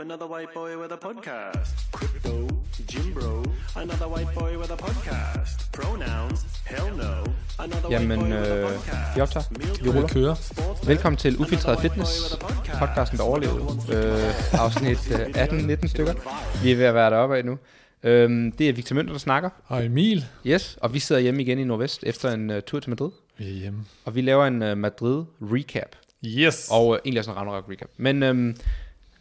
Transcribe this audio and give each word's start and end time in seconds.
another 0.00 0.26
white 0.26 0.54
boy 0.54 0.76
with 0.76 0.92
a 0.92 0.96
podcast. 0.96 1.92
Crypto, 1.92 2.48
Jim 2.88 3.12
Bro, 3.14 3.44
another 3.76 4.08
white 4.08 4.34
boy 4.34 4.58
with 4.58 4.70
a 4.70 4.76
podcast. 4.76 5.70
Pronouns, 5.72 6.40
hell 6.64 6.96
no, 6.96 7.24
another 7.58 7.88
white 7.88 8.00
Jamen, 8.00 8.18
boy 8.20 8.28
with 8.28 8.50
a 8.50 8.56
øh, 8.56 8.66
podcast. 8.68 9.16
vi 9.16 9.20
optager. 9.20 9.46
Vi 9.82 9.88
ruller. 9.88 10.08
kører. 10.08 10.86
Velkommen 10.86 11.16
til 11.16 11.40
Ufiltreret 11.40 11.80
Fitness, 11.80 12.36
podcasten, 12.78 13.18
der 13.18 13.24
overlevede. 13.24 13.64
Øh, 13.92 14.60
afsnit 14.60 15.12
øh, 15.12 15.26
18-19 15.26 15.88
stykker. 15.88 16.14
Vi 16.62 16.72
er 16.72 16.76
ved 16.76 16.84
at 16.84 16.94
være 16.94 17.10
deroppe 17.10 17.36
af 17.36 17.44
nu. 17.44 17.58
Øhm, 18.02 18.52
det 18.52 18.68
er 18.68 18.72
Victor 18.72 18.94
Mønter, 18.94 19.12
der 19.12 19.18
snakker. 19.18 19.50
Og 19.66 19.84
Emil. 19.84 20.24
Yes, 20.46 20.78
og 20.80 20.94
vi 20.94 20.98
sidder 20.98 21.20
hjemme 21.20 21.42
igen 21.42 21.58
i 21.58 21.64
Nordvest 21.64 22.04
efter 22.04 22.30
en 22.30 22.50
uh, 22.50 22.56
tur 22.66 22.80
til 22.80 22.90
Madrid. 22.90 23.10
Vi 23.38 23.44
er 23.48 23.52
hjemme. 23.52 23.84
Og 24.04 24.14
vi 24.14 24.20
laver 24.20 24.46
en 24.46 24.62
uh, 24.62 24.78
Madrid-recap. 24.78 25.96
Yes. 26.26 26.68
Og 26.70 26.88
uh, 26.88 26.96
egentlig 27.04 27.18
også 27.18 27.30
en 27.30 27.36
Ragnarok-recap. 27.36 27.88
Men 27.96 28.22
øhm, 28.22 28.56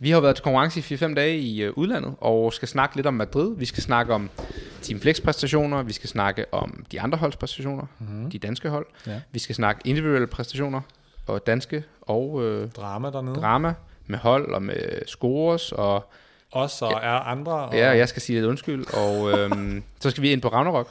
vi 0.01 0.09
har 0.11 0.19
været 0.19 0.35
til 0.35 0.43
konkurrence 0.43 0.79
i 0.79 0.95
4-5 0.95 1.13
dage 1.13 1.37
i 1.39 1.67
uh, 1.67 1.77
udlandet, 1.77 2.13
og 2.17 2.53
skal 2.53 2.67
snakke 2.67 2.95
lidt 2.95 3.07
om 3.07 3.13
Madrid. 3.13 3.57
Vi 3.57 3.65
skal 3.65 3.83
snakke 3.83 4.13
om 4.13 4.29
Team 4.81 4.99
Flex-præstationer, 4.99 5.83
vi 5.83 5.93
skal 5.93 6.09
snakke 6.09 6.45
om 6.51 6.85
de 6.91 7.01
andre 7.01 7.17
holdspræstationer, 7.17 7.85
mm-hmm. 7.99 8.31
de 8.31 8.39
danske 8.39 8.69
hold. 8.69 8.85
Ja. 9.07 9.21
Vi 9.31 9.39
skal 9.39 9.55
snakke 9.55 9.81
individuelle 9.85 10.27
præstationer, 10.27 10.81
og 11.27 11.47
danske 11.47 11.83
og 12.01 12.43
øh, 12.43 12.69
drama 12.69 13.09
dernede. 13.09 13.35
drama 13.35 13.73
med 14.07 14.19
hold 14.19 14.53
og 14.53 14.63
med 14.63 15.05
scores 15.07 15.71
og 15.71 16.11
Os 16.51 16.81
og 16.81 16.91
er 16.91 17.19
andre. 17.19 17.53
Og... 17.53 17.73
ja, 17.73 17.89
jeg 17.89 18.09
skal 18.09 18.21
sige 18.21 18.39
lidt 18.39 18.49
undskyld 18.49 18.85
og 18.93 19.39
øhm, 19.39 19.83
så 20.01 20.09
skal 20.09 20.23
vi 20.23 20.31
ind 20.31 20.41
på 20.41 20.47
Ragnarok. 20.47 20.89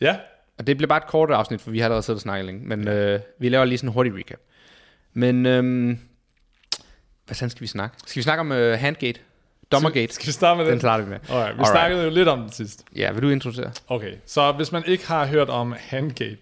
Ja. 0.00 0.16
Og 0.58 0.66
det 0.66 0.76
bliver 0.76 0.88
bare 0.88 0.98
et 0.98 1.06
kort 1.06 1.30
afsnit, 1.30 1.60
for 1.60 1.70
vi 1.70 1.78
har 1.78 1.84
allerede 1.84 2.02
siddet 2.02 2.18
og 2.18 2.22
snakket 2.22 2.46
længe, 2.46 2.66
men 2.66 2.88
øh, 2.88 3.20
vi 3.38 3.48
laver 3.48 3.64
lige 3.64 3.78
sådan 3.78 3.88
en 3.88 3.94
hurtig 3.94 4.14
recap. 4.14 4.38
Men 5.12 5.46
øhm, 5.46 5.98
hvad 7.26 7.34
sådan 7.34 7.50
skal 7.50 7.60
vi 7.62 7.66
snakke? 7.66 7.96
Skal 8.06 8.16
vi 8.20 8.22
snakke 8.22 8.40
om 8.40 8.52
øh, 8.52 8.78
Handgate? 8.78 9.20
Dommergate? 9.72 10.14
Skal 10.14 10.26
vi 10.26 10.32
starte 10.32 10.56
med 10.56 10.64
Den 10.64 10.72
den? 10.72 10.80
starter 10.80 11.04
vi 11.04 11.10
med. 11.10 11.18
Okay, 11.28 11.36
vi 11.36 11.36
Alright. 11.38 11.68
snakkede 11.68 12.04
jo 12.04 12.10
lidt 12.10 12.28
om 12.28 12.40
den 12.40 12.52
sidst. 12.52 12.84
Ja, 12.96 13.12
vil 13.12 13.22
du 13.22 13.28
introducere? 13.30 13.70
Okay, 13.88 14.12
så 14.26 14.52
hvis 14.52 14.72
man 14.72 14.82
ikke 14.86 15.06
har 15.06 15.26
hørt 15.26 15.48
om 15.48 15.74
Handgate, 15.78 16.38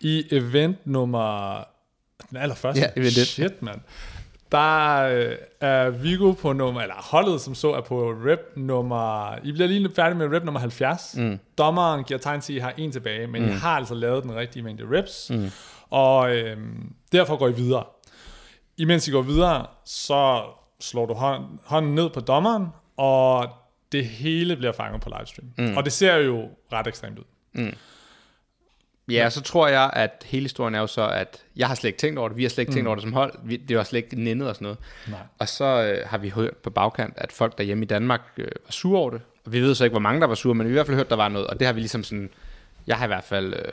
i 0.00 0.24
event 0.30 0.86
nummer... 0.86 1.56
Den 2.30 2.36
allerførste? 2.36 2.80
Ja, 2.80 2.86
event. 2.96 3.12
Shit, 3.12 3.62
mand. 3.62 3.80
Der 4.52 4.96
øh, 5.02 5.32
er 5.60 5.90
Vigo 5.90 6.32
på 6.32 6.52
nummer... 6.52 6.80
Eller 6.80 6.94
holdet, 6.94 7.40
som 7.40 7.54
så 7.54 7.72
er 7.74 7.80
på 7.80 8.10
rep 8.10 8.40
nummer... 8.56 9.34
I 9.44 9.52
bliver 9.52 9.68
lige 9.68 9.90
færdig 9.96 10.16
med 10.16 10.36
rep 10.36 10.44
nummer 10.44 10.60
70. 10.60 11.14
Mm. 11.16 11.38
Dommeren 11.58 12.04
giver 12.04 12.20
tegn 12.20 12.40
til, 12.40 12.52
at 12.52 12.56
I 12.56 12.60
har 12.60 12.74
en 12.76 12.92
tilbage, 12.92 13.26
men 13.26 13.42
mm. 13.42 13.48
I 13.48 13.52
har 13.52 13.76
altså 13.76 13.94
lavet 13.94 14.22
den 14.22 14.34
rigtige 14.36 14.62
mængde 14.62 14.84
reps. 14.90 15.30
Mm. 15.30 15.50
Og 15.90 16.36
øh, 16.36 16.56
derfor 17.12 17.36
går 17.36 17.48
I 17.48 17.52
videre. 17.52 17.84
Imens 18.80 19.08
I 19.08 19.10
går 19.10 19.22
videre, 19.22 19.66
så 19.84 20.42
slår 20.80 21.06
du 21.06 21.14
hånd, 21.14 21.44
hånden 21.64 21.94
ned 21.94 22.10
på 22.10 22.20
dommeren, 22.20 22.66
og 22.96 23.48
det 23.92 24.04
hele 24.04 24.56
bliver 24.56 24.72
fanget 24.72 25.02
på 25.02 25.10
livestream. 25.18 25.48
Mm. 25.58 25.76
Og 25.76 25.84
det 25.84 25.92
ser 25.92 26.16
jo 26.16 26.48
ret 26.72 26.86
ekstremt 26.86 27.18
ud. 27.18 27.24
Ja, 29.08 29.30
så 29.30 29.40
tror 29.42 29.68
jeg, 29.68 29.90
at 29.92 30.24
hele 30.26 30.44
historien 30.44 30.74
er 30.74 30.80
jo 30.80 30.86
så, 30.86 31.08
at 31.08 31.44
jeg 31.56 31.68
har 31.68 31.74
slet 31.74 31.88
ikke 31.88 31.98
tænkt 31.98 32.18
over 32.18 32.28
det, 32.28 32.36
vi 32.36 32.42
har 32.42 32.48
slet 32.48 32.62
ikke 32.62 32.72
tænkt 32.72 32.86
over 32.86 32.94
det 32.94 33.02
som 33.02 33.12
hold, 33.12 33.34
vi, 33.44 33.56
det 33.56 33.76
var 33.76 33.84
slet 33.84 33.98
ikke 33.98 34.22
nændet 34.22 34.48
og 34.48 34.54
sådan 34.54 34.64
noget. 34.64 34.78
Nej. 35.08 35.20
Og 35.38 35.48
så 35.48 35.64
øh, 35.64 36.08
har 36.08 36.18
vi 36.18 36.28
hørt 36.28 36.56
på 36.56 36.70
bagkant, 36.70 37.14
at 37.16 37.32
folk 37.32 37.58
derhjemme 37.58 37.84
i 37.84 37.86
Danmark 37.86 38.20
øh, 38.36 38.44
var 38.44 38.70
sure 38.70 38.98
over 38.98 39.10
det. 39.10 39.20
Og 39.44 39.52
vi 39.52 39.60
ved 39.60 39.74
så 39.74 39.84
ikke, 39.84 39.92
hvor 39.92 40.00
mange 40.00 40.20
der 40.20 40.26
var 40.26 40.34
sure, 40.34 40.54
men 40.54 40.66
vi 40.66 40.70
har 40.70 40.74
i 40.74 40.76
hvert 40.76 40.86
fald 40.86 40.96
hørt, 40.96 41.10
der 41.10 41.16
var 41.16 41.28
noget. 41.28 41.46
Og 41.46 41.58
det 41.58 41.66
har 41.66 41.72
vi 41.72 41.80
ligesom 41.80 42.04
sådan, 42.04 42.30
jeg 42.86 42.96
har 42.96 43.04
i 43.04 43.06
hvert 43.06 43.24
fald 43.24 43.54
øh, 43.54 43.72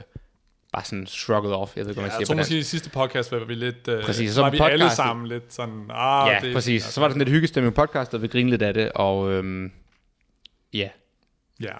bare 0.77 0.85
sådan 0.85 1.07
shrugged 1.07 1.51
off, 1.51 1.77
jeg 1.77 1.85
ved 1.85 1.91
ikke, 1.91 2.01
hvad 2.01 2.03
man 2.03 2.11
Ja, 2.11 2.11
siger 2.11 2.19
jeg 2.21 2.27
tror 2.27 2.35
måske 2.35 2.57
i 2.57 2.63
sidste 2.63 2.89
podcast 2.89 3.31
var 3.31 3.45
vi 3.45 3.55
lidt... 3.55 3.87
Øh, 3.87 4.03
Præcis, 4.03 4.31
så 4.31 4.41
var 4.41 4.49
vi 4.49 4.59
alle 4.61 4.89
sammen 4.89 5.27
lidt 5.27 5.53
sådan... 5.53 5.85
Ah, 5.89 6.27
Ja, 6.31 6.39
det, 6.47 6.53
præcis. 6.53 6.83
Så 6.83 6.99
var 7.01 7.07
der 7.07 7.13
sådan 7.13 7.19
lidt 7.27 7.35
hyggestemning 7.35 7.75
på 7.75 7.81
podcast, 7.81 8.13
og 8.13 8.21
vi 8.21 8.27
grinede 8.27 8.51
lidt 8.51 8.61
af 8.61 8.73
det, 8.73 8.91
og 8.91 9.31
øhm, 9.31 9.71
ja. 10.73 10.89
Ja. 11.61 11.73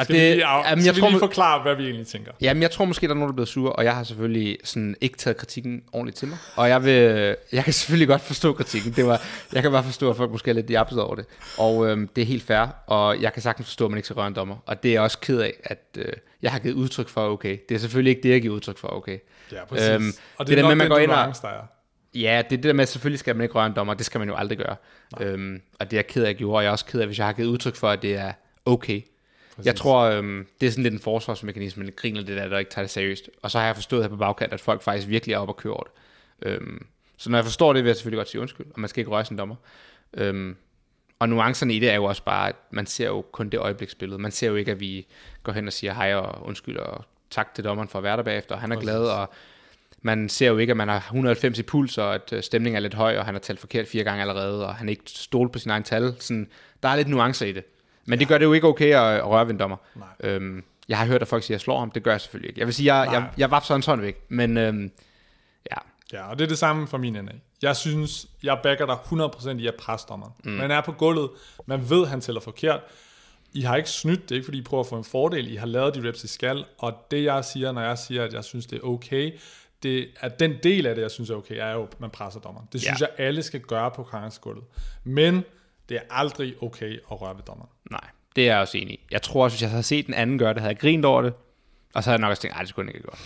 Og 0.00 0.04
Skal 0.04 0.16
det- 0.16 0.22
vi 0.30 0.34
lige, 0.34 0.44
af, 0.46 0.70
jamen, 0.70 0.84
jeg 0.86 0.94
vi 0.96 1.00
tror, 1.00 1.08
lige 1.08 1.18
forklare, 1.18 1.62
hvad 1.62 1.74
vi 1.76 1.84
egentlig 1.84 2.06
tænker? 2.06 2.32
Jamen, 2.40 2.62
jeg 2.62 2.70
tror 2.70 2.84
måske, 2.84 3.06
der 3.06 3.12
er 3.12 3.14
nogen, 3.14 3.28
der 3.28 3.32
er 3.32 3.36
blevet 3.36 3.48
sure, 3.48 3.72
og 3.72 3.84
jeg 3.84 3.96
har 3.96 4.04
selvfølgelig 4.04 4.58
sådan 4.64 4.96
ikke 5.00 5.16
taget 5.18 5.36
kritikken 5.36 5.82
ordentligt 5.92 6.16
til 6.18 6.28
mig. 6.28 6.38
Og 6.56 6.68
jeg, 6.68 6.84
vil, 6.84 7.36
jeg 7.52 7.64
kan 7.64 7.72
selvfølgelig 7.72 8.08
godt 8.08 8.20
forstå 8.22 8.52
kritikken. 8.52 8.92
Det 8.92 9.06
var, 9.06 9.20
jeg 9.52 9.62
kan 9.62 9.70
bare 9.70 9.84
forstå, 9.84 10.10
at 10.10 10.16
folk 10.16 10.30
måske 10.30 10.50
er 10.50 10.54
lidt 10.54 10.70
jappet 10.70 11.00
over 11.00 11.14
det. 11.14 11.24
Og 11.58 11.88
øhm, 11.90 12.08
det 12.16 12.22
er 12.22 12.26
helt 12.26 12.42
fair, 12.42 12.66
og 12.86 13.20
jeg 13.22 13.32
kan 13.32 13.42
sagtens 13.42 13.66
forstå, 13.68 13.84
at 13.84 13.90
man 13.90 13.98
ikke 13.98 14.06
skal 14.06 14.14
røre 14.14 14.26
en 14.28 14.34
dommer. 14.34 14.56
Og 14.66 14.82
det 14.82 14.88
er 14.88 14.92
jeg 14.92 15.02
også 15.02 15.18
ked 15.18 15.38
af, 15.40 15.52
at 15.64 15.84
øh, 15.98 16.12
jeg 16.42 16.52
har 16.52 16.58
givet 16.58 16.74
udtryk 16.74 17.08
for, 17.08 17.28
okay. 17.28 17.58
Det 17.68 17.74
er 17.74 17.78
selvfølgelig 17.78 18.10
ikke 18.10 18.22
det, 18.22 18.30
jeg 18.30 18.40
giver 18.42 18.54
udtryk 18.54 18.78
for, 18.78 18.88
okay. 18.88 19.18
Ja, 19.52 19.64
præcis. 19.64 19.88
Øhm, 19.88 20.12
og 20.38 20.46
det 20.46 20.56
det, 20.56 20.64
der 20.64 20.64
er 20.64 20.68
med, 20.68 20.76
nok 20.76 20.78
man 20.78 20.88
går 20.88 20.98
ind 20.98 21.10
og- 21.10 21.34
der. 21.42 21.62
Ja, 22.14 22.42
det 22.50 22.56
er 22.56 22.56
det 22.56 22.62
der 22.62 22.72
med, 22.72 22.82
at 22.82 22.88
selvfølgelig 22.88 23.18
skal 23.20 23.36
man 23.36 23.42
ikke 23.42 23.54
røre 23.54 23.66
en 23.66 23.72
dommer. 23.76 23.94
Det 23.94 24.06
skal 24.06 24.18
man 24.18 24.28
jo 24.28 24.34
aldrig 24.36 24.58
gøre. 24.58 24.76
Øhm, 25.20 25.60
og 25.80 25.90
det 25.90 25.96
er 25.96 25.98
jeg 25.98 26.06
ked 26.06 26.22
af, 26.22 26.26
at 26.26 26.28
jeg 26.28 26.36
gjorde. 26.36 26.56
Og 26.58 26.62
jeg 26.62 26.68
er 26.68 26.72
også 26.72 26.84
ked 26.84 27.00
af, 27.00 27.06
hvis 27.06 27.18
jeg 27.18 27.26
har 27.26 27.32
givet 27.32 27.48
udtryk 27.48 27.76
for, 27.76 27.88
at 27.88 28.02
det 28.02 28.14
er 28.16 28.32
okay. 28.66 29.00
Præcis. 29.56 29.66
Jeg 29.66 29.76
tror, 29.76 30.00
øhm, 30.00 30.46
det 30.60 30.66
er 30.66 30.70
sådan 30.70 30.82
lidt 30.82 30.94
en 30.94 31.00
forsvarsmekanisme, 31.00 31.84
man 31.84 31.92
griner 31.96 32.22
det 32.22 32.36
der, 32.36 32.48
der 32.48 32.58
ikke 32.58 32.70
tager 32.70 32.82
det 32.82 32.90
seriøst. 32.90 33.30
Og 33.42 33.50
så 33.50 33.58
har 33.58 33.66
jeg 33.66 33.74
forstået 33.74 34.02
her 34.02 34.08
på 34.08 34.16
bagkant, 34.16 34.52
at 34.52 34.60
folk 34.60 34.82
faktisk 34.82 35.08
virkelig 35.08 35.34
er 35.34 35.38
oppe 35.38 35.52
og 35.52 35.56
kører 35.56 35.74
over 35.74 35.82
det. 35.82 35.92
Øhm, 36.42 36.86
så 37.16 37.30
når 37.30 37.38
jeg 37.38 37.44
forstår 37.44 37.72
det, 37.72 37.84
vil 37.84 37.88
jeg 37.88 37.96
selvfølgelig 37.96 38.18
godt 38.18 38.28
sige 38.28 38.40
undskyld, 38.40 38.66
og 38.74 38.80
man 38.80 38.88
skal 38.88 39.00
ikke 39.00 39.10
røre 39.10 39.24
sin 39.24 39.38
dommer. 39.38 39.56
Øhm, 40.14 40.56
og 41.18 41.28
nuancerne 41.28 41.74
i 41.74 41.78
det 41.78 41.90
er 41.90 41.94
jo 41.94 42.04
også 42.04 42.22
bare, 42.22 42.48
at 42.48 42.56
man 42.70 42.86
ser 42.86 43.06
jo 43.06 43.24
kun 43.32 43.48
det 43.48 43.58
øjebliksbillede. 43.58 44.20
Man 44.20 44.30
ser 44.30 44.48
jo 44.48 44.56
ikke, 44.56 44.70
at 44.70 44.80
vi 44.80 45.06
går 45.42 45.52
hen 45.52 45.66
og 45.66 45.72
siger 45.72 45.94
hej 45.94 46.14
og 46.14 46.46
undskyld 46.46 46.76
og 46.76 47.04
tak 47.30 47.54
til 47.54 47.64
dommeren 47.64 47.88
for 47.88 47.98
at 47.98 48.02
være 48.02 48.16
der 48.16 48.22
bagefter, 48.22 48.54
og 48.54 48.60
han 48.60 48.72
er 48.72 48.80
glad, 48.80 49.02
og 49.02 49.30
man 50.02 50.28
ser 50.28 50.48
jo 50.48 50.58
ikke, 50.58 50.70
at 50.70 50.76
man 50.76 50.88
har 50.88 50.98
190 50.98 51.58
i 51.58 51.62
puls, 51.62 51.98
og 51.98 52.14
at 52.14 52.32
øh, 52.32 52.42
stemningen 52.42 52.76
er 52.76 52.80
lidt 52.80 52.94
høj, 52.94 53.18
og 53.18 53.24
han 53.24 53.34
har 53.34 53.40
talt 53.40 53.60
forkert 53.60 53.88
fire 53.88 54.04
gange 54.04 54.20
allerede, 54.20 54.66
og 54.66 54.74
han 54.74 54.88
ikke 54.88 55.02
stolt 55.06 55.52
på 55.52 55.58
sin 55.58 55.70
egen 55.70 55.82
tal. 55.82 56.14
Sådan, 56.18 56.48
der 56.82 56.88
er 56.88 56.96
lidt 56.96 57.08
nuancer 57.08 57.46
i 57.46 57.52
det. 57.52 57.64
Men 58.10 58.18
det 58.18 58.28
gør 58.28 58.38
det 58.38 58.44
jo 58.44 58.52
ikke 58.52 58.66
okay 58.66 58.94
at, 58.94 59.16
at 59.16 59.26
røre 59.26 59.46
ved 59.46 59.52
en 59.52 59.58
dommer. 59.60 59.76
Nej. 59.94 60.08
Øhm, 60.20 60.64
jeg 60.88 60.98
har 60.98 61.06
hørt, 61.06 61.22
at 61.22 61.28
folk 61.28 61.42
siger, 61.42 61.54
at 61.54 61.58
jeg 61.58 61.60
slår 61.60 61.78
ham. 61.78 61.90
Det 61.90 62.02
gør 62.02 62.10
jeg 62.10 62.20
selvfølgelig 62.20 62.48
ikke. 62.48 62.58
Jeg 62.60 62.66
vil 62.66 62.74
sige, 62.74 62.94
jeg, 62.94 63.06
Nej. 63.06 63.14
jeg, 63.14 63.30
jeg 63.36 63.50
var 63.50 63.60
sådan 63.60 63.82
sådan 63.82 64.02
væk. 64.04 64.16
Men 64.28 64.56
øhm, 64.56 64.90
ja, 65.70 65.76
Ja, 66.12 66.30
og 66.30 66.38
det 66.38 66.44
er 66.44 66.48
det 66.48 66.58
samme 66.58 66.86
for 66.86 66.98
min 66.98 67.16
ende. 67.16 67.32
Jeg 67.62 67.76
synes, 67.76 68.26
jeg 68.42 68.58
backer 68.62 68.86
dig 68.86 68.94
100% 68.94 69.58
i 69.58 69.66
at 69.66 69.74
presse 69.74 70.06
dommeren. 70.08 70.32
Mm. 70.44 70.50
Man 70.50 70.70
er 70.70 70.80
på 70.80 70.92
gulvet, 70.92 71.30
man 71.66 71.90
ved, 71.90 72.06
han 72.06 72.20
tæller 72.20 72.40
forkert. 72.40 72.80
I 73.52 73.60
har 73.60 73.76
ikke 73.76 73.90
snydt, 73.90 74.22
det 74.22 74.30
er 74.30 74.34
ikke 74.34 74.44
fordi, 74.44 74.58
I 74.58 74.62
prøver 74.62 74.82
at 74.82 74.88
få 74.88 74.96
en 74.96 75.04
fordel. 75.04 75.52
I 75.52 75.56
har 75.56 75.66
lavet 75.66 75.94
de 75.94 76.08
reps, 76.08 76.24
I 76.24 76.28
skal, 76.28 76.64
og 76.78 76.92
det 77.10 77.24
jeg 77.24 77.44
siger, 77.44 77.72
når 77.72 77.80
jeg 77.82 77.98
siger, 77.98 78.24
at 78.24 78.32
jeg 78.32 78.44
synes, 78.44 78.66
det 78.66 78.76
er 78.78 78.82
okay, 78.86 79.32
det 79.82 80.08
er 80.20 80.28
den 80.28 80.54
del 80.62 80.86
af 80.86 80.94
det, 80.94 81.02
jeg 81.02 81.10
synes 81.10 81.30
er 81.30 81.34
okay, 81.34 81.54
er 81.58 81.72
jo, 81.72 81.82
at 81.82 82.00
man 82.00 82.10
presser 82.10 82.40
dommeren. 82.40 82.68
Det 82.72 82.80
synes 82.80 83.00
Ja. 83.00 83.06
jeg, 83.18 83.26
alle 83.26 83.42
skal 83.42 83.60
gøre 83.60 83.90
på 83.90 84.02
konkurrencegulvet. 84.02 84.64
Men 85.04 85.44
det 85.88 85.96
er 85.96 86.02
aldrig 86.10 86.54
okay 86.62 86.92
at 87.12 87.20
røre 87.20 87.36
ved 87.36 87.42
dommeren. 87.42 87.70
Nej, 87.90 88.00
det 88.36 88.48
er 88.48 88.52
jeg 88.52 88.60
også 88.60 88.78
enig 88.78 88.94
i. 88.94 89.00
Jeg 89.10 89.22
tror 89.22 89.44
også, 89.44 89.54
hvis 89.56 89.62
jeg 89.62 89.70
havde 89.70 89.82
set 89.82 90.06
den 90.06 90.14
anden 90.14 90.38
gøre 90.38 90.54
det, 90.54 90.60
havde 90.62 90.72
jeg 90.72 90.78
grint 90.80 91.04
over 91.04 91.22
det. 91.22 91.32
Og 91.94 92.04
så 92.04 92.10
havde 92.10 92.18
jeg 92.18 92.20
nok 92.20 92.30
også 92.30 92.42
tænkt, 92.42 92.54
nej, 92.54 92.60
det 92.62 92.68
skulle 92.68 92.90
ikke 92.90 93.02
gjort. 93.02 93.18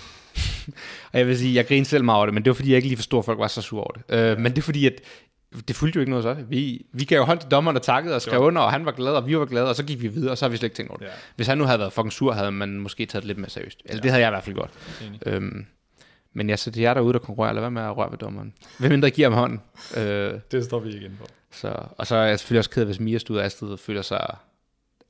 og 1.13 1.19
jeg 1.19 1.27
vil 1.27 1.39
sige, 1.39 1.55
jeg 1.55 1.67
grinede 1.67 1.89
selv 1.89 2.05
meget 2.05 2.17
over 2.17 2.27
det, 2.27 2.35
men 2.35 2.45
det 2.45 2.51
var 2.51 2.55
fordi, 2.55 2.69
jeg 2.69 2.77
ikke 2.77 2.89
lige 2.89 2.97
forstod, 2.97 3.19
at 3.19 3.25
folk 3.25 3.39
var 3.39 3.47
så 3.49 3.63
sure 3.63 3.81
over 3.85 3.91
det. 3.93 4.03
Øh, 4.09 4.39
men 4.39 4.53
det 4.53 4.59
er 4.59 4.63
fordi, 4.63 4.87
at 4.87 4.93
det 5.69 5.77
fulgte 5.77 5.97
jo 5.97 6.01
ikke 6.01 6.11
noget 6.11 6.23
så. 6.23 6.35
Vi, 6.49 6.87
vi 6.93 7.05
gav 7.05 7.19
jo 7.19 7.25
hånd 7.25 7.39
til 7.41 7.51
dommeren 7.51 7.77
og 7.77 7.83
takkede 7.83 8.15
og 8.15 8.23
skrev 8.23 8.41
under, 8.41 8.63
og 8.63 8.73
han 8.73 8.85
var 8.87 8.93
glad, 8.93 9.13
og 9.13 9.27
vi 9.27 9.39
var 9.39 9.45
glade, 9.45 9.69
og 9.69 9.77
så 9.77 9.85
gik 9.85 10.03
vi 10.03 10.09
videre, 10.09 10.31
og 10.31 10.39
så 10.39 10.45
har 10.45 10.51
vi 10.51 10.57
slet 10.57 10.67
ikke 10.67 10.77
tænkt 10.77 10.91
over 10.91 10.99
det. 10.99 11.05
Ja. 11.07 11.11
Hvis 11.37 11.47
han 11.47 11.59
nu 11.59 11.65
havde 11.65 11.79
været 11.79 11.93
fucking 11.93 12.13
sur, 12.13 12.33
havde 12.33 12.53
man 12.53 12.81
måske 12.81 13.07
taget 13.07 13.23
det 13.23 13.27
lidt 13.27 13.39
mere 13.39 13.51
seriøst. 13.51 13.83
Eller 13.85 14.03
det 14.03 14.11
havde 14.11 14.23
jeg 14.23 14.29
i 14.29 14.33
hvert 14.33 14.45
fald 14.45 14.55
gjort. 14.55 14.71
Øhm, 15.27 15.67
men 16.33 16.49
ja, 16.51 16.57
så 16.57 16.71
det 16.71 16.77
er 16.81 16.83
jer 16.89 16.95
derude, 16.95 17.13
der 17.13 17.19
konkurrerer, 17.19 17.53
lad 17.53 17.61
være 17.63 17.71
med 17.71 17.83
at 17.83 17.97
røre 17.97 18.11
ved 18.11 18.19
dommeren. 18.19 18.53
Hvem 18.79 18.91
mindre 18.91 19.11
giver 19.11 19.29
ham 19.31 19.39
hånden. 19.39 19.61
Øh, 19.97 20.35
Det 20.53 20.65
står 20.65 20.79
vi 20.81 20.91
inde 20.97 21.17
på. 21.21 21.27
så, 21.53 21.75
og 21.99 22.07
så 22.07 22.17
er 22.17 22.25
jeg 22.25 22.39
selvfølgelig 22.39 22.59
også 22.59 22.71
ked 22.71 22.83
af, 22.83 22.87
hvis 22.87 23.01
Mia 23.01 23.19
Stud 23.19 23.37
og 23.37 23.45
Astrid 23.45 23.77
føler 23.77 24.03
sig, 24.03 24.37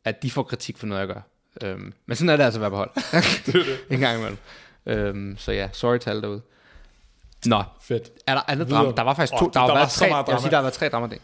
at 0.04 0.22
de 0.22 0.31
får 0.31 0.42
kritik 0.42 0.78
for 0.78 0.87
noget, 0.87 1.00
jeg 1.00 1.09
gør. 1.09 1.20
Øhm, 1.62 1.92
men 2.06 2.16
sådan 2.16 2.28
er 2.28 2.37
det 2.37 2.44
altså 2.44 2.59
at 2.59 2.60
være 2.60 2.70
på 2.70 2.76
hold. 2.76 2.91
Det 3.47 3.54
er 3.54 3.65
det. 3.65 3.78
en 3.94 4.00
gang 4.00 4.19
imellem. 4.19 4.38
Øhm, 4.87 5.37
så 5.38 5.53
ja, 5.53 5.69
sorry 5.72 5.98
til 5.98 6.10
alle 6.10 6.22
derude. 6.22 6.41
Nå, 7.47 7.62
Fedt. 7.82 8.10
er 8.26 8.34
der 8.34 8.41
andet 8.48 8.70
drama? 8.70 8.92
Der 8.97 9.03
var 9.03 9.15
faktisk 9.15 9.38
to. 9.38 9.44
Åh, 9.47 9.50
der, 9.54 9.60
der 9.66 9.72
var 9.75 9.87
så 9.87 9.98
tre, 9.98 10.15
jeg 10.16 10.25
vil 10.28 10.38
sige, 10.41 10.50
der 10.50 10.60
været 10.60 10.72
tre 10.75 10.88
drama 10.88 11.06
det. 11.06 11.19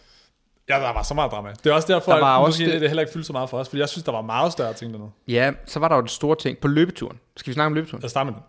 Ja, 0.68 0.74
der 0.74 0.92
var 0.92 1.02
så 1.02 1.14
meget 1.14 1.30
drama. 1.32 1.50
Det 1.64 1.70
er 1.70 1.74
også 1.74 1.92
derfor, 1.92 2.12
Der 2.12 2.16
at 2.16 2.22
var 2.22 2.38
måske 2.40 2.46
også 2.48 2.62
det... 2.64 2.72
det- 2.72 2.80
det 2.80 2.88
heller 2.90 3.00
ikke 3.02 3.12
fyldt 3.12 3.26
så 3.26 3.32
meget 3.32 3.50
for 3.50 3.58
os, 3.58 3.68
fordi 3.68 3.80
jeg 3.80 3.88
synes, 3.88 4.04
der 4.04 4.12
var 4.12 4.22
meget 4.22 4.52
større 4.52 4.72
ting 4.74 4.92
dernede. 4.92 5.10
Ja, 5.28 5.52
så 5.66 5.78
var 5.78 5.88
der 5.88 5.94
jo 5.94 6.00
den 6.00 6.08
store 6.08 6.36
ting 6.36 6.58
på 6.58 6.68
løbeturen. 6.68 7.18
Skal 7.36 7.50
vi 7.50 7.54
snakke 7.54 7.66
om 7.66 7.74
løbeturen? 7.74 8.00
Lad 8.00 8.04
os 8.06 8.10
starte 8.10 8.24
med 8.24 8.34
den. 8.34 8.42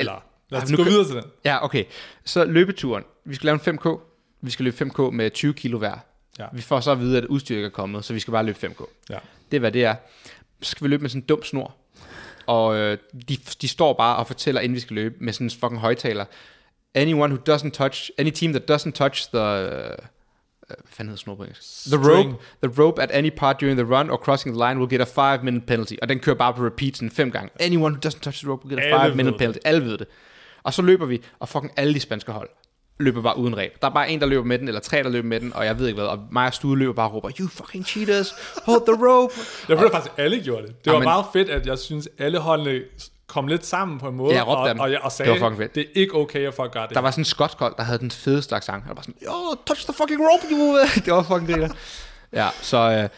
Eller, 0.00 0.24
lad 0.50 0.62
os 0.62 0.70
nu 0.70 0.76
gå 0.76 0.82
videre 0.84 1.04
til 1.06 1.14
den. 1.16 1.24
Ja, 1.44 1.64
okay. 1.64 1.84
Så 2.24 2.44
løbeturen. 2.44 3.04
Vi 3.24 3.34
skal 3.34 3.46
lave 3.46 3.60
en 3.68 3.78
5K. 3.78 3.98
Vi 4.40 4.50
skal 4.50 4.64
løbe 4.64 4.84
5K 4.84 5.10
med 5.10 5.30
20 5.30 5.54
kilo 5.54 5.78
hver. 5.78 5.96
Ja. 6.38 6.46
Vi 6.52 6.62
får 6.62 6.80
så 6.80 6.90
at 6.92 7.00
vide, 7.00 7.18
at 7.18 7.24
udstyret 7.24 7.64
er 7.64 7.68
kommet, 7.70 8.04
så 8.04 8.12
vi 8.12 8.20
skal 8.20 8.32
bare 8.32 8.44
løbe 8.44 8.58
5K. 8.66 8.84
Ja. 9.10 9.18
Det 9.52 9.56
er, 9.56 9.60
hvad 9.60 9.72
det 9.72 9.84
er. 9.84 9.94
Så 10.62 10.70
skal 10.70 10.84
vi 10.84 10.88
løbe 10.88 11.00
med 11.00 11.10
sådan 11.10 11.22
en 11.22 11.26
dum 11.26 11.42
snor. 11.42 11.74
Og 12.46 12.76
øh, 12.76 12.98
de, 13.28 13.36
de 13.62 13.68
står 13.68 13.92
bare 13.92 14.16
og 14.16 14.26
fortæller, 14.26 14.60
inden 14.60 14.74
vi 14.74 14.80
skal 14.80 14.94
løbe, 14.94 15.14
med 15.20 15.32
sådan 15.32 15.46
en 15.46 15.50
fucking 15.50 15.80
højtaler. 15.80 16.24
Anyone 16.94 17.34
who 17.34 17.54
doesn't 17.54 17.70
touch, 17.70 18.10
any 18.18 18.30
team 18.30 18.52
that 18.52 18.70
doesn't 18.70 18.90
touch 18.90 19.28
the, 19.34 19.40
uh, 19.40 20.06
hvad 20.66 20.76
fanden 20.86 21.08
hedder 21.08 21.16
snor 21.16 21.34
på 21.34 21.42
engelsk? 21.42 21.84
The 21.86 21.96
rope, 21.96 22.36
the 22.62 22.82
rope 22.82 23.02
at 23.02 23.10
any 23.10 23.30
part 23.36 23.60
during 23.60 23.78
the 23.78 23.96
run 23.96 24.10
or 24.10 24.16
crossing 24.16 24.56
the 24.56 24.68
line 24.68 24.80
will 24.80 24.90
get 24.90 25.00
a 25.00 25.34
5 25.36 25.44
minute 25.44 25.66
penalty. 25.66 25.94
Og 26.02 26.08
den 26.08 26.18
kører 26.18 26.36
bare 26.36 26.54
på 26.54 26.66
repeat 26.66 26.96
sådan 26.96 27.10
fem 27.10 27.30
gange. 27.30 27.50
Anyone 27.60 27.94
who 27.94 28.08
doesn't 28.08 28.20
touch 28.20 28.38
the 28.42 28.50
rope 28.50 28.66
will 28.66 28.76
get 28.76 28.92
a 28.92 28.98
Alle 28.98 29.10
5 29.10 29.16
minute 29.16 29.38
penalty. 29.38 29.58
Alle 29.64 29.84
ved 29.84 29.98
det. 29.98 30.06
Og 30.62 30.74
så 30.74 30.82
løber 30.82 31.06
vi, 31.06 31.22
og 31.38 31.48
fucking 31.48 31.72
alle 31.76 31.94
de 31.94 32.00
spanske 32.00 32.32
hold 32.32 32.48
løber 33.02 33.22
bare 33.22 33.38
uden 33.38 33.56
ræb. 33.56 33.72
Der 33.82 33.88
er 33.88 33.92
bare 33.92 34.10
en, 34.10 34.20
der 34.20 34.26
løber 34.26 34.44
med 34.44 34.58
den, 34.58 34.68
eller 34.68 34.80
tre, 34.80 35.02
der 35.02 35.08
løber 35.08 35.28
med 35.28 35.40
den, 35.40 35.52
og 35.56 35.64
jeg 35.66 35.78
ved 35.78 35.86
ikke 35.86 36.00
hvad. 36.00 36.08
Og 36.08 36.18
mig 36.32 36.46
og 36.46 36.54
Stude 36.54 36.78
løber 36.78 36.92
bare 36.92 37.08
og 37.08 37.14
råber, 37.14 37.30
you 37.40 37.48
fucking 37.48 37.86
cheaters, 37.86 38.34
hold 38.64 38.82
the 38.86 39.06
rope. 39.06 39.34
Jeg 39.68 39.78
føler 39.78 39.90
faktisk, 39.90 40.12
alle 40.16 40.40
gjorde 40.40 40.66
det. 40.66 40.68
Det 40.84 40.86
var 40.86 40.92
Jamen- 40.92 41.04
meget 41.04 41.24
fedt, 41.32 41.50
at 41.50 41.66
jeg 41.66 41.78
synes, 41.78 42.08
alle 42.18 42.38
holdene 42.38 42.80
kom 43.26 43.46
lidt 43.48 43.66
sammen 43.66 43.98
på 43.98 44.08
en 44.08 44.16
måde, 44.16 44.34
jeg 44.34 44.44
og, 44.44 44.68
dem. 44.68 44.80
og, 44.80 44.90
jeg, 44.92 44.98
og 45.00 45.04
Det 45.04 45.12
sagde, 45.12 45.30
var 45.30 45.36
fucking 45.38 45.58
fedt. 45.58 45.74
det 45.74 45.80
er 45.80 45.86
ikke 45.94 46.14
okay, 46.14 46.46
at 46.46 46.54
folk 46.54 46.72
gør 46.72 46.86
det. 46.86 46.94
Der 46.94 47.00
var 47.00 47.10
sådan 47.10 47.20
en 47.20 47.24
skotsk 47.24 47.58
hold, 47.58 47.74
der 47.76 47.82
havde 47.82 47.98
den 47.98 48.10
fedeste 48.10 48.54
accent. 48.56 48.84
Han 48.84 48.96
var 48.96 49.02
sådan, 49.02 49.14
yo, 49.26 49.54
touch 49.66 49.84
the 49.84 49.92
fucking 49.92 50.20
rope, 50.20 50.46
you... 50.50 50.76
det 51.04 51.12
var 51.12 51.22
fucking 51.22 51.60
det 51.60 51.72
Ja, 52.32 52.48
så 52.62 53.02
uh, 53.04 53.08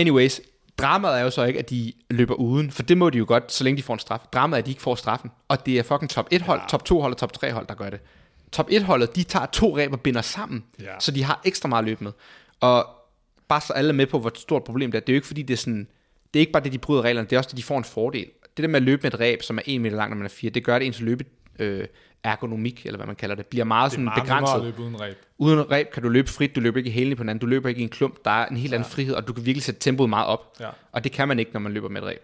anyways, 0.00 0.40
dramaet 0.78 1.18
er 1.18 1.22
jo 1.22 1.30
så 1.30 1.44
ikke, 1.44 1.58
at 1.58 1.70
de 1.70 1.92
løber 2.10 2.34
uden, 2.34 2.70
for 2.70 2.82
det 2.82 2.98
må 2.98 3.10
de 3.10 3.18
jo 3.18 3.24
godt, 3.28 3.52
så 3.52 3.64
længe 3.64 3.76
de 3.78 3.82
får 3.82 3.94
en 3.94 4.00
straf. 4.00 4.20
Dramaet 4.32 4.58
er, 4.58 4.58
at 4.58 4.66
de 4.66 4.70
ikke 4.70 4.82
får 4.82 4.94
straffen, 4.94 5.30
og 5.48 5.66
det 5.66 5.78
er 5.78 5.82
fucking 5.82 6.10
top 6.10 6.26
1 6.30 6.42
hold, 6.42 6.60
ja. 6.60 6.66
top 6.68 6.84
2 6.84 7.00
hold 7.00 7.12
og 7.12 7.18
top 7.18 7.32
3 7.32 7.52
hold, 7.52 7.66
der 7.66 7.74
gør 7.74 7.90
det. 7.90 8.00
Top 8.54 8.66
1 8.70 8.82
holdet, 8.82 9.16
de 9.16 9.22
tager 9.22 9.46
to 9.46 9.76
ræb 9.76 9.92
og 9.92 10.00
binder 10.00 10.22
sammen, 10.22 10.64
Ja. 10.80 11.00
så 11.00 11.10
de 11.10 11.24
har 11.24 11.40
ekstra 11.44 11.68
meget 11.68 11.82
at 11.82 11.88
løbe 11.88 12.04
med. 12.04 12.12
Og 12.60 12.86
bare 13.48 13.60
så 13.60 13.72
alle 13.72 13.88
er 13.88 13.92
med 13.94 14.06
på, 14.06 14.18
hvor 14.18 14.32
stort 14.34 14.64
problem 14.64 14.90
det 14.90 14.98
er. 14.98 15.00
Det 15.00 15.08
er 15.08 15.14
jo 15.14 15.16
ikke 15.18 15.26
fordi, 15.26 15.42
det 15.42 15.54
er 15.54 15.58
sådan, 15.58 15.88
det 16.34 16.38
er 16.38 16.40
ikke 16.40 16.52
bare 16.52 16.62
det, 16.64 16.72
de 16.72 16.78
bryder 16.78 17.02
reglerne, 17.02 17.28
det 17.28 17.36
er 17.36 17.38
også 17.40 17.50
det, 17.50 17.56
de 17.58 17.62
får 17.62 17.78
en 17.78 17.84
fordel. 17.84 18.26
Det 18.56 18.62
der 18.62 18.68
med 18.68 18.76
at 18.76 18.82
løbe 18.82 19.02
med 19.02 19.12
et 19.14 19.20
ræb, 19.20 19.42
som 19.42 19.58
er 19.58 19.62
1 19.66 19.80
meter 19.80 19.96
lang, 19.96 20.10
når 20.10 20.16
man 20.16 20.24
er 20.24 20.30
4, 20.30 20.50
det 20.50 20.64
gør 20.64 20.78
det 20.78 20.86
ens 20.86 21.00
løbe 21.00 21.24
øh, 21.58 21.86
ergonomik, 22.24 22.86
eller 22.86 22.96
hvad 22.98 23.06
man 23.06 23.16
kalder 23.16 23.34
det, 23.34 23.46
bliver 23.46 23.64
meget 23.64 23.90
det 23.90 23.92
sådan 23.92 24.04
meget 24.04 24.22
begrænset. 24.22 24.54
at 24.56 24.62
løbe 24.64 24.82
uden 24.82 25.00
ræb. 25.00 25.16
Uden 25.38 25.70
ræb 25.70 25.90
kan 25.92 26.02
du 26.02 26.08
løbe 26.08 26.30
frit, 26.30 26.54
du 26.56 26.60
løber 26.60 26.78
ikke 26.78 26.88
i 26.90 26.92
hælene 26.92 27.16
på 27.16 27.22
hinanden, 27.22 27.40
du 27.40 27.46
løber 27.46 27.68
ikke 27.68 27.80
i 27.80 27.82
en 27.84 27.88
klump, 27.88 28.24
der 28.24 28.30
er 28.30 28.46
en 28.46 28.56
helt 28.56 28.74
anden 28.74 28.90
frihed, 28.90 29.14
og 29.14 29.28
du 29.28 29.32
kan 29.32 29.46
virkelig 29.46 29.62
sætte 29.62 29.80
tempoet 29.80 30.10
meget 30.10 30.26
op. 30.26 30.56
Ja. 30.60 30.68
Og 30.92 31.04
det 31.04 31.12
kan 31.12 31.28
man 31.28 31.38
ikke, 31.38 31.50
når 31.52 31.60
man 31.60 31.72
løber 31.72 31.88
med 31.88 32.00
et 32.02 32.06
ræb. 32.06 32.22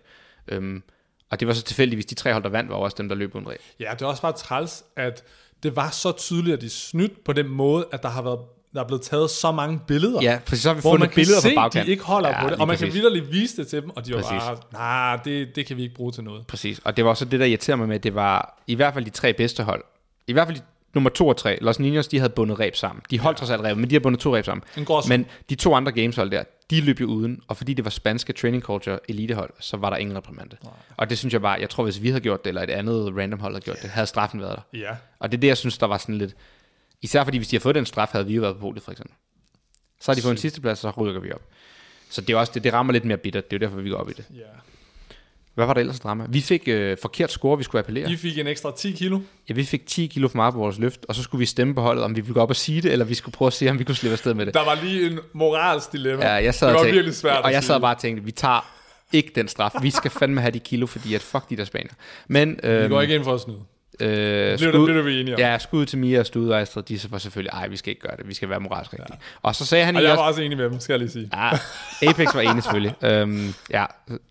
Øhm, 0.49 0.83
og 1.31 1.41
det 1.41 1.49
var 1.49 1.55
så 1.55 1.63
tilfældigvis, 1.63 2.07
de 2.07 2.15
tre 2.15 2.33
hold, 2.33 2.43
der 2.43 2.51
vandt, 2.51 2.71
var 2.71 2.77
også 2.77 2.95
dem, 2.99 3.09
der 3.09 3.17
løb 3.17 3.35
uden 3.35 3.49
ræb. 3.49 3.59
Ja, 3.81 3.91
det 3.95 4.03
er 4.03 4.07
også 4.07 4.23
bare 4.23 4.33
træls, 4.33 4.85
at 4.97 5.25
det 5.63 5.77
var 5.77 5.91
så 5.91 6.13
tydeligt, 6.13 6.55
at 6.55 6.61
de 6.61 6.71
snydt 6.71 7.25
på 7.25 7.33
den 7.33 7.49
måde, 7.49 7.87
at 7.93 8.03
der 8.03 8.09
har 8.09 8.23
været 8.23 8.39
der 8.75 8.81
er 8.81 8.87
blevet 8.87 9.03
taget 9.03 9.31
så 9.31 9.53
mange 9.53 9.81
billeder. 9.87 10.23
Ja, 10.23 10.39
præcis, 10.47 10.63
så 10.63 10.69
har 10.69 10.75
vi 10.75 10.81
hvor 10.81 10.91
fundet 10.91 11.01
man 11.01 11.09
kan 11.09 11.15
billeder 11.15 11.41
se, 11.41 11.49
på 11.49 11.55
bagkant. 11.55 11.87
de 11.87 11.91
ikke 11.91 12.05
holder 12.05 12.29
Ja, 12.29 12.43
på 12.43 12.51
det, 12.51 12.59
og 12.61 12.67
man 12.67 12.77
kan 12.77 12.87
præcis. 12.87 12.95
vidderligt 12.95 13.33
vise 13.33 13.57
det 13.57 13.69
til 13.69 13.83
dem, 13.83 13.91
og 13.91 14.07
de 14.07 14.15
var 14.15 14.23
bare, 14.23 14.57
nej, 14.73 15.17
nah, 15.17 15.25
det, 15.25 15.57
det 15.57 15.67
kan 15.67 15.77
vi 15.77 15.83
ikke 15.83 15.95
bruge 15.95 16.13
til 16.13 16.25
noget. 16.25 16.47
Præcis, 16.47 16.81
og 16.85 16.97
det 16.97 17.05
var 17.05 17.11
også 17.11 17.25
det, 17.25 17.41
der 17.41 17.47
irriterer 17.47 17.77
mig 17.77 17.89
med, 17.89 17.97
at 17.97 18.03
det 18.03 18.15
var 18.15 18.63
i 18.67 18.75
hvert 18.75 18.95
fald 18.95 19.05
de 19.05 19.11
tre 19.11 19.33
bedste 19.33 19.63
hold. 19.63 19.85
I 20.27 20.33
hvert 20.33 20.47
fald 20.47 20.57
de, 20.59 20.63
nummer 20.95 21.11
to 21.11 21.29
og 21.29 21.37
tre. 21.37 21.59
Los 21.61 21.81
Niños, 21.81 22.09
de 22.11 22.19
havde 22.19 22.31
bundet 22.31 22.61
ræb 22.61 22.77
sammen. 22.77 23.03
De 23.11 23.19
holdt 23.19 23.37
ja. 23.37 23.39
trods 23.39 23.51
alt 23.51 23.63
ræb, 23.63 23.77
men 23.77 23.91
de 23.91 23.95
har 23.95 24.01
bundet 24.01 24.21
to 24.21 24.35
ræb 24.35 24.45
sammen. 24.45 24.65
Men 25.09 25.27
de 25.51 25.55
to 25.55 25.75
andre 25.75 25.93
gameshold 25.93 26.31
der, 26.31 26.43
de 26.71 26.81
løb 26.81 27.01
jo 27.01 27.07
uden, 27.07 27.41
og 27.49 27.57
fordi 27.57 27.75
det 27.75 27.85
var 27.85 27.91
spanske 27.91 28.33
training 28.33 28.63
culture 28.63 28.99
elitehold, 29.09 29.51
så 29.61 29.77
var 29.77 29.91
der 29.91 29.97
ingen 29.97 30.17
reprimande. 30.17 30.57
Og 30.97 31.11
det 31.11 31.19
synes 31.19 31.33
jeg 31.33 31.41
bare, 31.41 31.61
jeg 31.61 31.71
tror, 31.71 31.85
hvis 31.85 32.03
vi 32.03 32.09
havde 32.09 32.21
gjort 32.21 32.45
det, 32.45 32.49
eller 32.49 32.63
et 32.63 32.71
andet 32.71 33.13
random 33.17 33.41
hold 33.41 33.53
havde 33.53 33.65
gjort 33.65 33.83
det, 33.83 33.91
havde 33.91 34.07
straffen 34.07 34.41
været 34.41 34.57
der. 34.73 34.79
Ja, 34.79 34.97
Og 35.19 35.33
det 35.33 35.39
er 35.39 35.41
det, 35.41 35.49
jeg 35.49 35.57
synes, 35.57 35.79
der 35.79 35.87
var 35.87 35.99
sådan 35.99 36.19
lidt... 36.19 36.37
Især 37.03 37.25
fordi, 37.25 37.39
hvis 37.39 37.49
de 37.49 37.57
har 37.57 37.61
fået 37.61 37.75
den 37.75 37.87
straf, 37.87 38.09
havde 38.13 38.27
vi 38.27 38.35
jo 38.35 38.41
været 38.41 38.55
på 38.57 38.61
podiet, 38.61 38.83
for 38.83 38.93
eksempel. 38.93 39.15
Så 40.01 40.11
har 40.13 40.15
de 40.15 40.23
fået 40.23 40.33
en 40.33 40.39
sidste 40.39 40.61
plads, 40.61 40.79
så 40.79 40.91
rykker 40.91 41.21
vi 41.21 41.33
op. 41.33 41.43
Så 42.11 42.21
det, 42.21 42.31
er 42.31 42.37
også, 42.37 42.53
det, 42.55 42.65
det 42.65 42.73
rammer 42.73 42.93
lidt 42.93 43.05
mere 43.05 43.17
bittert. 43.19 43.51
Det 43.51 43.57
er 43.57 43.61
jo 43.61 43.67
derfor, 43.71 43.83
vi 43.83 43.91
går 43.91 43.97
op 43.97 44.11
i 44.11 44.13
det. 44.13 44.25
ja. 44.35 44.43
Hvad 45.61 45.67
var 45.67 45.75
der 45.75 45.81
ellers 45.81 46.01
drama? 46.01 46.25
Vi 46.29 46.41
fik 46.41 46.63
øh, 46.67 46.97
forkert 47.03 47.31
score, 47.31 47.59
vi 47.59 47.65
skulle 47.65 47.79
appellere. 47.81 48.11
I 48.11 48.17
fik 48.17 48.39
en 48.39 48.47
ekstra 48.47 48.73
10 48.79 48.91
kilo. 48.93 49.21
Ja, 49.49 49.55
vi 49.55 49.65
fik 49.65 49.87
10 49.87 50.07
kilo 50.07 50.29
for 50.29 50.37
meget 50.37 50.55
på 50.55 50.61
vores 50.61 50.79
løft, 50.79 51.01
og 51.09 51.15
så 51.15 51.23
skulle 51.23 51.39
vi 51.39 51.47
stemme 51.47 51.75
på 51.75 51.81
holdet, 51.81 52.05
om 52.05 52.17
vi 52.17 52.21
ville 52.21 52.35
gå 52.35 52.41
op 52.41 52.51
og 52.51 52.57
sige 52.57 52.83
det, 52.83 52.93
eller 52.93 53.05
vi 53.05 53.15
skulle 53.15 53.33
prøve 53.33 53.47
at 53.47 53.53
se, 53.53 53.69
om 53.71 53.79
vi 53.79 53.85
kunne 53.85 53.95
slippe 53.95 54.13
afsted 54.13 54.35
med 54.35 54.47
det. 54.47 54.55
Der 54.55 54.65
var 54.65 54.79
lige 54.85 55.07
en 55.11 55.19
moralsk 55.33 55.93
dilemma. 55.93 56.27
Ja, 56.27 56.33
jeg 56.33 56.55
sad 56.55 56.69
det 56.69 56.75
og 56.77 56.79
var 56.79 56.85
tænkte, 56.85 56.95
virkelig 56.97 57.17
svært 57.17 57.45
Og 57.45 57.53
jeg 57.53 57.65
sad 57.65 57.81
bare 57.81 57.95
og 57.95 58.01
tænkte, 58.01 58.25
vi 58.25 58.31
tager 58.33 58.71
ikke 59.13 59.33
den 59.35 59.49
straf. 59.49 59.71
Vi 59.83 59.91
skal 59.91 60.11
fandme 60.11 60.41
have 60.41 60.51
de 60.51 60.59
kilo, 60.59 60.87
fordi 60.87 61.15
at 61.15 61.23
fuck 61.23 61.51
de 61.51 61.57
der 61.57 61.65
spanier. 61.65 61.93
Men 62.29 62.61
øh, 62.63 62.83
Vi 62.83 62.89
går 62.89 63.01
ikke 63.01 63.15
ind 63.15 63.25
for 63.25 63.35
at 63.35 63.41
snyde. 63.41 63.59
øh, 64.01 64.09
Det 64.09 64.59
blev, 64.59 64.73
det, 64.73 64.85
blev 64.85 65.07
vi 65.07 65.21
enige 65.21 65.35
om. 65.35 65.41
Ja, 65.41 65.59
skud 65.59 65.87
til 65.87 65.99
Mia 65.99 66.21
og 66.21 66.27
Stud 66.27 66.49
og 66.51 66.61
Astrid, 66.61 66.83
de 66.83 67.01
var 67.11 67.19
selvfølgelig, 67.19 67.51
ej, 67.53 67.69
vi 67.69 67.77
skal 67.77 67.91
ikke 67.91 68.03
gøre 68.03 68.17
det, 68.17 68.29
vi 68.29 68.35
skal 68.35 68.49
være 68.49 68.61
moralsk 68.61 68.93
rigtige. 68.93 69.09
Ja. 69.13 69.39
Og 69.43 69.55
så 69.55 69.67
sagde 69.67 69.85
han 69.85 69.97
Og 69.97 70.03
jeg 70.03 70.11
også, 70.11 70.21
var 70.23 70.29
også 70.29 70.43
enig 70.43 70.57
med 70.59 70.65
dem, 70.71 70.81
skal 70.81 70.93
jeg 70.93 70.99
lige 71.01 71.11
sige. 71.11 71.31
ja, 71.35 71.51
Apex 72.11 72.35
var 72.35 72.41
enig 72.41 72.63
selvfølgelig. 72.63 72.95
øhm, 73.11 73.55
ja, 73.71 73.85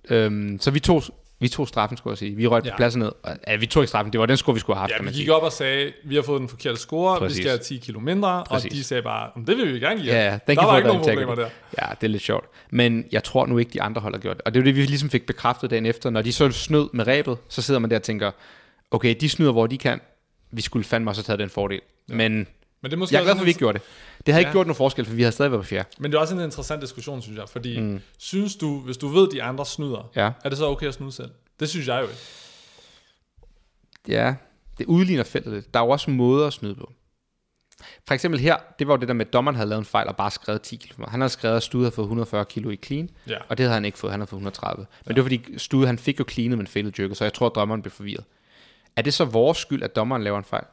øhm, 0.10 0.58
så 0.62 0.72
vi 0.72 0.80
tog, 0.80 1.04
vi 1.40 1.48
tog 1.48 1.68
straffen, 1.68 1.98
skulle 1.98 2.12
jeg 2.12 2.18
sige. 2.18 2.36
Vi 2.36 2.48
røg 2.48 2.66
ja. 2.66 2.76
Pladsen 2.76 3.00
ned. 3.02 3.12
Ja, 3.48 3.56
vi 3.56 3.66
tog 3.66 3.84
ikke 3.84 3.88
straffen, 3.88 4.12
det 4.14 4.20
var 4.20 4.26
den 4.26 4.38
score, 4.38 4.54
vi 4.54 4.60
skulle 4.60 4.78
have 4.78 4.82
haft, 4.82 4.92
Ja, 4.92 5.04
vi 5.04 5.10
gik 5.10 5.16
sige. 5.16 5.34
op 5.34 5.44
og 5.44 5.52
sagde, 5.52 5.92
vi 6.04 6.16
har 6.16 6.22
fået 6.22 6.40
den 6.42 6.50
forkerte 6.50 6.78
score, 6.80 7.18
Præcis. 7.20 7.38
vi 7.38 7.44
skal 7.44 7.50
have 7.50 7.60
10 7.60 7.78
kilo 7.78 8.00
mindre, 8.00 8.44
Præcis. 8.50 8.72
og 8.72 8.72
de 8.78 8.84
sagde 8.84 9.04
bare, 9.04 9.30
"Om 9.36 9.46
det 9.46 9.58
vil 9.58 9.74
vi 9.74 9.80
gerne 9.80 10.02
give. 10.02 10.14
Ja, 10.14 10.20
ja, 10.20 10.24
jer." 10.26 10.32
den 10.38 10.56
der 10.56 10.62
kan 10.62 10.68
var 10.68 10.78
ikke 10.78 10.88
nogen 10.88 11.04
problemer 11.04 11.36
der. 11.36 11.50
Ja, 11.82 11.86
det 12.02 12.04
er 12.04 12.08
lidt 12.08 12.24
sjovt. 12.24 12.46
Men 12.70 13.06
jeg 13.12 13.24
tror 13.24 13.46
nu 13.46 13.58
ikke, 13.58 13.72
de 13.74 13.82
andre 13.82 14.02
hold 14.02 14.14
har 14.14 14.20
gjort 14.22 14.38
det. 14.38 14.42
Og 14.46 14.54
det 14.54 14.60
er 14.60 14.64
det, 14.64 14.76
vi 14.76 14.82
ligesom 14.82 15.10
fik 15.10 15.26
bekræftet 15.26 15.70
dagen 15.70 15.86
efter. 15.86 16.10
Når 16.10 16.22
de 16.22 16.34
så 16.34 16.52
snød 16.52 16.90
med 16.94 17.08
rebet, 17.08 17.38
så 17.50 17.62
sidder 17.62 17.80
man 17.80 17.90
der 17.90 17.96
og 17.96 18.04
tænker, 18.04 18.32
okay, 18.92 19.16
de 19.22 19.30
snyder, 19.30 19.52
hvor 19.52 19.68
de 19.68 19.78
kan. 19.78 20.00
Vi 20.52 20.62
skulle 20.62 20.86
fandme 20.86 21.12
også 21.12 21.22
have 21.22 21.26
taget 21.26 21.40
den 21.40 21.50
fordel. 21.50 21.82
Ja. 22.10 22.14
Men 22.14 22.48
Men 22.82 22.92
det 22.92 22.96
er 22.96 23.00
måske 23.00 23.14
jeg 23.16 23.20
er 23.20 23.24
glad 23.24 23.36
for, 23.36 23.40
at 23.42 23.46
vi 23.46 23.50
ikke 23.50 23.58
gjorde 23.60 23.80
det. 23.80 23.88
Det 24.26 24.34
havde 24.34 24.42
ja. 24.42 24.48
Ja. 24.48 24.50
ikke 24.50 24.56
gjort 24.56 24.68
nogen 24.68 24.76
forskel, 24.76 25.06
for 25.06 25.14
vi 25.14 25.22
havde 25.22 25.32
stadig 25.32 25.52
været 25.52 25.64
på 25.64 25.68
fjerde. 25.68 25.90
Men 26.00 26.12
det 26.12 26.18
er 26.18 26.22
også 26.22 26.36
en 26.36 26.42
interessant 26.42 26.82
diskussion, 26.82 27.22
synes 27.22 27.38
jeg. 27.38 27.50
Fordi 27.50 27.80
mm. 27.80 28.02
synes 28.18 28.56
du, 28.56 28.80
hvis 28.80 28.98
du 28.98 29.08
ved, 29.08 29.28
at 29.28 29.32
de 29.34 29.44
andre 29.44 29.66
snyder, 29.66 30.10
Ja. 30.16 30.32
er 30.44 30.50
det 30.50 30.58
så 30.58 30.66
okay 30.68 30.88
at 30.88 30.94
snyde 30.94 31.12
selv? 31.12 31.30
Det 31.60 31.70
synes 31.70 31.88
jeg 31.88 31.98
jo 32.02 32.08
ikke. 32.08 32.20
Ja, 34.08 34.36
det 34.78 34.86
udligner 34.86 35.24
feltet 35.24 35.54
lidt. 35.54 35.74
Der 35.74 35.80
er 35.80 35.84
jo 35.84 35.90
også 35.90 36.12
måder 36.12 36.48
at 36.48 36.54
snyde 36.54 36.76
på. 36.76 36.92
For 38.08 38.14
eksempel 38.14 38.40
her, 38.40 38.58
det 38.80 38.88
var 38.88 38.94
jo 38.94 38.98
det 38.98 39.08
der 39.08 39.14
med, 39.14 39.26
at 39.26 39.34
dommeren 39.34 39.56
havde 39.56 39.70
lavet 39.70 39.80
en 39.80 39.86
fejl 39.86 40.08
og 40.08 40.16
bare 40.16 40.32
skrevet 40.32 40.62
10 40.62 40.76
kilo. 40.76 41.06
Han 41.08 41.22
havde 41.22 41.30
skrevet, 41.32 41.56
at 41.58 41.64
Stud 41.64 41.82
havde 41.82 41.92
fået 41.92 42.06
140 42.06 42.46
kilo 42.46 42.70
i 42.70 42.76
clean, 42.84 43.10
Ja. 43.28 43.38
og 43.50 43.58
det 43.58 43.64
havde 43.64 43.74
han 43.74 43.86
ikke 43.86 43.98
fået, 43.98 44.12
han 44.12 44.20
havde 44.20 44.30
fået 44.30 44.38
130. 44.40 44.86
Men 45.06 45.16
det 45.16 45.24
var 45.24 45.26
fordi 45.26 45.58
Stud, 45.58 45.86
han 45.86 45.98
fik 46.00 46.20
jo 46.20 46.26
cleanet, 46.32 46.58
men 46.58 46.68
failed 46.68 46.92
jerket, 47.00 47.18
så 47.18 47.24
jeg 47.26 47.34
tror, 47.34 47.46
at 47.46 47.52
dommeren 47.56 47.82
blev 47.82 47.92
forvirret. 47.92 48.24
Er 48.96 49.02
det 49.02 49.14
så 49.14 49.26
vores 49.26 49.58
skyld, 49.58 49.84
at 49.84 49.96
dommeren 49.96 50.24
laver 50.24 50.38
en 50.38 50.44
fejl? 50.44 50.64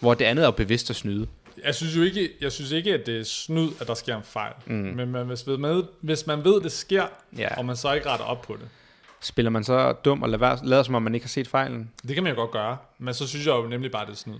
Hvor 0.00 0.14
det 0.14 0.24
andet 0.24 0.42
er 0.42 0.46
jo 0.46 0.52
bevidst 0.52 0.90
at 0.90 0.96
snyde. 0.96 1.26
Jeg 1.64 1.74
synes 1.74 1.96
jo 1.96 2.02
ikke, 2.02 2.30
jeg 2.40 2.52
synes 2.52 2.70
ikke, 2.70 2.94
at 2.94 3.06
det 3.06 3.20
er 3.20 3.24
snyd, 3.24 3.68
at 3.80 3.86
der 3.86 3.94
sker 3.94 4.16
en 4.16 4.22
fejl. 4.22 4.52
Mm. 4.66 4.72
Men 4.74 5.10
man, 5.10 5.26
hvis, 5.26 5.46
ved 5.46 5.58
med, 5.58 5.82
hvis 6.00 6.26
man 6.26 6.44
ved, 6.44 6.56
at 6.56 6.62
det 6.62 6.72
sker, 6.72 7.06
Ja. 7.38 7.58
og 7.58 7.64
man 7.64 7.76
så 7.76 7.92
ikke 7.92 8.08
retter 8.08 8.24
op 8.26 8.42
på 8.42 8.52
det, 8.60 8.68
Spiller 9.24 9.50
man 9.50 9.64
så 9.64 9.92
dum 9.92 10.22
og 10.22 10.28
lader, 10.28 10.58
lader 10.64 10.82
som 10.82 10.94
om, 10.94 11.02
man 11.02 11.14
ikke 11.14 11.24
har 11.26 11.28
set 11.28 11.48
fejlen? 11.48 11.90
det 12.08 12.14
kan 12.14 12.22
man 12.24 12.32
jo 12.34 12.38
godt 12.40 12.50
gøre. 12.50 12.76
Men 12.98 13.14
så 13.14 13.26
synes 13.28 13.46
jeg 13.46 13.52
jo 13.52 13.66
nemlig 13.68 13.90
bare, 13.90 14.06
det 14.06 14.12
er 14.12 14.16
snyd. 14.16 14.38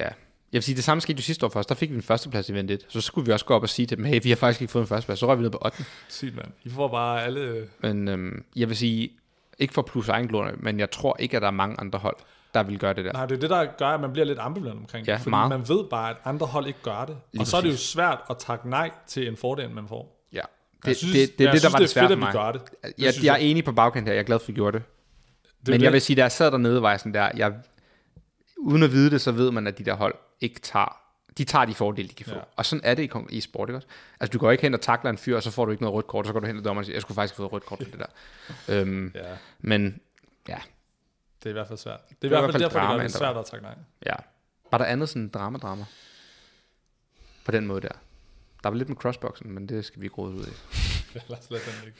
Ja. 0.00 0.04
Jeg 0.04 0.58
vil 0.58 0.62
sige, 0.62 0.74
det 0.76 0.84
samme 0.84 1.00
skete 1.00 1.16
jo 1.16 1.22
sidste 1.22 1.46
år 1.46 1.50
for 1.50 1.60
os. 1.60 1.66
Der 1.66 1.74
fik 1.74 1.90
vi 1.90 1.94
en 1.94 2.02
førsteplads 2.02 2.48
i 2.48 2.52
event 2.52 2.70
1. 2.70 2.86
Så 2.88 3.00
skulle 3.00 3.26
vi 3.26 3.32
også 3.32 3.44
gå 3.44 3.54
op 3.54 3.62
og 3.62 3.68
sige 3.68 3.86
til 3.86 3.96
dem, 3.96 4.04
hey, 4.04 4.20
vi 4.22 4.28
har 4.28 4.36
faktisk 4.36 4.60
ikke 4.60 4.72
fået 4.72 4.82
en 4.82 4.86
førsteplads. 4.88 5.18
Så 5.18 5.26
røg 5.26 5.38
vi 5.38 5.42
ned 5.42 5.50
på 5.50 5.58
8. 5.64 5.84
Sygt, 6.08 6.36
mand. 6.36 6.48
I 6.64 6.70
får 6.70 6.88
bare 6.88 7.24
alle... 7.24 7.68
Men 7.80 8.08
øhm, 8.08 8.44
jeg 8.56 8.68
vil 8.68 8.76
sige, 8.76 9.10
ikke 9.58 9.74
for 9.74 9.82
plus 9.82 10.08
egen 10.08 10.28
glorie, 10.28 10.54
men 10.56 10.80
jeg 10.80 10.90
tror 10.90 11.16
ikke, 11.18 11.36
at 11.36 11.40
der 11.42 11.48
er 11.48 11.52
mange 11.52 11.80
andre 11.80 11.98
hold, 11.98 12.16
der 12.54 12.62
vil 12.62 12.78
gøre 12.78 12.94
det 12.94 13.04
der. 13.04 13.12
Nej, 13.12 13.26
det 13.26 13.36
er 13.36 13.40
det, 13.40 13.50
der 13.50 13.64
gør, 13.78 13.86
at 13.86 14.00
man 14.00 14.12
bliver 14.12 14.26
lidt 14.26 14.38
ambivalent 14.38 14.80
omkring 14.80 15.06
Ja, 15.06 15.12
det. 15.12 15.20
Fordi 15.20 15.30
meget. 15.30 15.48
man 15.48 15.68
ved 15.68 15.84
bare, 15.90 16.10
at 16.10 16.16
andre 16.24 16.46
hold 16.46 16.66
ikke 16.66 16.78
gør 16.82 17.04
det. 17.04 17.16
Lige 17.32 17.42
og 17.42 17.46
så 17.46 17.56
er 17.56 17.60
det 17.60 17.70
jo 17.72 17.76
svært 17.76 18.18
at 18.30 18.36
takke 18.38 18.68
nej 18.70 18.90
til 19.06 19.28
en 19.28 19.36
fordel, 19.36 19.70
man 19.70 19.88
får. 19.88 20.26
Ja. 20.32 20.40
Det, 20.82 20.88
Jeg 20.88 20.96
synes- 20.96 21.12
det, 21.14 21.38
det, 21.38 21.44
jeg 21.44 21.48
er 21.48 21.52
det, 21.52 21.62
der 21.62 21.68
synes, 21.68 21.72
var 21.72 21.78
det 21.78 21.88
det 21.88 22.02
fedt, 22.02 22.12
at 22.12 22.18
vi 22.28 22.32
gør 22.38 22.52
det. 22.52 22.60
Det 22.82 22.94
Jeg, 23.04 23.12
synes 23.12 23.24
jeg 23.26 23.32
er 23.32 23.36
jeg. 23.38 23.46
enig 23.46 23.64
på 23.64 23.72
bagkant 23.72 24.06
her. 24.06 24.14
Jeg 24.14 24.20
er 24.20 24.24
glad 24.24 24.38
for, 24.38 24.44
at 24.44 24.48
vi 24.48 24.52
gjorde 24.54 24.78
det. 24.78 24.86
Det 25.60 25.68
Men 25.68 25.80
jo 25.80 25.84
jeg 25.84 25.88
det. 25.88 25.92
vil 25.92 26.00
sige, 26.00 26.16
da 26.16 26.22
jeg 26.22 26.32
sad 26.32 26.50
dernede, 26.50 26.82
var 26.82 26.90
jeg 26.90 27.00
sådan 27.00 27.14
der, 27.14 27.30
jeg, 27.36 27.52
uden 28.58 28.82
at 28.82 28.92
vide 28.92 29.10
det, 29.10 29.20
så 29.20 29.32
ved 29.32 29.50
man, 29.50 29.66
at 29.66 29.78
de 29.78 29.84
der 29.84 29.94
hold 29.94 30.14
ikke 30.40 30.60
tager, 30.60 30.96
de 31.38 31.44
tager 31.44 31.64
de 31.64 31.74
fordele, 31.74 32.08
de 32.08 32.14
kan 32.14 32.26
få. 32.26 32.34
Ja. 32.34 32.40
Og 32.56 32.66
sådan 32.66 32.80
er 32.84 32.94
det 32.94 33.10
i, 33.30 33.40
sport, 33.40 33.68
ikke 33.68 33.76
også? 33.78 33.88
Altså, 34.20 34.32
du 34.32 34.38
går 34.38 34.50
ikke 34.50 34.62
hen 34.62 34.74
og 34.74 34.80
takler 34.80 35.10
en 35.10 35.18
fyr, 35.18 35.36
og 35.36 35.42
så 35.42 35.50
får 35.50 35.64
du 35.64 35.70
ikke 35.70 35.82
noget 35.82 35.94
rødt 35.94 36.06
kort, 36.06 36.22
og 36.24 36.26
så 36.26 36.32
går 36.32 36.40
du 36.40 36.46
hen 36.46 36.56
til 36.56 36.64
dommeren 36.64 36.78
og 36.82 36.84
siger, 36.86 36.94
jeg 36.96 37.02
skulle 37.02 37.14
faktisk 37.14 37.34
have 37.36 37.42
fået 37.42 37.52
rødt 37.52 37.66
kort 37.66 37.78
for 37.78 37.96
det 37.96 37.98
der. 37.98 38.06
Øhm, 38.80 39.12
Ja, 39.14 39.20
men, 39.60 40.00
ja, 40.48 40.58
det 41.42 41.46
er 41.46 41.50
i 41.50 41.52
hvert 41.52 41.68
fald 41.68 41.78
svært. 41.78 42.00
Det 42.08 42.14
er 42.14 42.16
Det 42.22 42.24
er 42.24 42.28
hvert 42.28 42.40
i 42.40 42.42
hvert 42.42 42.52
fald 42.52 42.62
derfor, 42.62 42.78
dramaen, 42.78 43.00
det 43.06 43.12
der 43.12 43.18
svært 43.18 43.36
at 43.36 43.44
takke 43.46 43.64
nej. 43.64 43.74
ja. 44.06 44.14
Var 44.70 44.78
der 44.78 44.84
andet 44.84 45.08
sådan 45.08 45.28
drama-drama? 45.28 45.84
På 47.44 47.50
den 47.50 47.66
måde 47.66 47.80
der. 47.80 47.88
Der 48.62 48.68
var 48.68 48.76
lidt 48.76 48.88
med 48.88 48.96
crossboxen, 48.96 49.52
men 49.52 49.68
det 49.68 49.84
skal 49.84 50.00
vi 50.00 50.06
ikke 50.06 50.16
råde 50.16 50.34
ud 50.34 50.44
i. 50.46 50.50
Lad 51.28 51.38
os 51.38 51.50
lade 51.50 51.62
den 51.64 51.72
ligge. 51.84 51.98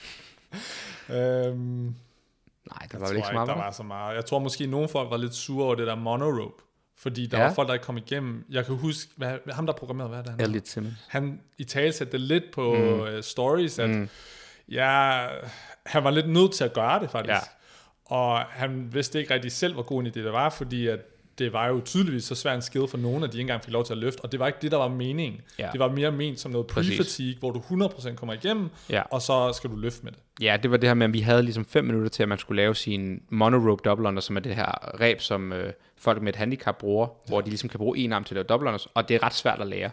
øhm, 1.49 1.94
Nej, 2.70 2.78
der 2.78 2.87
jeg 2.92 3.00
var 3.00 3.06
vel 3.08 3.16
ikke 3.16 3.26
så 3.26 3.32
meget. 3.32 3.49
der 3.49 3.54
var 3.54 3.70
så 3.70 3.82
meget. 3.82 4.14
Jeg 4.14 4.25
tror 4.25 4.38
måske, 4.38 4.64
at 4.64 4.70
nogle 4.70 4.88
folk 4.88 5.11
var 5.11 5.16
lidt 5.16 5.34
sure 5.34 5.64
over 5.64 5.75
det 5.75 5.87
der 5.87 5.94
monorope. 5.94 6.62
Fordi 6.96 7.26
der 7.26 7.38
Ja. 7.38 7.44
var 7.46 7.54
folk, 7.54 7.68
der 7.68 7.75
ikke 7.75 7.84
kom 7.84 7.96
igennem. 7.96 8.44
Jeg 8.50 8.66
kan 8.66 8.75
huske, 8.76 9.11
hvad, 9.16 9.38
ham 9.52 9.66
der 9.66 9.72
programmerede, 9.72 10.08
hvad 10.08 10.18
er 10.18 10.22
det, 10.22 10.30
han? 10.32 10.40
Elliot 10.40 10.68
Simmons. 10.68 10.94
han 11.08 11.40
i 11.58 11.64
tale 11.64 11.92
satte 11.92 12.12
det 12.12 12.20
lidt 12.20 12.44
på 12.54 12.75
mm. 12.75 13.00
uh, 13.00 13.20
stories, 13.20 13.78
at 13.78 13.90
mm. 13.90 14.08
ja, 14.68 15.26
han 15.87 16.04
var 16.04 16.11
lidt 16.11 16.28
nødt 16.28 16.52
til 16.52 16.64
at 16.64 16.72
gøre 16.72 17.00
det 17.00 17.11
faktisk. 17.11 17.32
Ja. 17.32 17.38
Og 18.12 18.38
han 18.38 18.88
vidste 18.92 19.19
ikke 19.19 19.35
rigtig 19.35 19.52
selv, 19.52 19.75
hvor 19.75 19.83
god 19.83 20.00
en 20.02 20.07
idé 20.07 20.11
det 20.11 20.33
var, 20.33 20.50
fordi 20.50 20.87
at 20.87 20.99
det 21.38 21.52
var 21.52 21.69
jo 21.69 21.81
tydeligvis 21.85 22.25
så 22.25 22.35
svært 22.35 22.57
en 22.57 22.62
skill 22.62 22.88
for 22.88 22.99
nogen, 22.99 23.23
at 23.25 23.33
de 23.33 23.37
ikke 23.38 23.40
engang 23.40 23.64
fik 23.64 23.73
lov 23.73 23.85
til 23.85 23.92
at 23.92 23.99
løfte, 23.99 24.21
og 24.21 24.33
det 24.33 24.40
var 24.40 24.47
ikke 24.47 24.59
det, 24.62 24.71
der 24.73 24.76
var 24.76 24.88
meningen. 24.88 25.40
Ja. 25.59 25.69
Det 25.73 25.81
var 25.81 25.88
mere 25.90 26.11
ment 26.12 26.40
som 26.40 26.52
noget 26.52 26.66
pre-fatigue, 26.73 27.38
hvor 27.38 27.50
du 27.50 27.59
100% 27.59 28.14
kommer 28.14 28.35
igennem, 28.35 28.69
Ja. 28.90 29.02
og 29.11 29.23
så 29.23 29.52
skal 29.52 29.71
du 29.71 29.76
løfte 29.76 30.04
med 30.04 30.12
det. 30.12 30.21
Ja, 30.45 30.57
det 30.62 30.71
var 30.71 30.76
det 30.76 30.88
her 30.88 30.95
med, 30.95 31.07
at 31.07 31.12
vi 31.12 31.21
havde 31.21 31.42
ligesom 31.42 31.64
5 31.64 31.85
minutter 31.85 32.09
til, 32.09 32.23
at 32.23 32.28
man 32.28 32.38
skulle 32.38 32.62
lave 32.62 32.75
sin 32.75 33.23
monorope 33.31 33.83
double 33.85 34.09
under, 34.09 34.21
som 34.21 34.37
er 34.37 34.40
det 34.40 34.54
her 34.57 35.00
reb, 35.00 35.21
som 35.21 35.52
øh, 35.52 35.73
folk 35.99 36.23
med 36.23 36.33
et 36.33 36.37
handicap 36.37 36.78
bruger, 36.78 37.07
ja. 37.07 37.31
hvor 37.31 37.40
de 37.40 37.49
ligesom 37.49 37.69
kan 37.69 37.78
bruge 37.78 37.99
en 37.99 38.12
arm 38.12 38.25
til 38.25 38.35
at 38.35 38.37
lave 38.37 38.45
double 38.45 38.69
unders, 38.69 38.88
og 38.95 39.09
det 39.09 39.14
er 39.14 39.23
ret 39.23 39.35
svært 39.35 39.61
at 39.61 39.66
lære. 39.66 39.90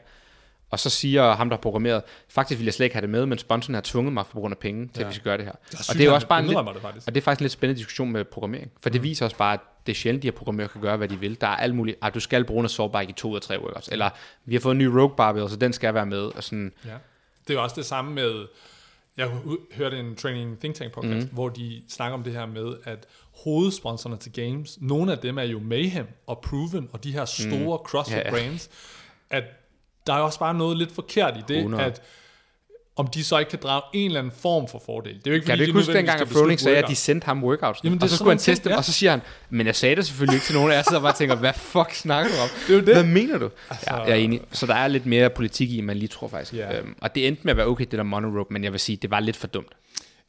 Og 0.71 0.79
så 0.79 0.89
siger 0.89 1.31
ham, 1.33 1.49
der 1.49 1.55
har 1.55 1.61
programmeret, 1.61 2.01
faktisk 2.29 2.59
vil 2.59 2.65
jeg 2.65 2.73
slet 2.73 2.83
ikke 2.85 2.95
have 2.95 3.01
det 3.01 3.09
med, 3.09 3.25
men 3.25 3.37
sponsoren 3.37 3.73
har 3.73 3.81
tvunget 3.81 4.13
mig 4.13 4.25
på 4.31 4.39
grund 4.39 4.51
af 4.53 4.57
penge 4.57 4.87
til, 4.87 4.91
Ja. 4.99 5.01
at 5.01 5.07
vi 5.09 5.13
skal 5.13 5.23
gøre 5.23 5.37
det 5.37 5.45
her. 5.45 5.51
er 5.51 5.85
og 5.89 5.95
det 5.97 6.05
er 6.05 6.11
også 6.11 6.27
bare 6.27 6.39
en 6.39 6.45
lidt, 6.45 6.57
det 6.73 6.81
faktisk. 6.81 7.07
og 7.07 7.15
det 7.15 7.21
er 7.21 7.23
faktisk 7.23 7.39
en 7.41 7.43
lidt 7.43 7.53
spændende 7.53 7.77
diskussion 7.77 8.11
med 8.11 8.25
programmering. 8.25 8.71
For 8.81 8.89
det 8.89 9.03
viser 9.03 9.25
også 9.25 9.37
bare, 9.37 9.53
at 9.53 9.59
det 9.85 9.91
er 9.91 9.95
sjældent, 9.95 10.23
de 10.23 10.27
her 10.27 10.31
programmerer 10.31 10.67
kan 10.67 10.81
gøre, 10.81 10.97
hvad 10.97 11.07
de 11.07 11.19
vil. 11.19 11.41
Der 11.41 11.47
er 11.47 11.55
alt 11.55 11.75
muligt. 11.75 11.97
Ah, 12.01 12.13
du 12.13 12.19
skal 12.19 12.45
bruge 12.45 12.59
en 12.59 12.65
assault 12.65 13.09
i 13.09 13.11
to 13.11 13.29
eller 13.29 13.39
tre 13.39 13.61
workouts. 13.61 13.87
Eller 13.87 14.09
vi 14.45 14.55
har 14.55 14.59
fået 14.59 14.71
en 14.71 14.77
ny 14.77 14.85
rogue 14.85 15.15
barbell, 15.17 15.49
så 15.49 15.55
den 15.55 15.73
skal 15.73 15.93
være 15.93 16.05
med. 16.05 16.21
Og 16.21 16.43
sådan, 16.43 16.73
Ja. 16.85 16.89
Det 17.47 17.49
er 17.49 17.53
jo 17.53 17.63
også 17.63 17.75
det 17.75 17.85
samme 17.85 18.11
med, 18.13 18.45
jeg 19.17 19.29
hørte 19.75 19.99
en 19.99 20.15
Training 20.15 20.59
Think 20.59 20.75
Tank 20.75 20.91
podcast, 20.93 21.27
mm. 21.27 21.33
hvor 21.33 21.49
de 21.49 21.81
snakker 21.89 22.17
om 22.17 22.23
det 22.23 22.33
her 22.33 22.45
med, 22.45 22.73
at 22.83 23.07
hovedsponsorerne 23.43 24.19
til 24.19 24.31
games, 24.33 24.77
nogle 24.81 25.11
af 25.11 25.17
dem 25.17 25.37
er 25.37 25.43
jo 25.43 25.59
Mayhem 25.59 26.07
og 26.27 26.39
Proven, 26.39 26.89
og 26.91 27.03
de 27.03 27.11
her 27.11 27.25
store 27.25 27.77
mm. 27.77 27.85
CrossFit 27.85 28.17
ja. 28.17 28.29
brands, 28.29 28.69
at 29.29 29.43
der 30.09 30.15
er 30.15 30.19
også 30.19 30.39
bare 30.39 30.53
noget 30.53 30.77
lidt 30.77 30.91
forkert 30.95 31.37
i 31.37 31.41
det, 31.47 31.57
100. 31.57 31.83
at 31.83 32.01
om 32.95 33.07
de 33.07 33.23
så 33.23 33.37
ikke 33.37 33.49
kan 33.49 33.59
drage 33.63 33.81
en 33.93 34.05
eller 34.05 34.19
anden 34.19 34.33
form 34.41 34.67
for 34.67 34.81
fordel. 34.85 35.13
Det 35.15 35.27
er 35.27 35.31
jo 35.31 35.35
ikke, 35.35 35.45
Kan 35.45 35.57
du 35.57 35.57
fordi 35.57 35.61
ikke 35.63 35.73
de 35.73 35.77
huske 35.79 35.93
dengang, 35.93 36.21
at 36.21 36.27
Froning 36.27 36.59
sagde, 36.59 36.77
at 36.77 36.87
de 36.87 36.95
sendte 36.95 37.25
ham 37.25 37.43
workouts? 37.43 37.79
Jamen, 37.83 37.97
det 37.97 38.03
og 38.03 38.09
så 38.09 38.15
skulle 38.15 38.31
han 38.31 38.37
ting, 38.37 38.55
teste 38.55 38.63
dem, 38.63 38.71
ja. 38.71 38.77
og 38.77 38.85
så 38.85 38.93
siger 38.93 39.09
han, 39.11 39.21
men 39.49 39.67
jeg 39.67 39.75
sagde 39.75 39.95
det 39.95 40.05
selvfølgelig 40.05 40.35
ikke 40.35 40.45
til 40.45 40.55
nogen 40.55 40.69
af 40.69 40.73
jer, 40.73 40.77
jeg 40.77 40.85
sidder 40.85 41.01
bare 41.01 41.13
tænker, 41.13 41.35
hvad 41.35 41.53
fuck 41.53 41.93
snakker 41.93 42.31
du 42.31 42.41
om? 42.41 42.49
Det 42.67 42.75
er 42.75 42.81
det. 42.81 42.93
Hvad 42.95 43.03
mener 43.03 43.37
du? 43.37 43.49
Altså- 43.69 43.85
Ja, 43.93 44.01
jeg 44.01 44.11
er 44.11 44.15
enig. 44.15 44.41
Så 44.51 44.65
der 44.65 44.75
er 44.75 44.87
lidt 44.87 45.05
mere 45.05 45.29
politik 45.29 45.69
i, 45.69 45.77
end 45.77 45.85
man 45.85 45.97
lige 45.97 46.07
tror 46.09 46.27
faktisk. 46.27 46.53
Ja. 46.53 46.77
Øhm, 46.79 46.95
og 47.01 47.15
det 47.15 47.27
endte 47.27 47.41
med 47.43 47.51
at 47.51 47.57
være 47.57 47.65
okay, 47.67 47.85
det 47.85 47.97
der 47.97 48.03
monorope, 48.03 48.53
men 48.53 48.63
jeg 48.63 48.71
vil 48.71 48.79
sige, 48.79 48.95
det 48.95 49.11
var 49.11 49.19
lidt 49.19 49.37
for 49.37 49.47
dumt. 49.47 49.71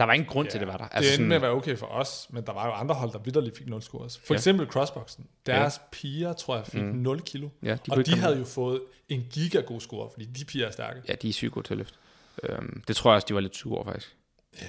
Der 0.00 0.06
var 0.06 0.12
ingen 0.12 0.28
grund 0.28 0.48
til, 0.48 0.60
det 0.60 0.68
var 0.68 0.76
der. 0.76 0.84
Altså 0.84 0.98
det 0.98 1.06
endte 1.06 1.14
sådan, 1.16 1.28
med 1.28 1.36
at 1.36 1.42
være 1.42 1.50
okay 1.50 1.76
for 1.76 1.86
os, 1.86 2.26
men 2.30 2.44
der 2.46 2.52
var 2.52 2.66
jo 2.66 2.72
andre 2.72 2.94
hold, 2.94 3.12
der 3.12 3.18
vidderligt 3.18 3.58
fik 3.58 3.66
0 3.66 3.82
scores. 3.82 4.18
For 4.18 4.34
Ja. 4.34 4.38
eksempel 4.38 4.66
Crossboxen. 4.66 5.26
Deres 5.46 5.74
ja. 5.78 5.82
piger, 5.92 6.32
tror 6.32 6.56
jeg, 6.56 6.66
fik 6.66 6.82
mm. 6.82 6.88
0 6.88 7.20
kilo. 7.22 7.48
Ja, 7.62 7.72
de 7.72 7.78
og 7.90 8.06
de 8.06 8.16
havde 8.16 8.38
jo 8.38 8.44
fået 8.44 8.80
en 9.08 9.26
giga 9.30 9.60
god 9.60 9.80
score, 9.80 10.10
fordi 10.12 10.24
de 10.24 10.44
piger 10.44 10.66
er 10.66 10.70
stærke. 10.70 11.00
Ja, 11.08 11.14
de 11.22 11.28
er 11.28 11.32
sygt 11.32 11.52
gode 11.52 11.66
til 11.66 11.74
at 11.74 11.78
løfte. 11.78 11.98
Øhm, 12.42 12.82
det 12.88 12.96
tror 12.96 13.10
jeg 13.10 13.14
også, 13.16 13.26
de 13.28 13.34
var 13.34 13.40
lidt 13.40 13.56
sure 13.56 13.76
over, 13.76 13.84
faktisk. 13.84 14.16
Ja. 14.62 14.66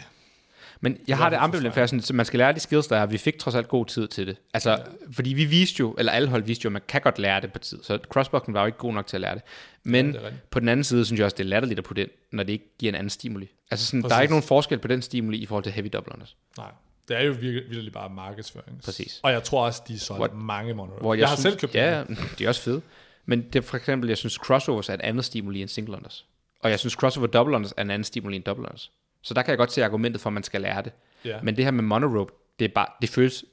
Men 0.83 0.97
jeg 1.07 1.17
har 1.17 1.29
det 1.29 1.37
ambivalent, 1.37 1.73
for 1.73 1.85
synes, 1.85 2.09
at 2.09 2.15
man 2.15 2.25
skal 2.25 2.37
lære 2.37 2.53
de 2.53 2.59
skills, 2.59 2.87
der 2.87 2.97
er. 2.97 3.05
Vi 3.05 3.17
fik 3.17 3.39
trods 3.39 3.55
alt 3.55 3.67
god 3.67 3.85
tid 3.85 4.07
til 4.07 4.27
det. 4.27 4.37
Altså, 4.53 4.69
ja. 4.71 4.77
fordi 5.11 5.33
vi 5.33 5.45
viste 5.45 5.79
jo, 5.79 5.95
eller 5.97 6.11
alle 6.11 6.29
hold 6.29 6.43
viste 6.43 6.63
jo, 6.65 6.67
at 6.67 6.71
man 6.71 6.81
kan 6.87 7.01
godt 7.01 7.19
lære 7.19 7.41
det 7.41 7.53
på 7.53 7.59
tid. 7.59 7.79
Så 7.83 7.99
crossboxen 8.09 8.53
var 8.53 8.59
jo 8.61 8.65
ikke 8.65 8.77
god 8.77 8.93
nok 8.93 9.07
til 9.07 9.17
at 9.17 9.21
lære 9.21 9.35
det. 9.35 9.41
Men 9.83 10.13
Ja, 10.13 10.19
det 10.25 10.33
på 10.49 10.59
den 10.59 10.69
anden 10.69 10.83
side, 10.83 11.05
synes 11.05 11.19
jeg 11.19 11.25
også, 11.25 11.35
det 11.37 11.43
er 11.43 11.47
latterligt 11.47 11.77
at 11.77 11.83
putte 11.83 12.01
ind, 12.01 12.09
når 12.31 12.43
det 12.43 12.53
ikke 12.53 12.65
giver 12.79 12.91
en 12.91 12.95
anden 12.95 13.09
stimuli. 13.09 13.49
Altså, 13.71 13.85
sådan, 13.85 14.01
der 14.01 14.07
er 14.07 14.09
Præcis. 14.09 14.21
ikke 14.21 14.31
nogen 14.31 14.43
forskel 14.43 14.79
på 14.79 14.87
den 14.87 15.01
stimuli 15.01 15.37
i 15.37 15.45
forhold 15.45 15.63
til 15.63 15.73
heavy 15.73 15.89
double 15.93 16.13
unders. 16.13 16.35
Nej, 16.57 16.71
det 17.07 17.17
er 17.17 17.21
jo 17.23 17.31
virkelig, 17.31 17.63
virkelig 17.69 17.93
bare 17.93 18.09
markedsføring. 18.09 18.81
Præcis. 18.85 19.19
Og 19.23 19.31
jeg 19.31 19.43
tror 19.43 19.65
også, 19.65 19.81
de 19.87 19.99
solgte 19.99 20.23
What- 20.25 20.33
mange 20.35 20.73
monorail. 20.73 21.01
Hvor 21.01 21.13
jeg, 21.13 21.17
jeg, 21.17 21.21
jeg 21.21 21.29
har 21.29 21.35
synes, 21.35 21.43
selv 21.53 21.59
købt 21.59 21.75
Ja, 21.75 22.03
dem. 22.07 22.17
de 22.39 22.43
er 22.43 22.47
også 22.47 22.61
fede. 22.61 22.81
Men 23.25 23.41
det 23.41 23.55
er 23.55 23.61
for 23.61 23.77
eksempel, 23.77 24.07
jeg 24.07 24.17
synes 24.17 24.33
crossovers 24.33 24.89
er 24.89 24.93
et 24.93 25.01
andet 25.01 25.25
stimuli 25.25 25.61
end 25.61 25.69
single 25.69 25.95
unders. 25.97 26.25
Og 26.63 26.69
jeg 26.69 26.79
synes 26.79 26.93
crossover 26.93 27.27
double 27.27 27.55
unders 27.55 27.73
er 27.77 27.81
en 27.81 27.89
anden 27.91 28.03
stimuli 28.03 28.35
end 28.35 28.43
double 28.43 28.65
unders. 28.65 28.91
Så 29.21 29.33
der 29.33 29.41
kan 29.41 29.49
jeg 29.49 29.57
godt 29.57 29.71
se 29.71 29.85
argumentet 29.85 30.21
for, 30.21 30.29
at 30.29 30.33
man 30.33 30.43
skal 30.43 30.61
lære 30.61 30.81
det. 30.81 30.91
Ja. 31.25 31.41
Men 31.41 31.55
det 31.55 31.63
her 31.63 31.71
med 31.71 31.83
monorope, 31.83 32.33
det, 32.59 32.65
er 32.65 32.69
bare, 32.75 32.87
det 33.01 33.09
føles 33.09 33.45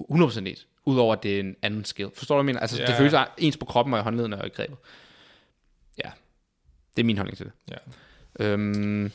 100% 0.00 0.38
ens, 0.38 0.66
udover 0.84 1.12
at 1.16 1.22
det 1.22 1.36
er 1.36 1.40
en 1.40 1.56
anden 1.62 1.84
skill. 1.84 2.10
Forstår 2.14 2.34
du, 2.34 2.42
hvad 2.42 2.42
jeg 2.42 2.54
mener? 2.54 2.60
Altså, 2.60 2.80
Ja. 2.82 2.86
det 2.86 2.94
føles 2.96 3.14
ens 3.38 3.56
på 3.56 3.64
kroppen 3.64 3.94
og 3.94 4.00
i 4.00 4.02
håndledene 4.02 4.40
og 4.40 4.46
i 4.46 4.50
grebet. 4.50 4.76
Ja, 6.04 6.10
det 6.96 7.02
er 7.02 7.06
min 7.06 7.16
holdning 7.18 7.36
til 7.36 7.46
det. 7.46 7.52
Ja. 8.40 8.44
Øhm, 8.46 9.12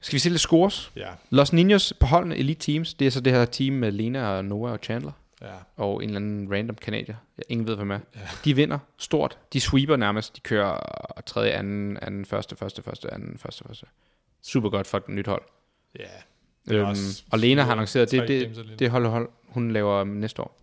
skal 0.00 0.12
vi 0.14 0.18
se 0.18 0.28
lidt 0.28 0.40
scores? 0.40 0.92
Ja. 0.96 1.08
Los 1.30 1.52
Niños 1.52 1.92
på 2.00 2.06
holdene 2.06 2.36
Elite 2.36 2.72
Teams, 2.72 2.94
det 2.94 3.06
er 3.06 3.10
så 3.10 3.20
det 3.20 3.32
her 3.32 3.44
team 3.44 3.74
med 3.74 3.92
Lena 3.92 4.28
og 4.28 4.44
Noah 4.44 4.72
og 4.72 4.78
Chandler 4.82 5.12
ja. 5.42 5.52
og 5.76 6.02
en 6.02 6.08
eller 6.08 6.16
anden 6.20 6.52
random 6.52 6.76
kanadier. 6.76 7.16
Jeg 7.38 7.44
ingen 7.48 7.66
ved, 7.66 7.76
hvem 7.76 7.90
er. 7.90 7.98
Ja. 8.14 8.20
De 8.44 8.56
vinder 8.56 8.78
stort. 8.98 9.38
De 9.52 9.60
sweeper 9.60 9.96
nærmest. 9.96 10.36
De 10.36 10.40
kører 10.40 10.78
tredje, 11.26 11.50
anden, 11.50 11.98
anden, 12.02 12.24
første, 12.24 12.56
første, 12.56 12.82
første, 12.82 13.14
anden, 13.14 13.38
første, 13.38 13.64
første. 13.66 13.86
Super 14.46 14.68
godt 14.70 14.86
for 14.86 14.98
et 14.98 15.08
nyt 15.08 15.26
hold. 15.26 15.42
Ja. 15.98 16.04
Det 16.68 16.76
er 16.76 16.88
Øhm, 16.88 16.96
og 17.30 17.38
Lena 17.38 17.62
har 17.62 17.72
annonceret, 17.72 18.10
det, 18.10 18.28
det, 18.28 18.74
det 18.78 18.90
hold, 18.90 19.06
hold, 19.06 19.28
hun 19.48 19.70
laver 19.72 20.04
næste 20.04 20.42
år. 20.42 20.60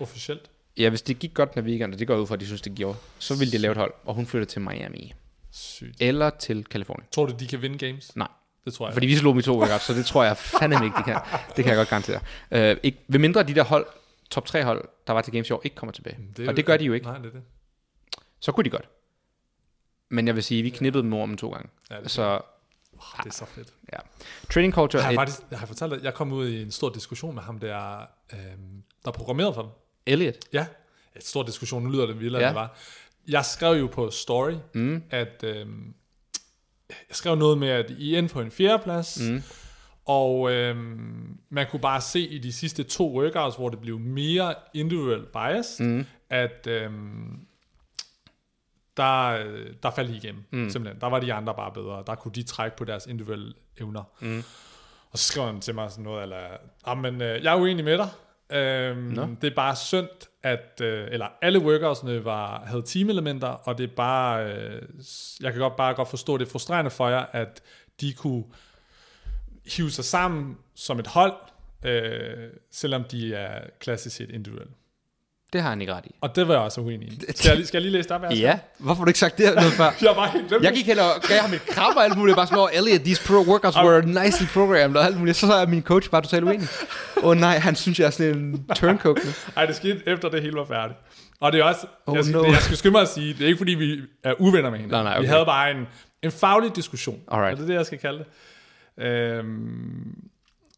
Officielt. 0.00 0.50
Ja, 0.76 0.88
hvis 0.88 1.02
det 1.02 1.18
gik 1.18 1.34
godt 1.34 1.54
den 1.54 1.64
weekend, 1.64 1.92
og 1.92 1.98
det 1.98 2.06
går 2.06 2.16
ud 2.16 2.26
fra, 2.26 2.34
at 2.34 2.40
de 2.40 2.46
synes, 2.46 2.60
det 2.62 2.74
gjorde, 2.74 2.98
så 3.18 3.38
ville 3.38 3.52
de 3.52 3.58
lave 3.58 3.72
et 3.72 3.78
hold, 3.78 3.94
og 4.04 4.14
hun 4.14 4.26
flytter 4.26 4.46
til 4.46 4.60
Miami. 4.60 5.14
Sygt. 5.50 5.96
Eller 6.00 6.30
til 6.30 6.64
Kalifornien. 6.64 7.06
Tror 7.12 7.26
du, 7.26 7.34
de 7.40 7.46
kan 7.46 7.62
vinde 7.62 7.78
games? 7.78 8.16
Nej. 8.16 8.28
Det 8.64 8.74
tror 8.74 8.86
jeg. 8.86 8.92
Fordi 8.92 9.06
vi 9.06 9.16
slog 9.16 9.32
dem 9.34 9.38
i 9.38 9.42
to 9.42 9.66
så 9.66 9.94
det 9.94 10.06
tror 10.06 10.24
jeg 10.24 10.36
fandme 10.36 10.84
ikke, 10.84 10.96
de 10.98 11.02
kan. 11.02 11.18
Det 11.56 11.64
kan 11.64 11.66
jeg 11.66 11.76
godt 11.76 11.88
garantere. 11.88 12.20
Øh, 12.50 12.76
ikke, 12.82 12.98
ved 13.08 13.20
mindre 13.20 13.42
de 13.42 13.54
der 13.54 13.64
hold, 13.64 13.86
top 14.30 14.46
3 14.46 14.64
hold, 14.64 14.88
der 15.06 15.12
var 15.12 15.22
til 15.22 15.32
Games 15.32 15.48
i 15.48 15.52
år, 15.52 15.60
ikke 15.64 15.76
kommer 15.76 15.92
tilbage. 15.92 16.18
er 16.38 16.48
og 16.48 16.56
det 16.56 16.66
gør 16.66 16.76
de 16.76 16.84
jo 16.84 16.92
ikke. 16.92 17.06
Nej, 17.06 17.18
det 17.18 17.26
er 17.26 17.30
det. 17.30 17.42
Så 18.40 18.52
kunne 18.52 18.64
de 18.64 18.70
godt. 18.70 18.88
Men 20.08 20.26
jeg 20.26 20.34
vil 20.34 20.42
sige, 20.42 20.62
vi 20.62 20.70
knippede 20.70 21.02
dem 21.02 21.12
om 21.12 21.36
to 21.36 21.50
gange. 21.50 21.68
Ja, 21.90 22.00
det, 22.00 22.10
Så 22.10 22.40
oh, 22.98 23.24
det 23.24 23.30
er 23.30 23.34
så 23.34 23.44
fedt. 23.46 23.68
ja. 23.92 23.98
Training 24.50 24.74
culture, 24.74 25.02
Jeg 25.02 25.08
har 25.08 25.14
faktisk 25.26 25.40
jeg 25.50 25.58
har 25.58 25.66
fortalt 25.66 25.92
dig, 25.92 26.04
jeg 26.04 26.14
kom 26.14 26.32
ud 26.32 26.48
i 26.48 26.62
en 26.62 26.70
stor 26.70 26.88
diskussion 26.88 27.34
med 27.34 27.42
ham, 27.42 27.58
der, 27.58 28.00
øhm, 28.32 28.82
der 29.04 29.10
programmerede 29.10 29.54
for 29.54 29.62
dem. 29.62 29.70
Elliot. 30.06 30.34
Ja, 30.52 30.66
et 31.16 31.26
stor 31.26 31.42
diskussion, 31.42 31.82
nu 31.82 31.90
lyder 31.90 32.06
det 32.06 32.20
vildere, 32.20 32.42
Ja. 32.42 32.48
det 32.48 32.54
var. 32.54 32.76
Jeg 33.28 33.44
skrev 33.44 33.78
jo 33.78 33.86
på 33.86 34.10
story, 34.10 34.54
Mm. 34.74 35.02
at 35.10 35.44
øhm, 35.44 35.94
jeg 36.88 37.16
skrev 37.16 37.36
noget 37.36 37.58
med, 37.58 37.68
at 37.68 37.90
I 37.90 38.16
endte 38.16 38.32
på 38.34 38.40
en 38.40 38.50
fjerdeplads, 38.50 39.20
Mm. 39.20 39.42
og 40.04 40.50
øhm, 40.52 41.38
man 41.50 41.66
kunne 41.70 41.80
bare 41.80 42.00
se 42.00 42.20
i 42.20 42.38
de 42.38 42.52
sidste 42.52 42.82
to 42.82 43.18
workouts, 43.20 43.56
hvor 43.56 43.68
det 43.68 43.80
blev 43.80 43.98
mere 43.98 44.54
individual 44.74 45.26
bias, 45.32 45.76
Mm. 45.80 46.06
at 46.30 46.66
øhm, 46.66 47.40
der, 48.98 49.44
der 49.82 49.90
faldt 49.90 50.10
I 50.10 50.16
igennem, 50.16 50.44
mm. 50.50 50.70
simpelthen. 50.70 51.00
Der 51.00 51.06
var 51.06 51.20
de 51.20 51.32
andre 51.32 51.54
bare 51.54 51.72
bedre. 51.72 52.02
Der 52.06 52.14
kunne 52.14 52.32
de 52.32 52.42
trække 52.42 52.76
på 52.76 52.84
deres 52.84 53.06
individuelle 53.06 53.54
evner. 53.80 54.02
Mm. 54.20 54.44
Og 55.10 55.18
så 55.18 55.24
skrev 55.24 55.46
han 55.46 55.60
til 55.60 55.74
mig 55.74 55.90
sådan 55.90 56.04
noget, 56.04 56.22
eller, 56.22 56.94
men 56.94 57.22
øh, 57.22 57.44
jeg 57.44 57.54
er 57.54 57.60
uenig 57.60 57.84
med 57.84 57.98
dig. 57.98 58.08
Øhm, 58.50 59.36
det 59.36 59.50
er 59.50 59.54
bare 59.54 59.76
synd, 59.76 60.08
at 60.42 60.80
øh, 60.82 61.08
eller 61.10 61.26
alle 61.42 61.58
workoutsene 61.58 62.24
var, 62.24 62.64
havde 62.64 62.82
teamelementer, 62.82 63.48
og 63.48 63.78
det 63.78 63.90
er 63.90 63.94
bare, 63.96 64.52
øh, 64.52 64.82
jeg 65.40 65.52
kan 65.52 65.60
godt 65.60 65.76
bare 65.76 65.94
godt 65.94 66.10
forstå, 66.10 66.36
det 66.36 66.46
er 66.46 66.50
frustrerende 66.50 66.90
for 66.90 67.08
jer, 67.08 67.26
at 67.32 67.62
de 68.00 68.12
kunne 68.12 68.44
hive 69.76 69.90
sig 69.90 70.04
sammen 70.04 70.58
som 70.74 70.98
et 70.98 71.06
hold, 71.06 71.34
øh, 71.84 72.50
selvom 72.72 73.04
de 73.04 73.34
er 73.34 73.66
klassisk 73.80 74.16
set 74.16 74.30
individuelle. 74.30 74.72
Det 75.52 75.62
har 75.62 75.68
han 75.68 75.80
ikke 75.80 75.94
ret 75.94 76.06
i. 76.06 76.14
Og 76.20 76.36
det 76.36 76.48
var 76.48 76.54
jeg 76.54 76.62
også 76.62 76.80
uenig 76.80 77.08
i. 77.08 77.20
Skal 77.36 77.48
jeg, 77.48 77.56
lige- 77.56 77.66
skal 77.66 77.78
jeg 77.78 77.82
lige 77.82 77.92
læse 77.92 78.08
det 78.08 78.16
op? 78.16 78.22
Ja, 78.32 78.58
hvorfor 78.78 78.98
har 78.98 79.04
du 79.04 79.08
ikke 79.08 79.18
sagt 79.18 79.38
det 79.38 79.54
noget 79.54 79.72
før? 79.72 79.90
Jeg 80.02 80.16
var 80.16 80.26
helt 80.26 80.48
glemt 80.48 80.64
Jeg 80.64 80.72
gik 80.72 80.86
hen 80.86 80.98
og 80.98 81.22
gav 81.28 81.38
ham 81.40 81.52
et 81.54 81.66
kram 81.66 81.96
og 81.96 82.04
alt 82.04 82.16
muligt, 82.18 82.36
bare 82.36 82.46
sådan, 82.46 82.58
oh, 82.62 82.68
Elliot, 82.72 83.00
these 83.00 83.22
pro 83.26 83.34
workouts 83.52 83.76
were 83.76 84.06
nicely 84.06 84.46
programmed, 84.52 84.96
og 85.00 85.04
alt 85.06 85.18
muligt. 85.18 85.36
Så 85.36 85.52
er 85.52 85.66
min 85.66 85.82
coach 85.82 86.10
bare 86.10 86.22
totalt 86.22 86.44
uenig. 86.44 86.68
Åh 87.16 87.24
oh, 87.30 87.36
nej, 87.36 87.58
han 87.58 87.76
synes, 87.76 87.98
jeg 88.00 88.06
er 88.06 88.10
sådan 88.10 88.34
en 88.38 88.66
turncoat 88.76 89.16
nu. 89.24 89.30
Ej, 89.56 89.66
det 89.66 89.76
skete 89.76 90.02
efter 90.06 90.28
det 90.28 90.42
hele 90.42 90.54
var 90.56 90.64
færdigt. 90.64 90.98
Og 91.40 91.52
det 91.52 91.60
er 91.60 91.64
også, 91.64 91.86
Oh, 92.06 92.16
jeg, 92.16 92.24
skal, 92.24 92.36
no. 92.36 92.44
det, 92.44 92.48
jeg 92.52 92.62
skal 92.62 92.76
skynde 92.76 92.92
mig 92.92 93.02
at 93.02 93.08
sige, 93.08 93.32
det 93.34 93.42
er 93.42 93.46
ikke 93.46 93.58
fordi, 93.58 93.72
vi 93.74 94.00
er 94.24 94.34
uvenner 94.38 94.70
med 94.70 94.78
hinanden. 94.78 94.90
Nej, 94.90 95.02
nej, 95.02 95.12
okay. 95.12 95.20
Vi 95.20 95.26
havde 95.26 95.44
bare 95.44 95.70
en, 95.70 95.86
en 96.22 96.30
faglig 96.32 96.76
diskussion. 96.76 97.20
Alright. 97.32 97.52
Og 97.52 97.56
det 97.58 97.62
er 97.62 97.66
det, 97.66 97.74
jeg 97.74 97.86
skal 97.86 97.98
kalde 97.98 98.18
det. 98.18 98.26
Øhm, 99.04 100.14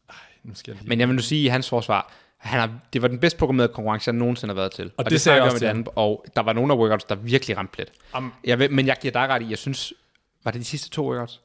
ej, 0.09 0.15
nu 0.43 0.55
skal 0.55 0.71
jeg 0.71 0.79
lige... 0.81 0.89
Men 0.89 0.99
jeg 0.99 1.07
vil 1.07 1.15
nu 1.15 1.21
sige, 1.21 1.43
i 1.43 1.47
hans 1.47 1.69
forsvar, 1.69 2.11
han 2.41 2.59
har, 2.59 2.69
det 2.93 3.01
var 3.01 3.07
den 3.07 3.19
bedst 3.19 3.37
programmerede 3.37 3.73
konkurrence, 3.73 4.07
jeg 4.09 4.15
nogensinde 4.15 4.53
har 4.53 4.61
været 4.61 4.71
til. 4.71 4.91
Og, 4.97 5.09
det 5.09 5.21
sagde 5.21 5.35
jeg 5.35 5.43
også 5.45 5.57
til 5.57 5.61
det 5.67 5.69
andet, 5.73 5.87
og 5.95 6.25
der 6.35 6.41
var 6.41 6.53
nogle 6.53 6.73
af 6.73 6.77
workouts, 6.77 7.03
der 7.03 7.15
virkelig 7.15 7.57
ramte 7.57 7.71
plet. 7.73 7.91
Am, 8.13 8.33
Jeg 8.43 8.59
ved, 8.59 8.69
men 8.69 8.87
jeg 8.87 8.97
giver 9.01 9.11
dig 9.11 9.27
ret 9.27 9.41
i, 9.41 9.49
jeg 9.49 9.57
synes, 9.57 9.93
var 10.43 10.51
det 10.51 10.59
de 10.59 10.65
sidste 10.65 10.89
to 10.89 11.07
workouts? 11.09 11.41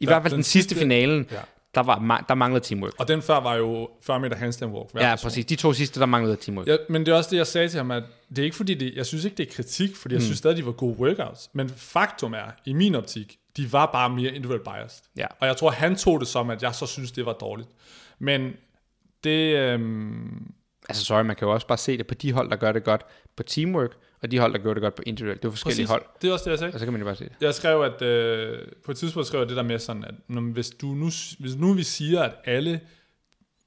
I 0.00 0.06
hvert 0.06 0.22
fald 0.22 0.30
den, 0.30 0.36
den 0.38 0.42
sidste 0.44 0.68
sidste- 0.68 0.82
finalen, 0.84 1.26
ja. 1.32 1.36
der, 1.74 1.80
var, 1.82 2.24
der 2.28 2.34
manglede 2.34 2.64
teamwork. 2.64 2.92
og 2.98 3.08
den 3.08 3.22
før 3.22 3.40
var 3.40 3.54
jo 3.54 3.88
40 4.02 4.20
meter 4.20 4.36
handstand 4.36 4.72
walk. 4.72 4.94
Ja, 4.94 5.10
person. 5.10 5.26
præcis. 5.28 5.44
De 5.46 5.56
to 5.56 5.72
sidste, 5.72 6.00
der 6.00 6.06
manglede 6.06 6.36
teamwork. 6.36 6.66
Ja, 6.66 6.76
men 6.88 7.06
det 7.06 7.12
er 7.12 7.16
også 7.16 7.30
det, 7.30 7.36
jeg 7.36 7.46
sagde 7.46 7.68
til 7.68 7.76
ham, 7.78 7.90
at 7.90 8.02
det 8.30 8.38
er 8.38 8.44
ikke 8.44 8.56
fordi, 8.56 8.74
det, 8.74 8.92
jeg 8.94 9.06
synes 9.06 9.24
ikke, 9.24 9.36
det 9.36 9.48
er 9.48 9.52
kritik, 9.54 9.96
fordi 9.96 10.14
jeg 10.14 10.20
Mm. 10.20 10.24
synes 10.24 10.38
stadig, 10.38 10.56
de 10.56 10.66
var 10.66 10.72
gode 10.72 10.96
workouts. 10.98 11.50
Men 11.52 11.68
faktum 11.76 12.34
er, 12.34 12.44
i 12.64 12.72
min 12.72 12.94
optik, 12.94 13.36
de 13.56 13.72
var 13.72 13.86
bare 13.86 14.10
mere 14.10 14.30
individual 14.34 14.60
biased. 14.64 15.02
Ja. 15.16 15.26
Og 15.40 15.46
jeg 15.46 15.56
tror, 15.56 15.70
han 15.70 15.96
tog 15.96 16.20
det 16.20 16.28
som, 16.28 16.50
at 16.50 16.62
jeg 16.62 16.74
så 16.74 16.86
synes, 16.86 17.12
det 17.12 17.26
var 17.26 17.32
dårligt. 17.32 17.68
Men 18.18 18.52
det... 19.24 19.56
Øhm, 19.56 20.50
Altså, 20.88 21.04
sorry, 21.04 21.22
man 21.24 21.36
kan 21.36 21.48
jo 21.48 21.54
også 21.54 21.66
bare 21.66 21.78
se 21.78 21.98
det 21.98 22.06
på 22.06 22.14
de 22.14 22.32
hold, 22.32 22.50
der 22.50 22.56
gør 22.56 22.72
det 22.72 22.84
godt 22.84 23.02
på 23.36 23.42
teamwork, 23.42 23.90
og 24.22 24.30
de 24.30 24.38
hold, 24.38 24.52
der 24.52 24.58
gør 24.58 24.74
det 24.74 24.82
godt 24.82 24.94
på 24.94 25.02
individuelt. 25.06 25.42
Det 25.42 25.48
er 25.48 25.50
jo 25.50 25.52
forskellige 25.52 25.76
præcis, 25.86 25.90
hold, 25.90 26.02
det 26.22 26.28
er 26.28 26.32
også 26.32 26.44
det, 26.44 26.50
jeg 26.50 26.58
sagde. 26.58 26.74
og 26.74 26.78
så 26.80 26.86
kan 26.86 26.92
man 26.92 27.00
jo 27.00 27.04
bare 27.06 27.16
se 27.16 27.24
det. 27.24 27.32
Jeg 27.40 27.54
skrev, 27.54 27.80
at 27.82 28.02
øh, 28.02 28.58
på 28.84 28.90
et 28.90 28.96
tidspunkt 28.96 29.26
skrev 29.26 29.40
jeg 29.40 29.48
det 29.48 29.56
der 29.56 29.62
med 29.62 29.78
sådan, 29.78 30.04
at 30.04 30.14
når, 30.28 30.40
hvis, 30.40 30.70
du 30.70 30.86
nu, 30.86 31.10
hvis 31.38 31.56
nu 31.56 31.72
vi 31.72 31.82
siger, 31.82 32.22
at 32.22 32.32
alle 32.44 32.80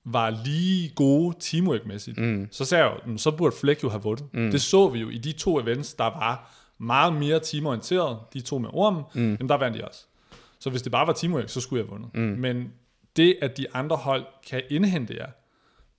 var 0.06 0.42
lige 0.46 0.90
gode 0.96 1.36
teamwork-mæssigt, 1.40 2.18
mm. 2.18 2.48
så 2.52 2.66
sagde 2.66 2.84
jeg 2.86 2.94
jo, 3.06 3.12
"Mm, 3.12 3.18
så 3.18 3.32
burde 3.32 3.56
Fleck 3.62 3.84
jo 3.84 3.90
have 3.90 4.02
vundet. 4.04 4.26
Mm. 4.34 4.52
Det 4.52 4.62
så 4.62 4.90
vi 4.90 5.00
jo 5.00 5.10
i 5.10 5.18
de 5.18 5.32
to 5.32 5.60
events, 5.60 5.94
der 5.94 6.04
var 6.06 6.52
meget 6.78 7.14
mere 7.14 7.40
teamorienteret, 7.40 8.18
de 8.34 8.42
to 8.42 8.58
med 8.58 8.70
ormen, 8.74 9.04
mm. 9.14 9.22
jamen 9.34 9.50
der 9.50 9.58
vandt 9.58 9.78
de 9.78 9.86
også. 9.86 10.06
Så 10.60 10.70
hvis 10.70 10.82
det 10.82 10.92
bare 10.92 11.08
var 11.08 11.14
teamwork, 11.14 11.50
så 11.50 11.62
skulle 11.62 11.80
jeg 11.84 11.90
have 11.90 12.00
vundet. 12.00 12.14
Mm. 12.36 12.42
Men 12.42 12.74
det, 13.16 13.38
at 13.42 13.58
de 13.58 13.66
andre 13.74 13.96
hold 13.96 14.26
kan 14.50 14.62
indhente 14.70 15.16
jer 15.16 15.28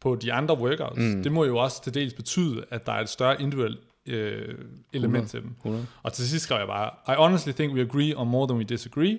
på 0.00 0.14
de 0.14 0.32
andre 0.32 0.58
workouts, 0.58 0.98
mm. 0.98 1.22
det 1.22 1.32
må 1.32 1.44
jo 1.44 1.56
også 1.56 1.82
til 1.82 1.94
dels 1.94 2.14
betyde, 2.14 2.64
at 2.70 2.86
der 2.86 2.92
er 2.92 3.00
et 3.00 3.08
større 3.08 3.42
individuelt 3.42 3.78
øh, 4.06 4.54
element 4.92 5.30
til 5.30 5.42
dem. 5.42 5.54
100. 5.58 5.86
Og 6.02 6.12
til 6.12 6.28
sidst 6.28 6.44
skrev 6.44 6.58
jeg 6.58 6.66
bare, 6.66 7.14
I 7.14 7.16
honestly 7.18 7.52
think 7.52 7.74
we 7.74 7.80
agree 7.80 8.16
on 8.16 8.28
more 8.28 8.48
than 8.48 8.56
we 8.56 8.64
disagree. 8.64 9.18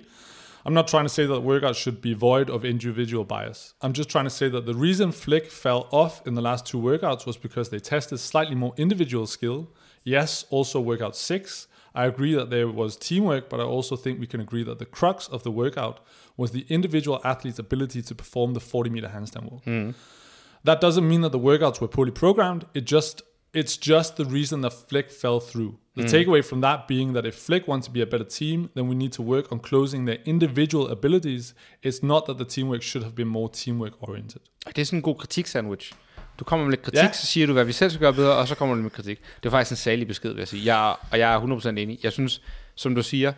I'm 0.66 0.74
not 0.74 0.86
trying 0.86 1.04
to 1.04 1.08
say 1.08 1.26
that 1.26 1.42
workouts 1.42 1.78
should 1.78 2.02
be 2.02 2.12
void 2.12 2.50
of 2.50 2.64
individual 2.64 3.24
bias. 3.24 3.74
I'm 3.82 3.94
just 3.94 4.10
trying 4.10 4.26
to 4.26 4.30
say 4.30 4.50
that 4.50 4.66
the 4.66 4.74
reason 4.74 5.12
Flick 5.12 5.50
fell 5.50 5.88
off 5.90 6.20
in 6.26 6.34
the 6.34 6.42
last 6.42 6.66
two 6.66 6.78
workouts 6.78 7.26
was 7.26 7.38
because 7.38 7.70
they 7.70 7.80
tested 7.80 8.20
slightly 8.20 8.54
more 8.54 8.74
individual 8.76 9.26
skill. 9.26 9.68
Yes, 10.04 10.44
also 10.50 10.80
workout 10.80 11.16
six. 11.16 11.66
I 11.94 12.04
agree 12.06 12.34
that 12.34 12.50
there 12.50 12.68
was 12.68 12.96
teamwork, 12.96 13.48
but 13.48 13.58
I 13.58 13.64
also 13.64 13.96
think 13.96 14.20
we 14.20 14.26
can 14.26 14.40
agree 14.40 14.62
that 14.64 14.78
the 14.78 14.86
crux 14.86 15.28
of 15.28 15.42
the 15.42 15.50
workout 15.50 16.00
was 16.36 16.50
the 16.52 16.64
individual 16.68 17.20
athlete's 17.24 17.58
ability 17.58 18.02
to 18.02 18.14
perform 18.14 18.54
the 18.54 18.60
40 18.60 18.90
meter 18.90 19.08
handstand 19.08 19.50
walk. 19.50 19.62
That 20.64 20.80
doesn't 20.80 21.08
mean 21.08 21.20
that 21.22 21.32
the 21.32 21.38
workouts 21.50 21.80
were 21.80 21.88
poorly 21.88 22.12
programmed. 22.12 22.64
It 22.74 22.84
just 22.86 23.22
it's 23.52 23.76
just 23.90 24.16
the 24.16 24.24
reason 24.24 24.60
that 24.60 24.72
Flick 24.88 25.10
fell 25.10 25.40
through. 25.40 25.72
The 25.96 26.02
takeaway 26.04 26.42
from 26.44 26.60
that 26.60 26.86
being 26.88 27.12
that 27.14 27.24
if 27.26 27.34
Flick 27.34 27.68
wants 27.68 27.86
to 27.88 27.92
be 27.92 28.00
a 28.00 28.06
better 28.06 28.24
team, 28.38 28.68
then 28.76 28.88
we 28.88 28.94
need 28.94 29.12
to 29.12 29.22
work 29.22 29.52
on 29.52 29.58
closing 29.58 30.06
their 30.06 30.18
individual 30.24 30.86
abilities. 30.90 31.54
It's 31.86 32.02
not 32.02 32.22
that 32.26 32.36
the 32.38 32.44
teamwork 32.44 32.82
should 32.82 33.04
have 33.04 33.14
been 33.14 33.28
more 33.28 33.48
teamwork 33.52 33.92
oriented. 34.00 34.40
Det 34.66 34.78
er 34.78 34.84
sådan 34.84 34.98
en 34.98 35.02
god 35.02 35.14
kritik-sandwich. 35.16 35.92
Du 36.38 36.44
kommer 36.44 36.66
med 36.66 36.72
lidt 36.72 36.82
kritik, 36.82 36.98
Ja. 37.02 37.12
så 37.12 37.26
siger 37.26 37.46
du, 37.46 37.52
hvad 37.52 37.64
vi 37.64 37.72
selv 37.72 37.90
skal 37.90 38.00
gøre 38.00 38.12
bedre, 38.14 38.34
og 38.36 38.48
så 38.48 38.54
kommer 38.54 38.74
du 38.74 38.82
med 38.82 38.90
kritik. 38.90 39.18
Det 39.42 39.46
er 39.46 39.50
faktisk 39.50 39.70
en 39.72 39.76
særlig 39.76 40.06
besked, 40.06 40.30
vil 40.30 40.38
jeg 40.38 40.48
sige. 40.48 40.76
Jeg, 40.76 40.96
og 41.12 41.18
jeg 41.18 41.34
er 41.34 41.40
100% 41.40 41.68
enig. 41.68 41.98
Jeg 42.02 42.12
synes, 42.12 42.42
som 42.74 42.94
du 42.94 43.02
siger, 43.02 43.32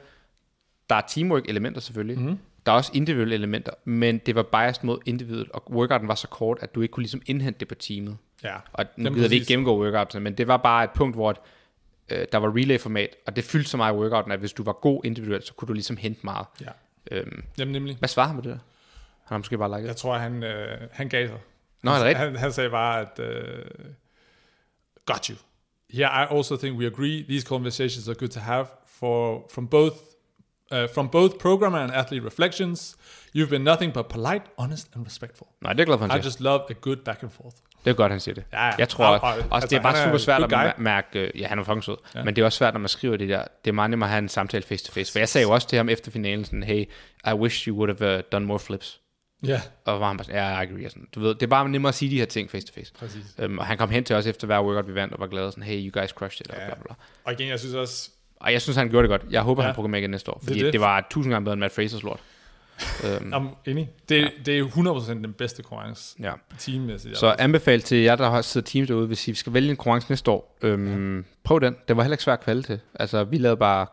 der 0.90 0.94
er 0.96 1.00
teamwork-elementer 1.08 1.80
selvfølgelig. 1.80 2.18
Mhm. 2.20 2.38
Der 2.66 2.72
er 2.72 2.76
også 2.76 2.90
individuelle 2.94 3.34
elementer, 3.34 3.72
men 3.84 4.18
det 4.18 4.34
var 4.34 4.42
biased 4.42 4.84
mod 4.84 4.98
individet, 5.06 5.48
og 5.50 5.72
workouten 5.72 6.08
var 6.08 6.14
så 6.14 6.28
kort, 6.28 6.58
at 6.60 6.74
du 6.74 6.80
ikke 6.80 6.92
kunne 6.92 7.02
ligesom 7.02 7.22
indhente 7.26 7.60
det 7.60 7.68
på 7.68 7.74
teamet. 7.74 8.16
Ja. 8.44 8.56
Og 8.72 8.84
nu 8.96 9.10
gider 9.14 9.28
vi 9.28 9.34
ikke 9.34 9.46
gennemgå 9.46 9.82
workoutene, 9.84 10.24
men 10.24 10.34
det 10.38 10.48
var 10.48 10.56
bare 10.56 10.84
et 10.84 10.90
punkt, 10.90 11.16
hvor 11.16 11.44
øh, 12.10 12.26
der 12.32 12.38
var 12.38 12.56
relay-format, 12.56 13.16
og 13.26 13.36
det 13.36 13.44
fyldte 13.44 13.70
så 13.70 13.76
meget 13.76 13.94
i 13.94 13.96
workouten, 13.96 14.32
at 14.32 14.38
hvis 14.38 14.52
du 14.52 14.62
var 14.62 14.72
god 14.72 15.04
individuelt, 15.04 15.46
så 15.46 15.54
kunne 15.54 15.66
du 15.66 15.72
ligesom 15.72 15.96
hente 15.96 16.20
meget. 16.24 16.46
Ja. 16.60 16.70
Øhm, 17.10 17.44
Jamen 17.58 17.72
nemlig. 17.72 17.96
hvad 17.96 18.08
svarer 18.08 18.26
han 18.26 18.36
på 18.36 18.42
det 18.42 18.50
der? 18.50 18.58
Han 19.24 19.34
har 19.34 19.38
måske 19.38 19.58
bare 19.58 19.78
liket 19.78 19.88
Jeg 19.88 19.96
tror, 19.96 20.18
han, 20.18 20.42
øh, 20.42 20.78
han 20.92 21.08
gav 21.08 21.28
sig. 21.28 21.38
Nå, 21.82 21.90
er 21.90 22.04
det? 22.04 22.16
Han, 22.16 22.36
han 22.36 22.52
sagde 22.52 22.70
bare, 22.70 23.00
at 23.00 23.18
øh, 23.18 23.64
got 25.06 25.26
you. 25.26 25.36
Yeah, 25.94 26.22
I 26.22 26.36
also 26.36 26.56
think 26.56 26.78
we 26.78 26.86
agree. 26.86 27.22
These 27.28 27.46
conversations 27.46 28.08
are 28.08 28.14
good 28.14 28.28
to 28.28 28.40
have 28.40 28.66
for 28.86 29.46
from 29.54 29.68
both 29.68 29.96
uh, 30.72 30.88
from 30.94 31.08
both 31.08 31.34
programmer 31.40 31.78
and 31.78 31.92
athlete 31.92 32.24
reflections. 32.26 32.96
You've 33.36 33.48
been 33.50 33.62
nothing 33.64 33.92
but 33.94 34.06
polite, 34.08 34.42
honest, 34.58 34.88
and 34.96 35.06
respectful. 35.06 35.46
Nej, 35.62 35.72
det 35.72 35.80
er 35.80 35.84
glad 35.84 35.98
for, 35.98 36.06
han 36.06 36.10
I 36.10 36.22
siger. 36.22 36.24
just 36.24 36.40
love 36.40 36.60
a 36.70 36.72
good 36.80 36.96
back 36.96 37.22
and 37.22 37.30
forth. 37.30 37.56
Det 37.84 37.90
er 37.90 37.94
godt, 37.94 38.12
han 38.12 38.20
siger 38.20 38.34
det. 38.34 38.44
Ja, 38.52 38.66
ja. 38.66 38.72
Jeg 38.78 38.88
tror 38.88 39.06
Og- 39.06 39.12
og, 39.12 39.20
og- 39.20 39.28
også, 39.34 39.46
altså, 39.52 39.68
det 39.68 39.76
er 39.76 39.82
bare 39.82 39.92
han 39.96 40.02
er 40.02 40.06
super 40.06 40.18
svært 40.18 40.38
good 40.40 40.52
at 40.52 40.58
guy. 40.58 40.70
mær- 40.70 40.82
mærke, 40.82 41.18
øh, 41.20 41.40
ja, 41.40 41.46
han 41.46 41.58
er 41.58 41.64
fucking 41.64 41.84
sød, 41.84 41.96
Ja. 42.14 42.24
men 42.24 42.36
det 42.36 42.42
er 42.42 42.46
også 42.46 42.56
svært, 42.58 42.74
når 42.74 42.80
man 42.80 42.88
skriver 42.88 43.16
det 43.16 43.28
der. 43.28 43.44
Det 43.64 43.70
er 43.70 43.72
meget 43.74 43.90
nemmere 43.90 44.06
at 44.06 44.10
have 44.10 44.18
en 44.18 44.28
samtale 44.28 44.62
face 44.62 44.84
to 44.84 44.92
face. 44.92 45.12
For 45.12 45.18
jeg 45.18 45.28
sagde 45.28 45.42
jo 45.46 45.50
også 45.50 45.68
til 45.68 45.76
ham 45.76 45.88
efter 45.88 46.10
finalen 46.10 46.44
sådan, 46.44 46.62
hey, 46.62 46.84
I 47.26 47.32
wish 47.32 47.68
you 47.68 47.76
would 47.76 47.98
have 47.98 48.16
uh, 48.18 48.22
done 48.32 48.46
more 48.46 48.58
flips. 48.58 49.00
Ja, 49.46 49.60
Og 49.84 50.00
var 50.00 50.06
han 50.08 50.16
bare 50.16 50.24
sådan, 50.24 50.40
ja, 50.40 50.60
I 50.60 50.66
agree. 50.66 50.86
og 50.86 50.90
Sådan. 50.90 51.08
Du 51.14 51.20
ved, 51.20 51.34
det 51.34 51.42
er 51.42 51.46
bare 51.46 51.68
nemmere 51.68 51.88
at 51.88 51.94
sige 51.94 52.10
de 52.10 52.18
her 52.18 52.24
ting 52.26 52.50
face 52.50 52.66
to 52.66 52.72
face. 52.74 52.92
præcis. 52.98 53.24
Um, 53.44 53.58
og 53.58 53.66
han 53.66 53.78
kom 53.78 53.90
hen 53.90 54.04
til 54.04 54.16
os 54.16 54.26
efter 54.26 54.46
hver 54.46 54.60
workout, 54.62 54.88
vi 54.88 54.94
vandt, 54.94 55.14
og 55.14 55.20
var 55.20 55.26
glad 55.26 55.42
og 55.42 55.52
sådan, 55.52 55.64
hey, 55.64 55.90
you 55.92 56.00
guys 56.00 56.10
crushed 56.10 56.46
it, 56.46 56.50
og 56.50 56.56
bla, 56.66 56.74
bla. 56.74 56.94
Og 57.24 57.32
igen, 57.32 57.48
jeg 57.48 57.58
synes 57.58 57.74
også, 57.74 58.10
Og 58.42 58.52
jeg 58.52 58.62
synes, 58.62 58.76
han 58.76 58.88
gjorde 58.90 59.08
det 59.08 59.20
godt. 59.20 59.32
Jeg 59.32 59.42
håber, 59.42 59.62
Ja. 59.62 59.66
han 59.66 59.74
programmerer 59.74 59.98
igen 60.00 60.10
næste 60.10 60.30
år, 60.30 60.40
fordi 60.42 60.58
det. 60.58 60.64
det, 60.64 60.72
det 60.72 60.80
var 60.80 61.06
tusind 61.10 61.32
gange 61.32 61.44
bedre 61.44 61.52
end 61.52 61.60
Matt 61.60 61.74
Frasers 61.74 62.02
lort. 62.02 62.20
um, 63.04 63.34
I'm 63.34 63.70
enig. 63.70 63.90
Det, 64.08 64.20
ja. 64.22 64.28
det 64.46 64.58
er 64.58 64.64
100% 64.64 65.12
den 65.12 65.32
bedste 65.32 65.62
konkurrence 65.62 66.16
ja. 66.20 66.32
teammæssigt. 66.58 67.18
Så 67.18 67.34
anbefale 67.38 67.82
til 67.82 67.98
jer, 67.98 68.16
der 68.16 68.30
har 68.30 68.42
siddet 68.42 68.66
teams 68.70 68.88
derude, 68.88 69.06
hvis 69.06 69.28
I 69.28 69.34
skal 69.34 69.54
vælge 69.54 69.70
en 69.70 69.76
konkurrence 69.76 70.10
næste 70.10 70.30
år, 70.30 70.56
øhm, 70.62 71.16
ja. 71.16 71.22
prøv 71.44 71.60
den. 71.60 71.76
Det 71.88 71.96
var 71.96 72.02
heller 72.02 72.14
ikke 72.14 72.24
svært 72.24 72.38
at 72.38 72.44
kvalde 72.44 72.62
til. 72.62 72.80
Altså, 72.94 73.24
vi 73.24 73.38
lavede 73.38 73.56
bare, 73.56 73.86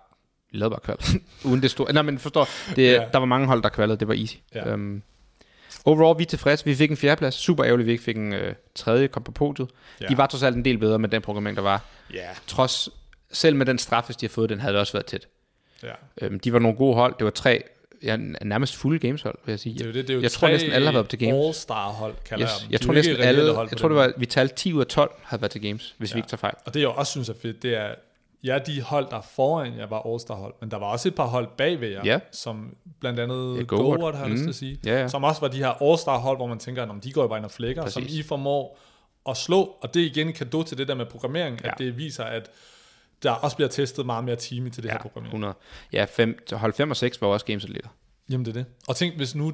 vi 0.52 0.58
lavede 0.58 0.72
bare 0.72 0.96
kval. 0.96 1.22
Uden 1.52 1.62
det 1.62 1.72
store. 1.72 1.94
Nej, 1.94 2.02
men 2.04 2.20
forstår, 2.20 2.48
det, 2.76 2.84
Ja. 2.92 3.06
der 3.14 3.18
var 3.20 3.26
mange 3.26 3.48
hold, 3.48 3.64
der 3.64 3.70
kvalede. 3.70 3.98
Det 3.98 4.08
var 4.08 4.14
easy. 4.14 4.36
Ja. 4.56 4.70
Øhm, 4.70 5.02
overall, 5.86 6.18
vi 6.20 6.24
er 6.24 6.28
tilfredse. 6.28 6.66
Vi 6.66 6.76
fik 6.76 6.92
en 6.92 6.98
fjerdeplads. 6.98 7.36
Super 7.36 7.66
ærgerligt, 7.66 7.86
vi 7.88 7.92
ikke 7.92 8.04
fik 8.04 8.18
en 8.18 8.34
øh, 8.34 8.54
tredje, 8.76 9.08
kom 9.08 9.24
på 9.24 9.32
podiet. 9.32 9.70
Ja. 10.02 10.06
De 10.08 10.18
var 10.18 10.28
trods 10.28 10.44
alt 10.44 10.56
en 10.56 10.66
del 10.66 10.78
bedre 10.78 11.00
med 11.00 11.10
den 11.10 11.22
programmering, 11.22 11.58
der 11.58 11.64
var. 11.64 11.82
Ja, 12.14 12.20
Trods, 12.48 12.90
selv 13.32 13.56
med 13.56 13.66
den 13.66 13.78
straf, 13.78 14.04
hvis 14.06 14.16
de 14.18 14.26
har 14.26 14.30
fået 14.30 14.50
den, 14.50 14.60
havde 14.60 14.74
det 14.74 14.80
også 14.80 14.94
været 14.94 15.06
tæt. 15.06 15.28
ja. 15.84 15.92
Øhm, 16.22 16.40
de 16.40 16.54
var 16.54 16.60
nogle 16.60 16.78
gode 16.78 16.96
hold. 16.96 17.16
Det 17.20 17.26
var 17.26 17.32
tre, 17.32 17.64
ja, 18.04 18.16
nærmest 18.42 18.76
fulde 18.76 19.00
gameshold, 19.00 19.36
vil 19.46 19.52
jeg 19.52 19.60
sige. 19.60 19.74
Det 19.74 19.82
er 19.82 19.86
jo 19.86 19.92
det, 19.94 20.08
det 20.08 20.14
er 20.14 20.18
jo 20.18 20.22
Jeg 20.22 20.32
tror 20.32 20.48
næsten 20.48 20.72
alle 20.72 20.86
har 20.88 20.94
været 20.94 21.10
til 21.10 21.20
games. 21.20 21.46
All-star 21.46 21.90
hold, 21.92 22.16
kalder 22.26 22.46
Yes. 22.46 22.52
jeg 22.54 22.62
dem. 22.64 22.72
Jeg 22.72 22.82
tror 22.82 22.94
næsten 22.94 23.16
alle, 23.18 23.60
jeg 23.70 23.78
tror 23.78 23.88
det 23.88 23.98
var, 23.98 24.14
vi 24.18 24.26
talte 24.26 24.56
10 24.56 24.74
ud 24.74 24.82
af 24.82 24.88
12 24.88 25.12
havde 25.24 25.42
været 25.42 25.52
til 25.52 25.62
games, 25.62 25.96
hvis 25.98 26.10
ja. 26.10 26.14
Ja. 26.14 26.16
vi 26.16 26.20
ikke 26.20 26.30
tager 26.30 26.38
fejl. 26.38 26.54
Og 26.66 26.74
det 26.74 26.80
jeg 26.80 26.90
også 26.90 27.12
synes 27.12 27.30
er 27.30 27.34
fedt, 27.42 27.64
det 27.64 27.76
er, 27.78 27.96
ja, 28.44 28.60
de 28.66 28.82
hold, 28.82 29.08
der 29.10 29.18
er 29.18 29.22
foran 29.36 29.78
jer, 29.78 29.86
var 29.88 30.00
All-Star 30.00 30.34
hold, 30.34 30.54
men 30.62 30.72
der 30.72 30.78
var 30.78 30.86
også 30.86 31.08
et 31.08 31.16
par 31.16 31.26
hold 31.26 31.48
bagved 31.58 31.90
jer, 31.90 32.02
Ja. 32.06 32.20
som 32.32 32.76
blandt 33.00 33.20
andet 33.20 33.54
Ja, 33.54 33.60
ja, 33.60 33.64
Go 33.64 34.12
har 34.12 34.20
jeg 34.22 34.30
lyst 34.30 34.40
Mm. 34.40 34.46
til 34.46 34.50
at 34.50 34.56
sige, 34.56 34.80
Ja, 34.86 35.02
ja. 35.02 35.08
som 35.08 35.24
også 35.24 35.42
var 35.42 35.48
de 35.48 35.58
her 35.58 35.70
All-Star 35.82 36.18
hold, 36.18 36.38
hvor 36.38 36.48
man 36.48 36.60
tænker, 36.60 36.84
at 36.84 37.04
de 37.04 37.12
går 37.12 37.22
jo 37.22 37.28
bare 37.28 37.38
ind 37.40 37.46
og 37.46 37.52
flækker, 37.52 37.86
som 37.88 38.04
Præcis. 38.04 38.20
I 38.20 38.24
formår 38.24 38.80
at 39.30 39.38
slå, 39.38 39.76
og 39.82 39.94
det 39.94 40.02
er 40.02 40.06
igen 40.06 40.28
en 40.28 40.34
kado 40.34 40.64
til 40.64 40.78
det 40.78 40.88
der 40.88 40.96
med 40.96 41.06
programmering, 41.06 41.60
Ja. 41.64 41.72
at 41.72 41.78
det 41.78 41.98
viser, 41.98 42.24
at 42.24 42.50
der 43.24 43.32
også 43.32 43.56
bliver 43.58 43.70
testet 43.70 44.06
meget 44.06 44.24
mere 44.24 44.36
team 44.36 44.72
til 44.72 44.84
det 44.84 44.90
Ja, 44.90 44.94
her 44.94 45.00
programmering. 45.02 45.28
100. 45.34 45.54
Ja, 45.94 46.06
fem, 46.10 46.46
hold 46.52 46.74
5 46.74 46.90
og 46.90 46.98
6 46.98 47.22
var 47.22 47.28
også 47.28 47.46
gamesatleter. 47.46 47.90
Jamen 48.30 48.46
det 48.46 48.52
er 48.58 48.64
det. 48.64 48.66
Og 48.88 48.96
tænk, 48.96 49.16
hvis 49.16 49.36
nu 49.36 49.54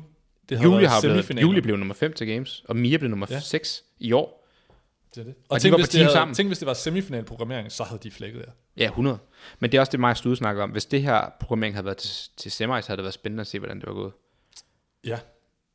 det 0.49 0.57
havde 0.57 0.63
Julie, 0.71 0.81
været 0.81 0.91
har 0.91 1.01
blevet. 1.25 1.41
Julie 1.41 1.61
blev 1.61 1.77
nummer 1.77 1.93
5 1.93 2.13
til 2.13 2.27
games, 2.27 2.63
og 2.67 2.75
Mia 2.75 2.97
blev 2.97 3.09
nummer 3.09 3.27
Ja. 3.29 3.39
6 3.39 3.83
i 3.99 4.11
år. 4.11 4.47
Det 5.15 5.21
er 5.21 5.25
det. 5.25 5.33
Og 5.37 5.45
Og, 5.49 5.57
de 5.59 5.63
tænk, 5.63 5.71
var 5.71 5.77
hvis 5.77 5.89
det 5.89 5.99
havde, 6.01 6.11
sammen. 6.13 6.35
tænk, 6.35 6.49
hvis 6.49 6.57
det 6.59 6.65
var 6.65 6.73
semifinalprogrammering, 6.73 7.71
så 7.71 7.83
havde 7.83 7.99
de 8.03 8.11
flækket 8.11 8.39
jer. 8.39 8.51
Ja, 8.77 8.85
100. 8.87 9.17
Men 9.59 9.71
det 9.71 9.77
er 9.77 9.81
også 9.81 9.91
det, 9.91 9.99
mig 9.99 10.09
og 10.25 10.37
snakker 10.37 10.63
om. 10.63 10.69
Hvis 10.69 10.85
det 10.85 11.01
her 11.01 11.29
programmering 11.39 11.75
havde 11.75 11.85
været 11.85 11.97
til, 11.97 12.29
til 12.37 12.51
semis, 12.51 12.85
havde 12.87 12.97
det 12.97 13.03
været 13.03 13.13
spændende 13.13 13.41
at 13.41 13.47
se, 13.47 13.59
hvordan 13.59 13.79
det 13.79 13.87
var 13.87 13.93
gået. 13.93 14.11
Ja, 15.03 15.17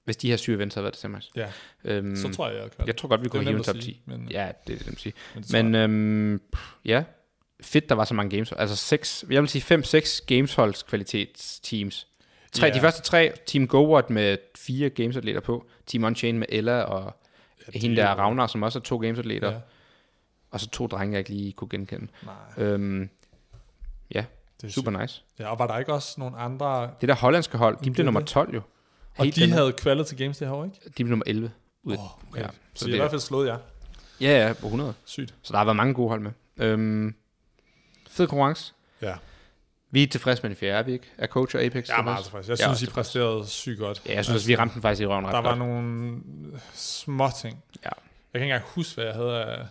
Hvis 0.05 0.17
de 0.17 0.31
her 0.31 0.37
syv 0.37 0.55
events 0.55 0.75
havde 0.75 0.83
været 0.85 0.95
til 0.95 1.01
semis. 1.01 1.31
ja. 1.37 1.53
Øhm, 1.85 2.17
Så 2.17 2.29
tror 2.33 2.49
jeg, 2.49 2.63
jeg 2.63 2.71
kan. 2.71 2.87
jeg 2.87 2.97
tror 2.97 3.09
godt, 3.09 3.25
vi 3.25 3.29
kunne 3.29 3.43
hive 3.45 3.57
en 3.57 3.63
top 3.65 3.75
sige, 3.77 3.85
10. 3.85 4.03
men- 4.07 4.29
Ja, 4.31 4.49
det 4.67 4.73
er 4.75 4.79
det, 4.79 4.87
jeg 4.87 4.95
sige. 4.99 5.13
Men, 5.35 5.43
det 5.43 5.53
Men 5.53 5.75
øhm, 5.75 6.41
ja, 6.85 7.05
fedt, 7.63 7.89
der 7.89 7.95
var 7.95 8.05
så 8.05 8.15
mange 8.15 8.37
games. 8.37 8.53
Altså 8.53 8.77
seks, 8.77 9.25
jeg 9.31 9.43
vil 9.43 9.49
sige 9.49 9.79
5-6 9.79 10.25
gamesholds 10.27 10.83
kvalitetsteams. 10.83 12.07
Tre, 12.53 12.67
Ja. 12.67 12.75
De 12.75 12.81
første 12.81 13.03
tre, 13.03 13.33
Team 13.47 13.67
GoWard 13.69 14.11
med 14.11 14.37
fire 14.57 14.91
gamesatleter 14.91 15.41
på, 15.41 15.67
Team 15.87 16.05
Unchained 16.05 16.39
med 16.39 16.47
Ella 16.49 16.81
og 16.83 17.17
Ja, 17.75 17.79
hende 17.79 17.97
det 17.97 18.03
er 18.05 18.09
der 18.09 18.15
Ragnar, 18.15 18.47
som 18.47 18.63
også 18.63 18.79
er 18.79 18.83
to 18.83 18.97
gamesatleter. 18.99 19.51
Ja. 19.51 19.57
Og 20.51 20.61
så 20.61 20.69
to 20.71 20.87
drenge, 20.87 21.13
jeg 21.13 21.19
ikke 21.19 21.31
lige 21.31 21.53
kunne 21.53 21.69
genkende. 21.69 22.07
Nej, 22.23 22.65
Øhm, 22.67 23.09
ja, 24.15 24.25
det 24.61 24.67
er 24.69 24.73
super 24.73 24.91
nice. 25.01 25.23
Ja, 25.39 25.49
og 25.51 25.59
var 25.59 25.67
der 25.67 25.79
ikke 25.79 25.93
også 25.95 26.15
nogle 26.19 26.37
andre... 26.37 26.91
Det 27.01 27.09
der 27.09 27.15
hollandske 27.15 27.59
hold, 27.59 27.77
de 27.79 27.85
det 27.85 27.93
blev 27.93 28.05
nummer 28.05 28.21
det. 28.21 28.29
12 28.29 28.55
jo. 28.55 28.61
Og 29.19 29.25
Helt 29.25 29.37
de 29.37 29.41
dem- 29.41 29.51
havde 29.53 29.73
kvalet 29.73 30.07
til 30.07 30.17
games 30.17 30.39
det 30.39 30.49
her 30.49 30.55
år, 30.55 30.65
ikke? 30.65 30.77
de 30.87 30.91
blev 31.05 31.09
nummer 31.09 31.25
11. 31.27 31.51
Ud. 31.83 31.97
Oh, 31.97 32.29
okay. 32.31 32.41
ja, 32.43 32.47
Så, 32.47 32.53
så, 32.75 32.85
de 32.87 32.91
har 32.91 32.91
i 32.91 32.93
det, 32.93 33.01
hvert 33.01 33.11
fald 33.11 33.21
slået 33.21 33.47
jer. 33.47 33.59
ja, 34.21 34.47
ja, 34.47 34.53
på 34.53 34.67
100. 34.67 34.95
Sygt. 35.05 35.35
Så 35.43 35.53
der 35.53 35.59
har 35.59 35.65
været 35.65 35.77
mange 35.77 35.95
gode 35.95 36.09
hold 36.09 36.21
med. 36.21 36.31
Øhm, 36.57 37.15
fed 38.11 38.27
konkurrence. 38.27 38.73
Ja, 39.03 39.15
Vi 39.91 40.03
er 40.03 40.07
tilfredse 40.07 40.43
med 40.43 40.51
den 40.51 40.57
fjerde, 40.57 40.79
er 40.79 40.83
vi 40.83 40.93
ikke? 40.93 41.07
Er 41.19 41.27
coach 41.27 41.57
og 41.57 41.63
Apex 41.63 41.89
jeg 41.89 41.99
er 41.99 42.03
meget 42.03 42.25
tilfreds. 42.25 42.49
Jeg 42.49 42.53
er 42.53 42.75
synes, 42.75 42.83
I 42.83 42.87
præsterede 42.87 43.47
sygt 43.47 43.79
godt. 43.79 44.03
Ja, 44.07 44.15
jeg 44.15 44.25
synes 44.25 44.35
også, 44.37 44.47
vi 44.47 44.57
ramte 44.57 44.75
den 44.75 44.83
faktisk 44.83 45.03
i 45.03 45.07
røven 45.07 45.27
ret 45.27 45.33
Der 45.33 45.41
var 45.41 45.49
godt. 45.49 45.59
nogle 45.59 46.21
små 46.75 47.29
ting. 47.41 47.63
Ja. 47.85 47.89
Jeg 47.89 48.41
kan 48.41 48.43
ikke 48.43 48.55
engang 48.55 48.63
huske, 48.75 48.95
hvad 48.95 49.05
jeg 49.05 49.15
havde 49.15 49.45
af, 49.45 49.67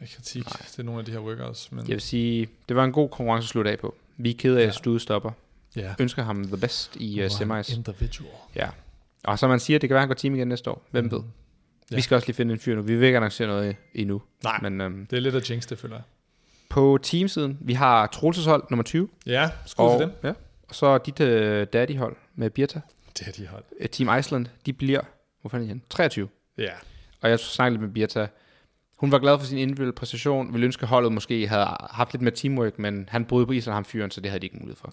af 0.00 0.08
kritik 0.16 0.44
Nej. 0.46 0.66
til 0.66 0.84
nogle 0.84 0.98
af 0.98 1.04
de 1.04 1.12
her 1.12 1.18
workouts. 1.18 1.72
Men 1.72 1.80
Jeg 1.80 1.88
vil 1.94 2.00
sige, 2.00 2.48
det 2.68 2.76
var 2.76 2.84
en 2.84 2.92
god 2.92 3.08
konkurrence 3.08 3.46
at 3.46 3.48
slutte 3.48 3.70
af 3.70 3.78
på. 3.78 3.94
Vi 4.16 4.30
er 4.30 4.34
kede 4.38 4.58
af, 4.58 4.62
at 4.62 4.66
Ja. 4.66 4.72
Stude 4.72 5.00
stopper. 5.00 5.30
ja. 5.76 5.94
Ønsker 5.98 6.22
ham 6.22 6.44
the 6.44 6.56
best 6.56 6.96
i 6.96 7.24
uh, 7.24 7.30
semis. 7.30 7.68
Individual. 7.68 8.30
Ja. 8.54 8.68
Og 9.24 9.38
som 9.38 9.50
man 9.50 9.60
siger, 9.60 9.78
det 9.78 9.88
kan 9.88 9.94
være, 9.94 10.00
at 10.00 10.02
han 10.02 10.08
går 10.08 10.14
team 10.14 10.34
igen 10.34 10.48
næste 10.48 10.70
år. 10.70 10.82
Hvem 10.90 11.10
ved? 11.10 11.20
Ja. 11.90 11.96
Vi 11.96 12.00
skal 12.02 12.14
også 12.14 12.26
lige 12.28 12.36
finde 12.36 12.52
en 12.54 12.60
fyr 12.60 12.74
nu. 12.76 12.82
Vi 12.82 12.96
vil 12.96 13.06
ikke 13.06 13.16
annoncere 13.16 13.48
noget 13.48 13.76
endnu. 13.94 14.22
Nej, 14.44 14.58
Men 14.62 14.80
øhm, 14.80 15.06
det 15.06 15.16
er 15.16 15.20
lidt 15.20 15.34
af 15.34 15.50
jinx, 15.50 15.66
det 15.66 15.78
føler 15.78 15.94
jeg. 15.96 16.02
På 16.74 16.98
teamsiden, 17.02 17.58
vi 17.60 17.72
har 17.72 18.06
Troelses 18.06 18.44
hold 18.44 18.64
nummer 18.70 18.82
20. 18.84 19.08
Ja, 19.26 19.50
skud 19.66 19.84
og, 19.84 19.98
til 19.98 20.06
dem. 20.06 20.14
Ja. 20.22 20.32
Og 20.68 20.74
så 20.74 20.98
dit 20.98 21.20
uh, 21.20 21.26
daddy 21.72 21.96
hold 21.98 22.16
med 22.34 22.50
Birta. 22.50 22.80
Det 23.18 23.28
er 23.28 23.32
de 23.32 23.46
hold. 23.46 23.64
Uh, 23.80 23.86
Team 23.86 24.18
Iceland, 24.18 24.46
de 24.66 24.72
bliver, 24.72 25.00
hvor 25.40 25.48
fanden 25.48 25.68
er 25.68 25.72
de 25.72 25.78
hen? 25.78 25.82
23. 25.90 26.28
Ja, 26.58 26.70
Og 27.20 27.30
jeg 27.30 27.40
snakkede 27.40 27.74
lidt 27.74 27.82
med 27.88 27.94
Birta. 27.94 28.26
Hun 28.96 29.12
var 29.12 29.18
glad 29.18 29.38
for 29.38 29.46
sin 29.46 29.58
individuelle 29.58 29.92
præstation. 29.92 30.52
Ville 30.52 30.64
ønske, 30.64 30.82
at 30.82 30.88
holdet 30.88 31.12
måske 31.12 31.48
havde 31.48 31.66
haft 31.90 32.12
lidt 32.12 32.22
mere 32.22 32.34
teamwork, 32.34 32.78
men 32.78 33.08
han 33.10 33.24
boede 33.24 33.46
på 33.46 33.52
Island, 33.52 33.74
ham 33.74 33.84
fyren, 33.84 34.10
så 34.10 34.20
det 34.20 34.30
havde 34.30 34.40
de 34.40 34.46
ikke 34.46 34.56
mulighed 34.56 34.76
for. 34.76 34.92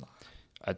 Og, 0.62 0.76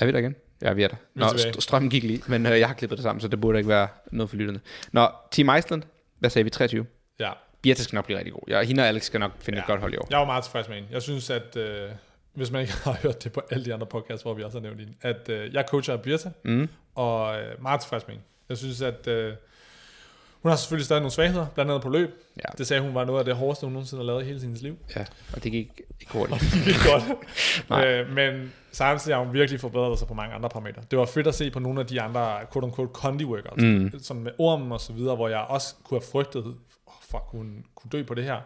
er 0.00 0.06
vi 0.06 0.12
der 0.12 0.18
igen? 0.18 0.34
Ja, 0.62 0.72
vi 0.72 0.82
er 0.82 0.88
der. 0.88 0.96
Er 0.96 0.98
Nå, 1.14 1.26
st- 1.26 1.60
strømmen 1.60 1.90
gik 1.90 2.02
lige, 2.02 2.22
men 2.28 2.46
øh, 2.46 2.58
jeg 2.60 2.66
har 2.68 2.74
klippet 2.74 2.98
det 2.98 3.02
sammen, 3.02 3.20
så 3.20 3.28
det 3.28 3.40
burde 3.40 3.58
ikke 3.58 3.68
være 3.68 3.88
noget 4.12 4.30
for 4.30 4.36
lytterne. 4.36 4.60
Nå, 4.92 5.08
Team 5.30 5.56
Iceland, 5.58 5.82
hvad 6.18 6.30
sagde 6.30 6.44
vi? 6.44 6.50
23? 6.50 6.86
ja. 7.18 7.32
Birta 7.70 7.82
skal 7.82 7.96
nok 7.96 8.04
blive 8.04 8.18
rigtig 8.18 8.32
god. 8.32 8.42
Ja, 8.48 8.62
hende 8.62 8.82
og 8.82 8.86
Alex 8.88 9.02
skal 9.04 9.20
nok 9.20 9.32
finde 9.38 9.56
ja. 9.58 9.62
et 9.62 9.66
godt 9.66 9.80
hold 9.80 9.94
i 9.94 9.96
år. 9.96 10.06
Jeg 10.10 10.18
var 10.18 10.24
meget 10.24 10.44
tilfreds 10.44 10.68
med 10.68 10.76
hende. 10.76 10.88
Jeg 10.92 11.02
synes, 11.02 11.30
at 11.30 11.56
øh, 11.56 11.90
hvis 12.34 12.50
man 12.50 12.60
ikke 12.60 12.72
har 12.84 12.98
hørt 13.02 13.24
det 13.24 13.32
på 13.32 13.42
alle 13.50 13.64
de 13.64 13.74
andre 13.74 13.86
podcasts, 13.86 14.22
hvor 14.22 14.34
vi 14.34 14.42
også 14.42 14.58
har 14.58 14.62
nævnt 14.62 14.80
hende, 14.80 14.92
at 15.02 15.28
øh, 15.28 15.54
jeg 15.54 15.64
coacher 15.68 15.96
Birta, 15.96 16.30
Mm. 16.44 16.68
og 16.94 17.40
øh, 17.40 17.62
meget 17.62 17.80
tilfreds 17.80 18.06
med 18.06 18.14
hende. 18.14 18.26
Jeg 18.48 18.56
synes, 18.56 18.82
at 18.82 19.06
øh, 19.06 19.32
hun 20.42 20.50
har 20.50 20.56
selvfølgelig 20.56 20.84
stadig 20.86 21.00
nogle 21.00 21.12
svagheder, 21.12 21.46
blandt 21.54 21.70
andet 21.70 21.82
på 21.82 21.88
løb. 21.90 22.10
Ja. 22.36 22.42
Det 22.58 22.66
sagde 22.66 22.82
hun 22.82 22.94
var 22.94 23.04
noget 23.04 23.18
af 23.18 23.24
det 23.24 23.34
hårdeste, 23.36 23.64
hun 23.66 23.72
nogensinde 23.72 24.02
har 24.02 24.06
lavet 24.06 24.22
i 24.22 24.26
hele 24.26 24.40
sin 24.40 24.54
liv. 24.54 24.76
Ja, 24.96 25.04
og 25.32 25.44
det 25.44 25.52
gik 25.52 25.70
ikke 26.00 26.12
hurtigt. 26.12 26.40
Det 26.40 26.64
gik 26.64 26.74
godt. 26.90 27.02
Øh, 27.86 28.12
men 28.14 28.52
samtidig 28.72 29.16
har 29.16 29.24
hun 29.24 29.32
virkelig 29.34 29.60
forbedret 29.60 29.98
sig 29.98 30.08
på 30.08 30.14
mange 30.14 30.34
andre 30.34 30.48
parametre. 30.48 30.82
Det 30.90 30.98
var 30.98 31.04
fedt 31.06 31.26
at 31.26 31.34
se 31.34 31.50
på 31.50 31.58
nogle 31.58 31.80
af 31.80 31.86
de 31.86 32.00
andre 32.00 32.38
quote-unquote 32.52 32.92
condi 32.92 33.24
workouts, 33.24 33.62
mm. 33.62 33.92
sådan 34.02 34.22
med 34.22 34.32
ormen 34.38 34.72
og 34.72 34.80
så 34.80 34.92
videre, 34.92 35.16
hvor 35.16 35.28
jeg 35.28 35.38
også 35.40 35.74
kunne 35.84 36.00
have 36.00 36.06
frygtet, 36.12 36.54
fuck, 37.10 37.22
hun 37.26 37.64
kunne 37.74 37.90
dø 37.90 38.02
på 38.02 38.14
det 38.14 38.24
her. 38.24 38.40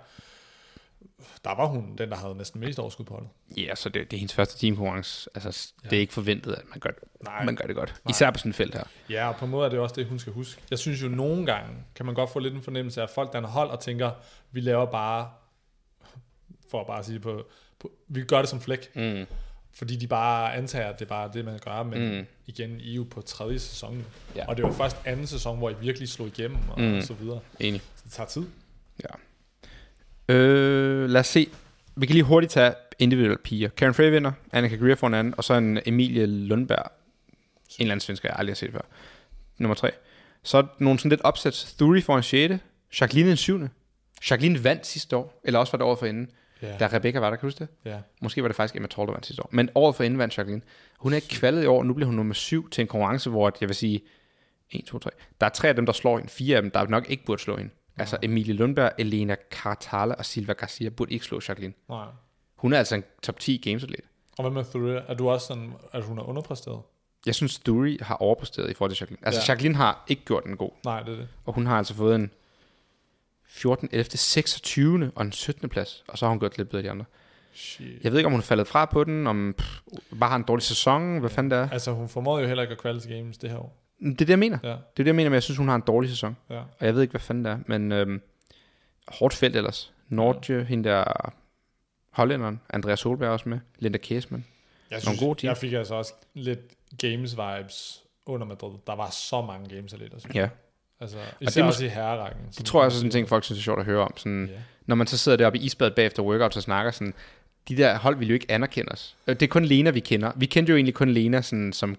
Der 1.44 1.55
var 1.55 1.66
hun 1.66 1.96
den, 1.96 2.11
der 2.11 2.16
havde 2.16 2.35
næsten 2.35 2.61
mest 2.61 2.79
overskud 2.79 3.05
på 3.05 3.14
holdet. 3.14 3.31
Ja, 3.57 3.75
så 3.75 3.88
det, 3.88 4.11
det 4.11 4.16
er 4.16 4.18
hendes 4.18 4.35
første 4.35 4.59
teamkonkurrence. 4.59 5.31
Altså, 5.35 5.73
ja. 5.85 5.88
det 5.88 5.96
er 5.96 6.01
ikke 6.01 6.12
forventet, 6.12 6.53
at 6.53 6.62
man 6.68 6.79
gør 6.81 6.90
det, 6.90 7.03
Nej. 7.25 7.44
man 7.44 7.57
gør 7.57 7.66
det 7.66 7.77
godt. 7.77 7.94
Især 8.11 8.31
på 8.31 8.38
sådan 8.38 8.51
et 8.51 8.57
felt 8.57 8.75
her. 8.75 8.85
Ja, 9.11 9.29
og 9.29 9.37
på 9.37 9.44
en 9.44 9.51
måde 9.51 9.66
er 9.66 9.70
det 9.70 9.79
også 9.79 9.94
det, 9.94 10.07
hun 10.07 10.18
skal 10.18 10.33
huske. 10.33 10.62
Jeg 10.70 10.79
synes 10.79 11.03
jo, 11.03 11.09
nogle 11.09 11.46
gange 11.46 11.85
kan 11.94 12.07
man 12.07 12.14
godt 12.14 12.31
få 12.31 12.38
lidt 12.38 12.55
en 12.55 12.62
fornemmelse 12.62 13.03
af, 13.03 13.11
folk 13.11 13.33
der 13.33 13.46
hold 13.46 13.70
og 13.70 13.81
tænker, 13.81 14.11
vi 14.51 14.61
laver 14.61 14.87
bare, 14.87 15.31
for 16.70 16.81
at 16.81 16.87
bare 16.87 17.05
sige 17.05 17.20
på, 17.20 17.46
på 17.79 17.92
vi 18.09 18.25
gør 18.25 18.38
det 18.38 18.49
som 18.49 18.61
flæk. 18.61 18.96
Mm. 18.96 19.27
Fordi 19.74 19.96
de 19.96 20.06
bare 20.06 20.54
antager, 20.54 20.88
at 20.88 20.98
det 20.98 21.04
er 21.04 21.09
bare 21.09 21.30
det, 21.33 21.44
man 21.44 21.59
gør. 21.64 21.83
Men 21.83 22.18
Mm. 22.18 22.26
igen, 22.46 22.80
I 22.80 22.90
er 22.90 22.94
jo 22.96 23.06
på 23.11 23.20
tredje 23.20 23.59
sæson. 23.59 24.04
Ja. 24.37 24.46
Og 24.48 24.56
det 24.56 24.64
var 24.64 24.72
først 24.72 24.96
anden 25.04 25.26
sæson, 25.26 25.59
hvor 25.59 25.70
I 25.70 25.74
virkelig 25.80 26.09
slog 26.09 26.28
igennem 26.28 26.59
og, 26.70 26.80
Mm. 26.80 26.96
og 26.96 27.02
så 27.02 27.14
videre. 27.14 27.40
Enig. 27.61 27.80
Så 27.96 28.02
det 28.04 28.12
tager 28.12 28.26
tid. 28.28 28.42
Ja. 30.28 30.35
Øh, 30.35 31.11
lad 31.11 31.20
os 31.20 31.26
se. 31.26 31.48
Vi 31.96 32.06
kan 32.06 32.14
lige 32.14 32.24
hurtigt 32.24 32.52
tage 32.52 32.74
individuelle 32.98 33.37
piger. 33.44 33.68
Karen 33.68 33.94
Frey 33.94 34.11
vinder, 34.11 34.33
Annika 34.52 34.76
Greer 34.76 34.94
får 34.94 35.06
en 35.06 35.14
anden, 35.14 35.35
og 35.37 35.44
så 35.44 35.54
en 35.54 35.78
Emilie 35.87 36.26
Lundberg. 36.26 36.92
En 37.78 37.83
eller 37.85 37.92
anden 37.92 38.00
svensker, 38.00 38.28
jeg 38.28 38.37
aldrig 38.38 38.52
har 38.52 38.56
set 38.56 38.72
før. 38.72 38.80
Nummer 39.59 39.74
tre. 39.74 39.90
Så 40.42 40.66
nogle 40.78 40.98
sådan 40.98 41.11
lidt 41.11 41.20
opsæt. 41.20 41.74
Thury 41.78 42.02
får 42.02 42.16
en 42.16 42.22
6. 42.22 42.54
Jacqueline 43.00 43.30
en 43.30 43.37
7. 43.37 43.61
Jacqueline 44.30 44.64
vandt 44.64 44.87
sidste 44.87 45.16
år, 45.16 45.40
eller 45.44 45.59
også 45.61 45.72
var 45.72 45.76
det 45.76 45.87
året 45.87 45.98
for 45.98 46.06
inden, 46.06 46.30
Ja. 46.62 46.77
da 46.77 46.88
Rebecca 46.92 47.18
var 47.20 47.31
der, 47.31 47.37
kan 47.37 47.40
du 47.40 47.46
huske 47.46 47.59
det? 47.59 47.68
ja. 47.85 47.99
Måske 48.20 48.42
var 48.42 48.49
det 48.49 48.57
faktisk 48.57 48.77
Emma 48.77 48.88
Toll, 48.88 49.07
der 49.07 49.12
vandt 49.12 49.27
sidste 49.27 49.42
år. 49.42 49.49
Men 49.53 49.70
året 49.75 49.94
for 49.94 50.05
inden 50.05 50.18
vandt 50.18 50.38
Jacqueline. 50.38 50.62
Hun 50.99 51.12
er 51.12 51.16
ikke 51.16 51.29
kvalet 51.29 51.64
i 51.64 51.66
år, 51.66 51.83
nu 51.83 51.94
bliver 51.94 52.07
hun 52.07 52.16
nummer 52.16 52.35
7 52.35 52.70
til 52.70 52.83
en 52.83 52.88
konkurrence, 52.88 53.31
hvor 53.31 53.53
jeg 53.61 53.68
vil 53.68 53.77
sige, 53.77 54.01
1, 54.70 54.85
2, 54.85 54.99
3. 54.99 55.11
Der 55.40 55.46
er 55.46 55.51
tre 55.51 55.68
af 55.68 55.75
dem, 55.75 55.87
der 55.87 55.92
slår 55.92 56.18
hende. 56.18 56.31
Fire 56.31 56.57
af 56.57 56.62
dem, 56.62 56.70
der 56.70 56.87
nok 56.87 57.11
ikke 57.11 57.25
burde 57.25 57.42
slå 57.42 57.57
hende. 57.57 57.70
Altså 57.99 58.16
Emilie 58.23 58.55
Lundberg, 58.55 58.92
Elena 58.99 59.37
Cartale 59.51 60.14
og 60.14 60.25
Silva 60.25 60.53
Garcia 60.53 60.88
burde 60.88 61.12
ikke 61.14 61.25
slå 61.25 61.40
Jacqueline. 61.49 61.75
Nej. 61.88 62.07
Hun 62.57 62.73
er 62.73 62.79
altså 62.79 62.94
en 62.94 63.05
top 63.23 63.40
10 63.40 63.57
gamesatlet. 63.64 64.01
Og 64.38 64.42
hvad 64.51 64.51
med 64.51 64.64
Thuria? 64.64 65.03
Er 65.09 65.14
du 65.14 65.31
også 65.31 65.46
sådan, 65.46 65.73
at 65.92 66.05
hun 66.05 66.18
er 66.18 66.23
underpræsteret? 66.23 66.83
Jeg 67.27 67.35
synes, 67.35 67.59
Dury 67.59 67.96
har 68.03 68.14
overpræsteret 68.14 68.70
i 68.70 68.75
forhold 68.75 68.90
til 68.90 69.01
Jacqueline. 69.01 69.27
Altså, 69.27 69.40
ja. 69.40 69.53
Jacqueline 69.53 69.77
har 69.77 70.05
ikke 70.09 70.25
gjort 70.25 70.44
den 70.44 70.57
god. 70.57 70.70
Nej, 70.85 71.03
det 71.03 71.12
er 71.12 71.16
det. 71.16 71.29
Og 71.44 71.53
hun 71.55 71.66
har 71.66 71.79
altså 71.79 71.94
fået 71.94 72.14
en 72.14 72.31
14, 73.51 73.89
11, 73.93 74.05
26. 74.11 75.13
og 75.15 75.23
en 75.25 75.33
17. 75.33 75.69
plads. 75.69 76.05
Og 76.09 76.19
så 76.19 76.25
har 76.25 76.31
hun 76.31 76.39
gjort 76.41 76.59
lidt 76.59 76.69
bedre 76.69 76.83
de 76.83 76.91
andre. 76.91 77.05
Shit. 77.53 78.05
Jeg 78.05 78.13
ved 78.13 78.19
ikke, 78.19 78.27
om 78.27 78.33
hun 78.33 78.41
er 78.41 78.45
faldet 78.45 78.67
fra 78.67 78.85
på 78.85 79.05
den, 79.05 79.27
om 79.27 79.55
pff, 79.59 79.81
bare 80.21 80.31
har 80.31 80.37
en 80.37 80.43
dårlig 80.43 80.63
sæson, 80.63 81.19
hvad 81.19 81.31
fanden 81.31 81.51
det 81.51 81.59
er. 81.59 81.71
Altså, 81.71 81.93
hun 81.93 82.09
formåede 82.09 82.43
jo 82.43 82.47
heller 82.49 82.63
ikke 82.63 82.73
at 82.73 82.79
kvalde 82.81 83.01
til 83.01 83.11
games 83.11 83.39
det 83.39 83.51
her 83.51 83.57
år. 83.59 83.77
Det 84.01 84.11
er 84.11 84.15
det, 84.17 84.29
jeg 84.29 84.39
mener. 84.39 84.59
Ja, 84.63 84.69
Det 84.69 84.75
er 84.75 84.81
det, 84.97 85.07
jeg 85.07 85.15
mener, 85.15 85.31
men 85.31 85.35
jeg 85.35 85.43
synes, 85.43 85.59
hun 85.59 85.69
har 85.69 85.75
en 85.75 85.83
dårlig 85.87 86.11
sæson. 86.11 86.37
ja. 86.51 86.59
Og 86.59 86.87
jeg 86.87 86.95
ved 86.95 87.03
ikke, 87.03 87.11
hvad 87.13 87.21
fanden 87.21 87.45
det 87.45 87.51
er, 87.53 87.59
men 87.67 87.93
øhm, 87.93 88.23
hårdt 89.09 89.35
felt 89.35 89.57
ellers. 89.57 89.93
Nordje, 90.09 90.57
ja. 90.57 90.63
hende 90.65 90.89
der 90.89 91.05
hollænderen, 92.11 92.61
Andreas 92.71 93.01
Solberg 93.01 93.29
er 93.29 93.33
også 93.33 93.49
med, 93.49 93.59
Linda 93.79 93.99
Kæsman. 93.99 94.45
Jeg, 94.91 95.01
Nogle 95.05 95.19
gode 95.21 95.39
team. 95.41 95.49
jeg 95.49 95.57
fik 95.57 95.73
altså 95.73 95.95
også 95.95 96.13
lidt 96.35 96.61
games 96.99 97.37
vibes 97.37 98.03
under 98.27 98.47
Madrid. 98.47 98.73
Der 98.87 98.95
var 98.97 99.11
så 99.11 99.41
mange 99.43 99.77
games 99.77 99.93
atleter, 99.93 100.19
synes. 100.19 100.35
Ja, 100.37 100.49
Altså, 101.01 101.17
det 101.41 101.49
især 101.49 101.63
er 101.63 101.67
også 101.67 101.85
i 101.85 101.89
herrerækken. 101.89 102.41
det 102.59 102.65
tror 102.67 102.81
jeg 102.81 102.87
også 102.87 102.97
er 102.97 102.99
sådan 102.99 103.07
en 103.09 103.13
ting, 103.13 103.29
folk 103.29 103.45
synes 103.45 103.59
er 103.59 103.63
sjovt 103.63 103.79
at 103.81 103.85
høre 103.87 104.01
om. 104.03 104.17
Sådan, 104.17 104.47
Ja. 104.53 104.59
Når 104.87 104.97
man 104.97 105.07
så 105.07 105.19
sidder 105.19 105.39
deroppe 105.39 105.59
i 105.59 105.63
isbadet 105.63 105.95
bagefter 105.95 106.23
workouts 106.23 106.57
og 106.57 106.63
snakker 106.63 106.91
sådan, 106.93 107.15
de 107.69 107.77
der 107.77 107.99
hold 107.99 108.17
vil 108.17 108.29
jo 108.29 108.35
ikke 108.35 108.47
anerkende 108.49 108.93
os. 108.93 109.17
Øh, 109.27 109.35
Det 109.35 109.43
er 109.43 109.47
kun 109.49 109.65
Lena, 109.65 109.91
vi 109.91 110.01
kender. 110.01 110.33
Vi 110.37 110.47
kendte 110.47 110.71
jo 110.71 110.77
egentlig 110.77 110.95
kun 110.95 111.09
Lena 111.11 111.43
sådan, 111.43 111.73
som 111.73 111.97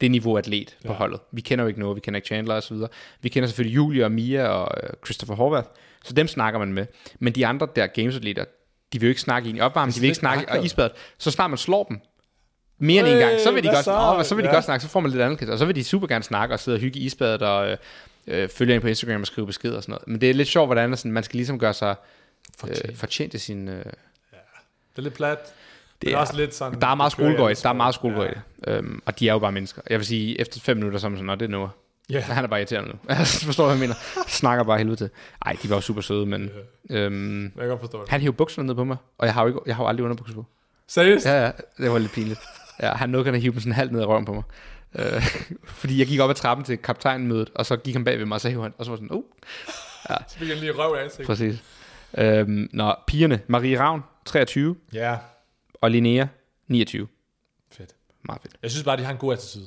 det 0.00 0.10
niveau 0.10 0.36
atlet 0.38 0.76
på 0.86 0.92
Ja. 0.92 0.98
holdet. 0.98 1.20
Vi 1.32 1.40
kender 1.40 1.64
jo 1.64 1.68
ikke 1.68 1.80
noget, 1.80 1.96
vi 1.96 2.00
kender 2.00 2.18
ikke 2.18 2.26
Chandler 2.26 2.54
og 2.54 2.62
så 2.62 2.74
videre. 2.74 2.88
Vi 3.20 3.28
kender 3.28 3.46
selvfølgelig 3.46 3.76
Julia 3.76 4.04
og 4.04 4.12
Mia 4.12 4.46
og 4.48 4.74
øh, 4.82 4.90
Christopher 5.04 5.34
Horvath, 5.36 5.68
så 6.04 6.12
dem 6.12 6.28
snakker 6.28 6.58
man 6.58 6.72
med. 6.72 6.86
Men 7.18 7.32
de 7.32 7.46
andre 7.46 7.68
der 7.76 7.86
gamesatleter, 7.86 8.44
de 8.92 9.00
vil 9.00 9.06
jo 9.06 9.08
ikke 9.08 9.20
snakke 9.20 9.48
i 9.48 9.52
en 9.52 9.60
opvarmning, 9.60 9.94
de 9.94 10.00
vil 10.00 10.06
ikke 10.06 10.14
slet 10.14 10.20
snakke 10.20 10.40
ikke 10.42 10.62
i 10.62 10.64
isbadet. 10.64 10.92
Så 11.18 11.30
snart 11.30 11.50
man 11.50 11.58
slår 11.58 11.84
dem, 11.84 12.00
mere 12.78 13.00
end 13.00 13.08
en 13.14 13.18
gang, 13.28 13.40
så 13.40 13.52
vil 13.52 13.62
de 13.62 13.68
godt, 13.68 13.84
så? 13.84 14.14
åh, 14.18 14.24
så 14.24 14.34
vil 14.34 14.44
de 14.44 14.48
Ja. 14.48 14.54
godt 14.54 14.64
snakke, 14.64 14.82
så 14.82 14.88
får 14.90 15.00
man 15.00 15.10
lidt 15.10 15.22
andet, 15.22 15.48
og 15.50 15.58
så 15.58 15.64
vil 15.64 15.76
de 15.76 15.84
super 15.84 16.06
gerne 16.06 16.24
snakke 16.24 16.54
og 16.54 16.60
sidde 16.60 16.76
og 16.76 16.80
hygge 16.80 17.00
i 17.00 17.04
isbadet 17.04 17.42
og 17.42 17.78
øh, 18.26 18.42
øh, 18.42 18.48
følge 18.48 18.74
ind 18.74 18.82
på 18.82 18.88
Instagram 18.88 19.20
og 19.20 19.26
skrive 19.26 19.46
beskeder 19.46 19.76
og 19.76 19.82
sådan 19.82 19.92
noget. 19.92 20.08
Men 20.08 20.20
det 20.20 20.30
er 20.30 20.34
lidt 20.34 20.48
sjovt, 20.48 20.68
hvordan 20.68 20.96
sådan, 20.96 21.12
man 21.12 21.22
skal 21.22 21.36
ligesom 21.36 21.58
gøre 21.58 21.74
sig 21.74 21.94
Fortjent. 22.58 22.90
øh, 22.90 22.96
fortjent 22.96 23.30
til 23.30 23.40
sin... 23.40 23.68
Øh, 23.68 23.84
Det 23.84 24.98
er 24.98 25.02
lidt 25.02 25.14
plat. 25.14 25.38
det 26.02 26.12
er 26.12 26.16
også 26.16 26.36
lidt 26.36 26.54
sådan- 26.54 26.80
Der 26.80 26.86
er 26.86 26.94
meget 26.94 27.12
skolegøj, 27.12 27.54
der 27.62 27.68
er 27.68 27.72
meget 27.72 27.94
skolegøj 27.94 28.26
i 28.26 28.30
det. 28.30 28.40
Øhm, 28.66 29.02
og 29.06 29.18
de 29.18 29.28
er 29.28 29.32
jo 29.32 29.38
bare 29.38 29.52
mennesker. 29.52 29.82
Jeg 29.90 29.98
vil 29.98 30.06
sige, 30.06 30.40
efter 30.40 30.60
fem 30.60 30.76
minutter, 30.76 30.98
så 30.98 31.06
er 31.06 31.08
man 31.08 31.16
sådan, 31.18 31.26
"Nå, 31.26 31.34
det 31.34 31.42
er 31.44 31.48
Noah. 31.48 31.68
Ja. 32.10 32.20
Han 32.36 32.44
er 32.44 32.48
bare 32.48 32.60
irriterende 32.60 32.88
nu. 32.90 32.94
Altså, 33.14 33.44
forstår 33.46 33.64
du, 33.64 33.68
hvad 33.70 33.78
jeg 33.78 33.80
mener? 33.88 34.24
Snakker 34.28 34.64
bare 34.64 34.78
helvede 34.78 34.96
til. 34.96 35.10
Ej, 35.46 35.56
de 35.62 35.70
var 35.70 35.76
jo 35.76 35.80
super 35.80 36.00
søde, 36.00 36.26
men... 36.26 36.50
Øhm, 36.90 37.42
Jeg 37.44 37.50
kan 37.58 37.68
godt 37.68 37.80
forstå 37.80 38.00
det. 38.00 38.08
han 38.08 38.20
hævde 38.20 38.36
bukserne 38.36 38.66
ned 38.66 38.74
på 38.74 38.84
mig, 38.84 38.96
og 39.18 39.26
jeg 39.26 39.34
har 39.34 39.42
jo, 39.42 39.48
ikke, 39.48 39.60
jeg 39.66 39.76
har 39.76 39.84
jo 39.84 39.88
aldrig 39.88 40.04
underbukser 40.04 40.34
på. 40.34 40.46
Seriøst? 40.86 41.26
Ja, 41.26 41.42
ja, 41.44 41.50
det 41.78 41.90
var 41.90 41.98
lidt 41.98 42.12
pinligt. 42.12 42.40
Ja, 42.82 42.92
han 42.94 43.10
nåede 43.10 43.28
at 43.30 43.40
hive 43.40 43.52
dem 43.52 43.60
sådan 43.60 43.72
halvt 43.72 43.92
ned 43.92 44.00
i 44.00 44.04
røven 44.04 44.24
på 44.24 44.32
mig. 44.34 44.42
Øh, 44.94 45.22
fordi 45.80 45.98
jeg 45.98 46.06
gik 46.06 46.20
op 46.20 46.30
ad 46.30 46.34
trappen 46.34 46.64
til 46.64 46.78
kaptajnmødet, 46.78 47.50
og 47.54 47.66
så 47.66 47.76
gik 47.76 47.94
han 47.94 48.04
bag 48.04 48.18
ved 48.18 48.26
mig, 48.26 48.34
og 48.34 48.40
så 48.40 48.48
hævde 48.48 48.62
han, 48.62 48.74
og 48.78 48.84
så 48.84 48.90
var 48.90 48.96
sådan, 48.96 49.10
uh, 49.12 49.24
Så 50.28 50.38
fik 50.38 50.48
jeg 50.48 50.56
lige 50.56 50.72
røv 50.72 50.96
i 50.96 50.98
ansigtet. 50.98 51.26
præcis. 51.26 51.62
Øhm, 52.18 52.68
nå, 52.72 52.94
pigerne, 53.06 53.40
Marie 53.46 53.80
Ravn, 53.80 54.02
23, 54.24 54.76
Ja, 54.92 55.16
og 55.80 55.90
Linnea, 55.90 56.26
29. 56.68 57.08
fedt. 57.72 57.90
Meget 58.24 58.42
fedt. 58.42 58.54
Jeg 58.62 58.70
synes 58.70 58.84
bare, 58.84 58.96
de 58.96 59.04
har 59.04 59.12
en 59.12 59.18
god 59.18 59.32
attitude. 59.32 59.66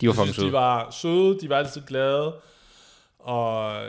De 0.00 0.06
var 0.06 0.12
Jeg 0.12 0.14
fucking 0.14 0.26
synes, 0.34 0.36
de 0.36 0.40
søde. 0.40 0.52
var 0.52 0.90
søde, 0.90 1.38
de 1.40 1.48
var 1.48 1.56
altid 1.56 1.80
glade. 1.86 2.34
Og 3.18 3.82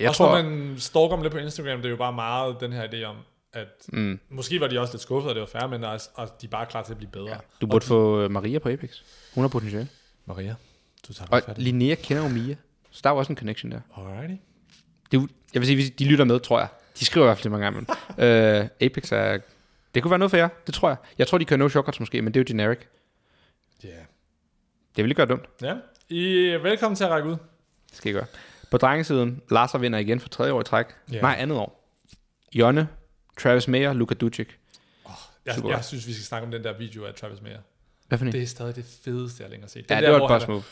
Jeg 0.00 0.08
også 0.08 0.18
tror, 0.24 0.42
når 0.42 0.48
man 0.48 0.74
stalker 0.78 1.16
dem 1.16 1.22
lidt 1.22 1.32
på 1.32 1.38
Instagram, 1.38 1.76
det 1.78 1.86
er 1.86 1.90
jo 1.90 1.96
bare 1.96 2.12
meget 2.12 2.56
den 2.60 2.72
her 2.72 2.88
idé 2.88 3.04
om, 3.04 3.16
at 3.52 3.86
mm, 3.92 4.20
måske 4.28 4.60
var 4.60 4.66
de 4.68 4.80
også 4.80 4.92
lidt 4.92 5.02
skuffede, 5.02 5.30
at 5.30 5.34
det 5.34 5.40
var 5.40 5.60
færre, 5.60 5.68
men 5.68 5.84
også, 5.84 6.10
og 6.14 6.28
de 6.40 6.46
er 6.46 6.50
bare 6.50 6.66
klar 6.66 6.82
til 6.82 6.92
at 6.92 6.96
blive 6.96 7.10
bedre. 7.10 7.28
ja, 7.28 7.36
du 7.60 7.66
burde 7.66 7.86
få 7.86 8.20
øh, 8.20 8.30
Maria 8.30 8.58
på 8.58 8.68
Apex. 8.68 9.00
Hun 9.34 9.42
har 9.42 9.48
potentiale. 9.48 9.88
Maria, 10.26 10.54
du 11.08 11.12
tager 11.12 11.28
Og 11.30 11.58
i. 11.58 11.60
Linnea 11.60 11.94
kender 11.94 12.22
jo 12.22 12.28
Mia. 12.28 12.56
Så 12.90 13.00
der 13.04 13.10
er 13.10 13.14
også 13.14 13.32
en 13.32 13.36
connection 13.36 13.72
der. 13.72 13.80
Alrighty. 13.96 14.34
Det, 15.10 15.18
er 15.18 15.26
jeg 15.54 15.60
vil 15.60 15.66
sige, 15.66 15.76
hvis 15.76 15.90
de 15.90 16.04
lytter 16.04 16.24
med, 16.24 16.40
tror 16.40 16.58
jeg. 16.58 16.68
De 17.00 17.04
skriver 17.04 17.26
i 17.26 17.28
hvert 17.28 17.38
fald 17.38 17.50
mange 17.50 17.64
gange. 17.64 17.80
Men, 17.80 17.86
øh, 18.26 18.68
Apex 18.80 19.12
er... 19.12 19.38
Det 19.94 20.02
kunne 20.02 20.10
være 20.10 20.18
noget 20.18 20.30
for 20.30 20.36
jer, 20.36 20.48
det 20.66 20.74
tror 20.74 20.88
jeg. 20.88 20.96
Jeg 21.18 21.26
tror, 21.26 21.38
de 21.38 21.44
kører 21.44 21.58
no 21.58 21.68
shortcuts 21.68 22.00
måske, 22.00 22.22
men 22.22 22.34
det 22.34 22.40
er 22.40 22.42
jo 22.42 22.44
generic. 22.48 22.78
Ja. 23.84 23.88
Yeah. 23.88 23.98
Det 24.96 25.04
vil 25.04 25.10
ikke 25.10 25.18
gøre 25.18 25.26
dumt. 25.26 25.44
Ja. 25.62 25.74
I 26.08 26.48
er 26.48 26.58
velkommen 26.58 26.96
til 26.96 27.04
at 27.04 27.10
række 27.10 27.28
ud. 27.28 27.36
Det 27.88 27.96
skal 27.96 28.08
jeg 28.10 28.14
gøre. 28.14 28.26
På 28.70 28.76
drengesiden, 28.76 29.42
Larser 29.50 29.78
vinder 29.78 29.98
igen 29.98 30.20
for 30.20 30.28
tredje 30.28 30.52
år 30.52 30.60
i 30.60 30.64
træk. 30.64 30.86
Ja. 31.12 31.20
Nej, 31.20 31.36
andet 31.38 31.58
år. 31.58 31.88
Jonne, 32.54 32.88
Travis 33.40 33.68
Mayer, 33.68 33.92
Luka 33.92 34.14
Ducic. 34.14 34.48
Jeg, 35.46 35.54
Super. 35.54 35.70
jeg 35.70 35.84
synes, 35.84 36.06
vi 36.06 36.12
skal 36.12 36.24
snakke 36.24 36.44
om 36.44 36.50
den 36.50 36.64
der 36.64 36.78
video 36.78 37.04
af 37.04 37.14
Travis 37.14 37.42
Mayer. 37.42 37.58
Hvad 38.08 38.18
for 38.18 38.24
en? 38.26 38.32
Det 38.32 38.42
er 38.42 38.46
stadig 38.46 38.76
det 38.76 38.84
fedeste, 39.04 39.42
jeg 39.42 39.46
har 39.46 39.50
længere 39.50 39.68
set. 39.70 39.90
ja, 39.90 39.94
Den 39.94 40.02
det 40.02 40.06
der, 40.06 40.10
var 40.10 40.18
hvor 40.18 40.28
et 40.28 40.40
boss 40.40 40.48
move. 40.48 40.62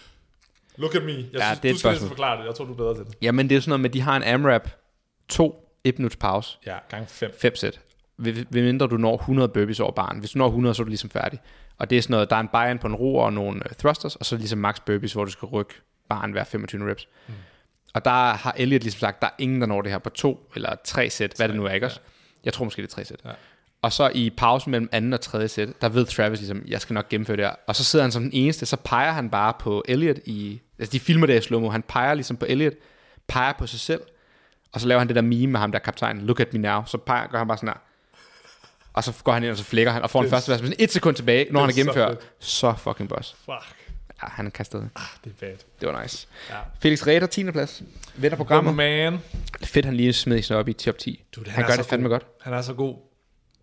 Look 0.77 0.95
at 0.95 1.03
me. 1.03 1.11
Jeg 1.13 1.25
Ja, 1.35 1.47
synes, 1.47 1.61
det 1.61 1.69
er 1.69 1.73
du 1.73 1.79
skal 1.79 1.91
næsten 1.91 2.09
forklare 2.09 2.41
det. 2.41 2.47
Jeg 2.47 2.55
tror, 2.55 2.65
du 2.65 2.73
er 2.73 2.77
bedre 2.77 2.95
til 2.95 3.05
det. 3.05 3.15
Jamen, 3.23 3.49
det 3.51 3.57
er 3.57 3.61
sådan 3.61 3.69
noget 3.71 3.81
med, 3.81 3.91
at 3.91 3.95
de 3.95 4.01
har 4.01 4.17
en 4.17 4.23
AMRAP 4.23 4.69
2 5.29 5.67
1 5.85 5.99
minuts 5.99 6.17
pause. 6.17 6.59
Ja, 6.67 6.77
gang 6.89 7.09
5. 7.09 7.31
5 7.41 7.57
sæt. 7.57 7.81
Ved, 8.17 8.45
mindre 8.51 8.87
du 8.87 8.97
når 8.97 9.17
100 9.17 9.49
burpees 9.49 9.81
over 9.81 9.93
baren. 9.93 10.19
Hvis 10.19 10.31
du 10.31 10.39
når 10.39 10.47
100, 10.47 10.75
så 10.75 10.83
er 10.83 10.85
du 10.85 10.89
ligesom 10.89 11.11
færdig. 11.11 11.39
Og 11.79 11.91
det 11.91 11.99
er 11.99 12.03
sådan 12.03 12.13
noget, 12.13 12.31
der 12.31 12.37
er 12.37 12.41
en 12.41 12.49
buy 12.49 12.81
på 12.81 12.87
en 12.87 12.95
ro 12.95 13.17
og 13.17 13.33
nogle 13.33 13.61
uh, 13.71 13.77
thrusters, 13.79 14.17
og 14.17 14.27
så 14.27 14.37
ligesom 14.37 14.59
max 14.59 14.77
burpees, 14.87 15.13
hvor 15.13 15.25
du 15.25 15.31
skal 15.31 15.47
rykke 15.47 15.75
baren 16.09 16.33
hver 16.33 16.45
25 16.45 16.91
reps. 16.91 17.09
Mm. 17.29 17.35
Og 17.95 18.05
der 18.05 18.11
har 18.35 18.55
Elliot 18.59 18.83
ligesom 18.83 18.99
sagt, 18.99 19.23
der 19.23 19.27
er 19.29 19.33
ingen, 19.39 19.61
der 19.61 19.67
når 19.67 19.83
det 19.83 19.91
her 19.91 19.99
på 19.99 20.11
to 20.11 20.51
eller 20.55 20.77
tre 20.85 21.11
sæt, 21.11 21.33
hvad 21.37 21.49
det 21.49 21.57
nu 21.57 21.65
er, 21.65 21.71
ikke 21.73 21.87
også? 21.87 22.01
Jeg 22.45 22.53
tror 22.53 22.65
måske, 22.65 22.83
det 22.83 22.89
er 22.89 22.95
tre 22.95 23.05
sæt. 23.05 23.21
Ja. 23.25 23.31
Og 23.83 23.93
så 23.93 24.11
i 24.15 24.31
pausen 24.31 24.71
mellem 24.71 24.89
anden 24.93 25.13
og 25.13 25.21
tredje 25.21 25.49
sæt, 25.49 25.69
der 25.81 25.89
ved 25.89 26.07
Travis 26.07 26.39
ligesom, 26.39 26.63
jeg 26.67 26.81
skal 26.81 26.95
nok 26.95 27.09
gennemføre 27.09 27.37
det 27.37 27.45
her. 27.45 27.55
Og 27.67 27.77
så 27.77 27.85
sidder 27.85 28.05
han 28.05 28.13
som 28.13 28.23
den 28.23 28.33
eneste, 28.33 28.67
så 28.67 28.77
peger 28.77 29.13
han 29.13 29.31
bare 29.31 29.55
på 29.61 29.85
Elliot 29.89 30.17
i... 30.25 30.61
Altså 30.79 30.93
de 30.93 31.01
filmer 31.01 31.27
det 31.27 31.39
i 31.39 31.41
slow 31.41 31.69
Han 31.69 31.83
peger 31.83 32.15
ligesom 32.15 32.37
på 32.37 32.47
Elliot, 32.49 32.73
peger 33.29 33.53
på 33.59 33.67
sig 33.67 33.81
selv, 33.81 34.01
og 34.73 34.81
så 34.81 34.89
laver 34.89 34.99
han 34.99 35.09
det 35.09 35.17
der 35.17 35.23
meme 35.23 35.47
med 35.47 35.61
ham 35.61 35.73
der 35.73 35.79
kaptajnen, 35.79 36.27
look 36.27 36.41
at 36.41 36.53
me 36.53 36.59
now. 36.59 36.83
Så 36.87 36.99
peger, 36.99 37.27
gør 37.27 37.39
han 37.39 37.49
bare 37.49 37.59
sådan 37.59 37.69
her. 37.69 37.81
Og 38.93 39.05
så 39.05 39.13
går 39.25 39.33
han 39.33 39.43
ind, 39.43 39.51
og 39.51 39.57
så 39.57 39.65
flækker 39.65 39.93
han, 39.93 40.03
og 40.03 40.11
får 40.11 40.21
en 40.21 40.27
er 40.27 40.31
første 40.31 40.53
vers 40.53 40.61
med 40.61 40.69
sådan 40.69 40.85
et 40.85 40.93
sekund 40.93 41.17
tilbage, 41.17 41.53
når 41.53 41.61
han 41.61 41.69
er 41.69 41.73
er 41.73 41.77
gennemført. 41.77 42.19
så 42.39 42.61
Så, 42.61 42.75
fucking 42.77 43.09
boss. 43.09 43.37
Fuck. 43.45 43.77
Ja, 44.23 44.29
han 44.29 44.47
er 44.47 44.51
kastet. 44.51 44.91
Ah, 44.97 45.03
det 45.25 45.31
er 45.31 45.35
bad. 45.41 45.57
Det 45.81 45.89
var 45.89 46.03
nice. 46.03 46.29
Ja. 46.51 46.57
Felix 46.81 47.07
Reder, 47.07 47.27
10. 47.27 47.51
plads. 47.51 47.83
Vinder 48.15 48.37
programmet. 48.37 48.75
man. 48.75 49.19
Fedt, 49.65 49.85
han 49.87 49.97
lige 49.97 50.13
smed 50.13 50.43
sig 50.43 50.57
op 50.57 50.69
i 50.69 50.73
top 50.73 50.99
10. 50.99 51.25
Dude, 51.37 51.51
han, 51.51 51.65
han 51.65 51.71
gør 51.73 51.77
det 51.77 51.87
fandme 51.87 52.09
god. 52.09 52.15
godt. 52.21 52.27
Han 52.41 52.53
er 52.53 52.63
så 52.63 52.75
god. 52.75 52.97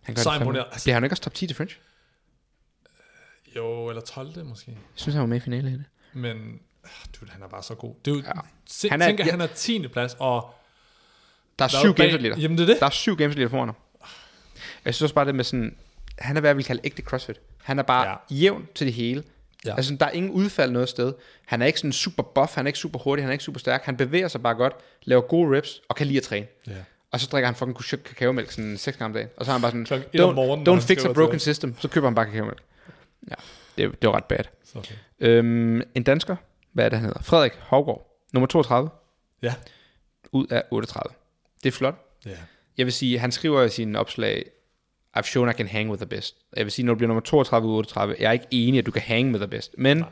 Han 0.02 0.14
gør 0.14 0.22
Så 0.22 0.30
det 0.30 0.38
fandme. 0.38 0.58
Altså- 0.72 0.84
Bliver 0.84 0.94
han 0.94 1.04
ikke 1.04 1.12
også 1.12 1.22
top 1.22 1.34
10 1.34 1.46
til 1.46 1.56
French? 1.56 1.78
Jo, 3.56 3.88
eller 3.88 4.02
12. 4.02 4.44
måske. 4.44 4.70
Jeg 4.70 4.78
synes, 4.94 5.14
han 5.14 5.20
var 5.20 5.26
med 5.26 5.36
i 5.36 5.40
finale 5.40 5.68
i 5.70 5.72
det. 5.72 5.84
Men 6.12 6.60
Dude, 7.20 7.30
han 7.30 7.42
er 7.42 7.48
bare 7.48 7.62
så 7.62 7.74
god. 7.74 7.94
Det 8.04 8.10
er 8.10 8.14
jo, 8.14 8.22
ja. 8.22 8.32
Han 8.32 8.42
han 8.90 9.00
er- 9.00 9.04
er, 9.04 9.08
tænker, 9.08 9.24
ja. 9.24 9.30
han 9.30 9.40
er 9.40 9.46
10. 9.46 9.88
plads, 9.88 10.16
og 10.18 10.54
Der 11.58 11.64
er 11.64 11.68
Der 11.68 11.76
er 11.78 11.80
syv 11.82 11.94
gennemsnitsliter. 11.94 12.36
Jamen, 12.38 12.58
det 12.58 12.62
er 12.62 12.66
det. 12.66 12.80
Der 12.80 12.86
er 12.86 12.90
syv 12.90 13.16
gennemsnitsliter 13.16 13.48
foran 13.50 13.68
ham. 13.68 13.76
Jeg 14.84 14.94
synes 14.94 15.02
også 15.02 15.14
bare 15.14 15.24
det 15.26 15.34
med 15.34 15.44
sådan, 15.44 15.76
han 16.18 16.36
er 16.36 16.40
hvad 16.40 16.50
jeg 16.50 16.56
vil 16.56 16.64
kalde 16.64 16.80
ægte 16.84 17.02
crossfit. 17.02 17.40
Han 17.62 17.78
er 17.78 17.82
bare. 17.82 18.08
Ja. 18.08 18.16
jævn 18.30 18.66
til 18.74 18.86
det 18.86 18.94
hele. 18.94 19.24
Ja. 19.66 19.76
Altså, 19.76 19.96
der 20.00 20.06
er 20.06 20.10
ingen 20.10 20.32
udfald 20.32 20.70
noget 20.70 20.88
sted. 20.88 21.12
Han 21.46 21.62
er 21.62 21.66
ikke 21.66 21.78
sådan 21.78 21.92
super 21.92 22.22
buff, 22.22 22.54
han 22.54 22.66
er 22.66 22.68
ikke 22.68 22.78
super 22.78 22.98
hurtig, 22.98 23.22
han 23.24 23.28
er 23.30 23.32
ikke 23.32 23.44
super 23.44 23.60
stærk. 23.60 23.82
Han 23.84 23.96
bevæger 23.96 24.28
sig 24.28 24.42
bare 24.42 24.54
godt, 24.54 24.72
laver 25.02 25.22
gode 25.22 25.56
reps 25.56 25.80
og 25.88 25.96
kan 25.96 26.06
lide 26.06 26.18
at 26.18 26.22
træne. 26.24 26.46
Ja. 26.66 26.72
Og 27.10 27.20
så 27.20 27.26
drikker 27.32 27.46
han 27.46 27.54
fucking 27.54 27.76
kushuk 27.76 28.00
kakaomælk 28.04 28.50
sådan 28.50 28.76
seks 28.78 28.96
gange 28.96 29.06
om 29.08 29.12
dagen. 29.12 29.28
Og 29.36 29.44
så 29.44 29.50
er 29.50 29.52
han 29.52 29.60
bare 29.62 29.70
sådan, 29.70 29.84
Klokken 29.84 30.20
don't, 30.20 30.32
morgenen, 30.34 30.66
don't 30.68 30.80
fix 30.86 31.04
a 31.04 31.12
broken 31.12 31.38
system. 31.38 31.74
Så 31.80 31.88
køber 31.88 32.06
han 32.06 32.14
bare 32.14 32.26
kakaomælk. 32.26 32.62
Ja, 33.30 33.34
det, 33.78 34.02
det 34.02 34.08
var 34.08 34.16
ret 34.16 34.24
bad. 34.24 34.44
okay. 34.74 34.94
Øhm, 35.20 35.82
en 35.94 36.02
dansker, 36.02 36.36
hvad 36.72 36.84
er 36.84 36.88
det, 36.88 36.98
han 36.98 37.06
hedder? 37.06 37.22
Frederik 37.22 37.52
Havgård, 37.60 38.18
nummer 38.32 38.46
32, 38.46 38.90
Ja. 39.42 39.54
ud 40.32 40.46
af 40.46 40.62
38. 40.70 41.14
Det 41.62 41.68
er 41.68 41.72
flot. 41.72 41.94
Ja. 42.26 42.30
Jeg 42.78 42.86
vil 42.86 42.92
sige, 42.92 43.18
han 43.18 43.32
skriver 43.32 43.62
i 43.62 43.68
sine 43.68 43.98
opslag, 43.98 44.44
I've 45.16 45.22
shown 45.22 45.48
I 45.50 45.52
can 45.52 45.66
hang 45.68 45.90
with 45.90 45.98
the 46.00 46.06
best. 46.06 46.36
Jeg 46.56 46.64
vil 46.64 46.72
sige, 46.72 46.86
når 46.86 46.92
du 46.94 46.98
bliver 46.98 47.08
nummer 47.08 47.20
32 47.20 47.68
ud 47.68 47.72
af 47.74 47.78
38, 47.78 48.16
jeg 48.18 48.28
er 48.28 48.32
ikke 48.32 48.46
enig, 48.50 48.74
i, 48.74 48.78
at 48.78 48.86
du 48.86 48.90
kan 48.90 49.02
hang 49.02 49.28
with 49.32 49.38
the 49.40 49.48
best. 49.48 49.74
Men 49.78 50.04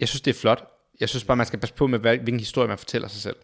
jeg 0.00 0.08
synes, 0.08 0.20
det 0.20 0.34
er 0.36 0.40
flot. 0.40 0.68
Jeg 1.00 1.08
synes 1.08 1.24
bare, 1.24 1.36
man 1.36 1.46
skal 1.46 1.58
passe 1.58 1.74
på 1.74 1.86
med, 1.86 1.98
hvilken 1.98 2.38
historie 2.38 2.68
man 2.68 2.78
fortæller 2.78 3.08
sig 3.08 3.22
selv. 3.22 3.36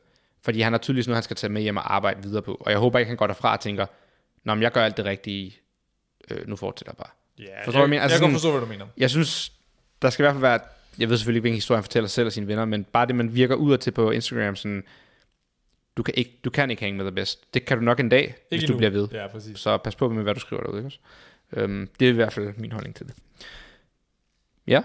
Fordi 0.42 0.60
han 0.60 0.72
har 0.72 0.78
tydeligvis 0.78 1.06
noget, 1.06 1.16
han 1.16 1.22
skal 1.22 1.36
tage 1.36 1.52
med 1.52 1.62
hjem 1.62 1.76
og 1.76 1.94
arbejde 1.94 2.22
videre 2.22 2.42
på. 2.42 2.54
Og 2.60 2.70
jeg 2.70 2.78
håber 2.78 2.98
ikke, 2.98 3.08
han 3.08 3.16
går 3.16 3.26
derfra 3.26 3.52
og 3.52 3.60
tænker, 3.60 3.86
Nå, 4.44 4.54
men 4.54 4.62
jeg 4.62 4.72
gør 4.72 4.84
alt 4.84 4.96
det 4.96 5.04
rigtige, 5.04 5.56
øh, 6.30 6.48
nu 6.48 6.56
fortsætter 6.56 6.92
jeg 6.92 6.96
bare. 6.96 7.10
Ja, 7.38 7.58
Forstår 7.64 7.72
hvad 7.72 7.80
jeg 7.82 7.88
mener? 7.90 7.96
jeg, 7.96 8.02
Altså 8.02 8.14
jeg 8.14 8.20
kan 8.20 8.20
sådan- 8.20 8.32
godt 8.32 8.40
forstå, 8.42 8.50
hvad 8.50 8.60
du 8.60 8.66
mener. 8.66 8.86
Jeg 8.96 9.10
synes, 9.10 9.52
der 10.02 10.10
skal 10.10 10.22
i 10.22 10.24
hvert 10.24 10.34
fald 10.34 10.40
være, 10.40 10.60
jeg 10.98 11.08
ved 11.08 11.16
selvfølgelig 11.16 11.38
ikke, 11.38 11.42
hvilken 11.42 11.56
historie 11.56 11.76
han 11.76 11.84
fortæller 11.84 12.08
selv 12.08 12.26
og 12.26 12.32
sine 12.32 12.46
venner, 12.46 12.64
men 12.64 12.84
bare 12.84 13.06
det, 13.06 13.14
man 13.14 13.34
virker 13.34 13.54
ud 13.54 13.78
til 13.78 13.90
på 13.90 14.10
Instagram, 14.10 14.56
sådan, 14.56 14.84
du 15.98 16.02
kan 16.02 16.14
ikke, 16.16 16.40
du 16.44 16.50
kan 16.50 16.70
ikke 16.70 16.82
hænge 16.82 16.96
med 16.96 17.04
the 17.04 17.14
best. 17.14 17.54
Det 17.54 17.64
kan 17.64 17.78
du 17.78 17.84
nok 17.84 18.00
en 18.00 18.08
dag, 18.08 18.20
ikke 18.22 18.36
hvis 18.48 18.64
du 18.64 18.76
bliver 18.76 18.90
ved. 18.90 19.08
Ja, 19.12 19.26
præcis. 19.26 19.58
Så 19.58 19.76
pas 19.78 19.94
på 19.96 20.08
med, 20.08 20.22
hvad 20.22 20.34
du 20.34 20.40
skriver 20.40 20.62
derude. 20.62 20.84
Ikke? 20.84 20.98
Øhm, 21.52 21.88
det 22.00 22.08
er 22.08 22.12
i 22.12 22.14
hvert 22.14 22.32
fald 22.32 22.54
min 22.56 22.72
holdning 22.72 22.96
til 22.96 23.06
det. 23.06 23.14
Ja. 24.66 24.82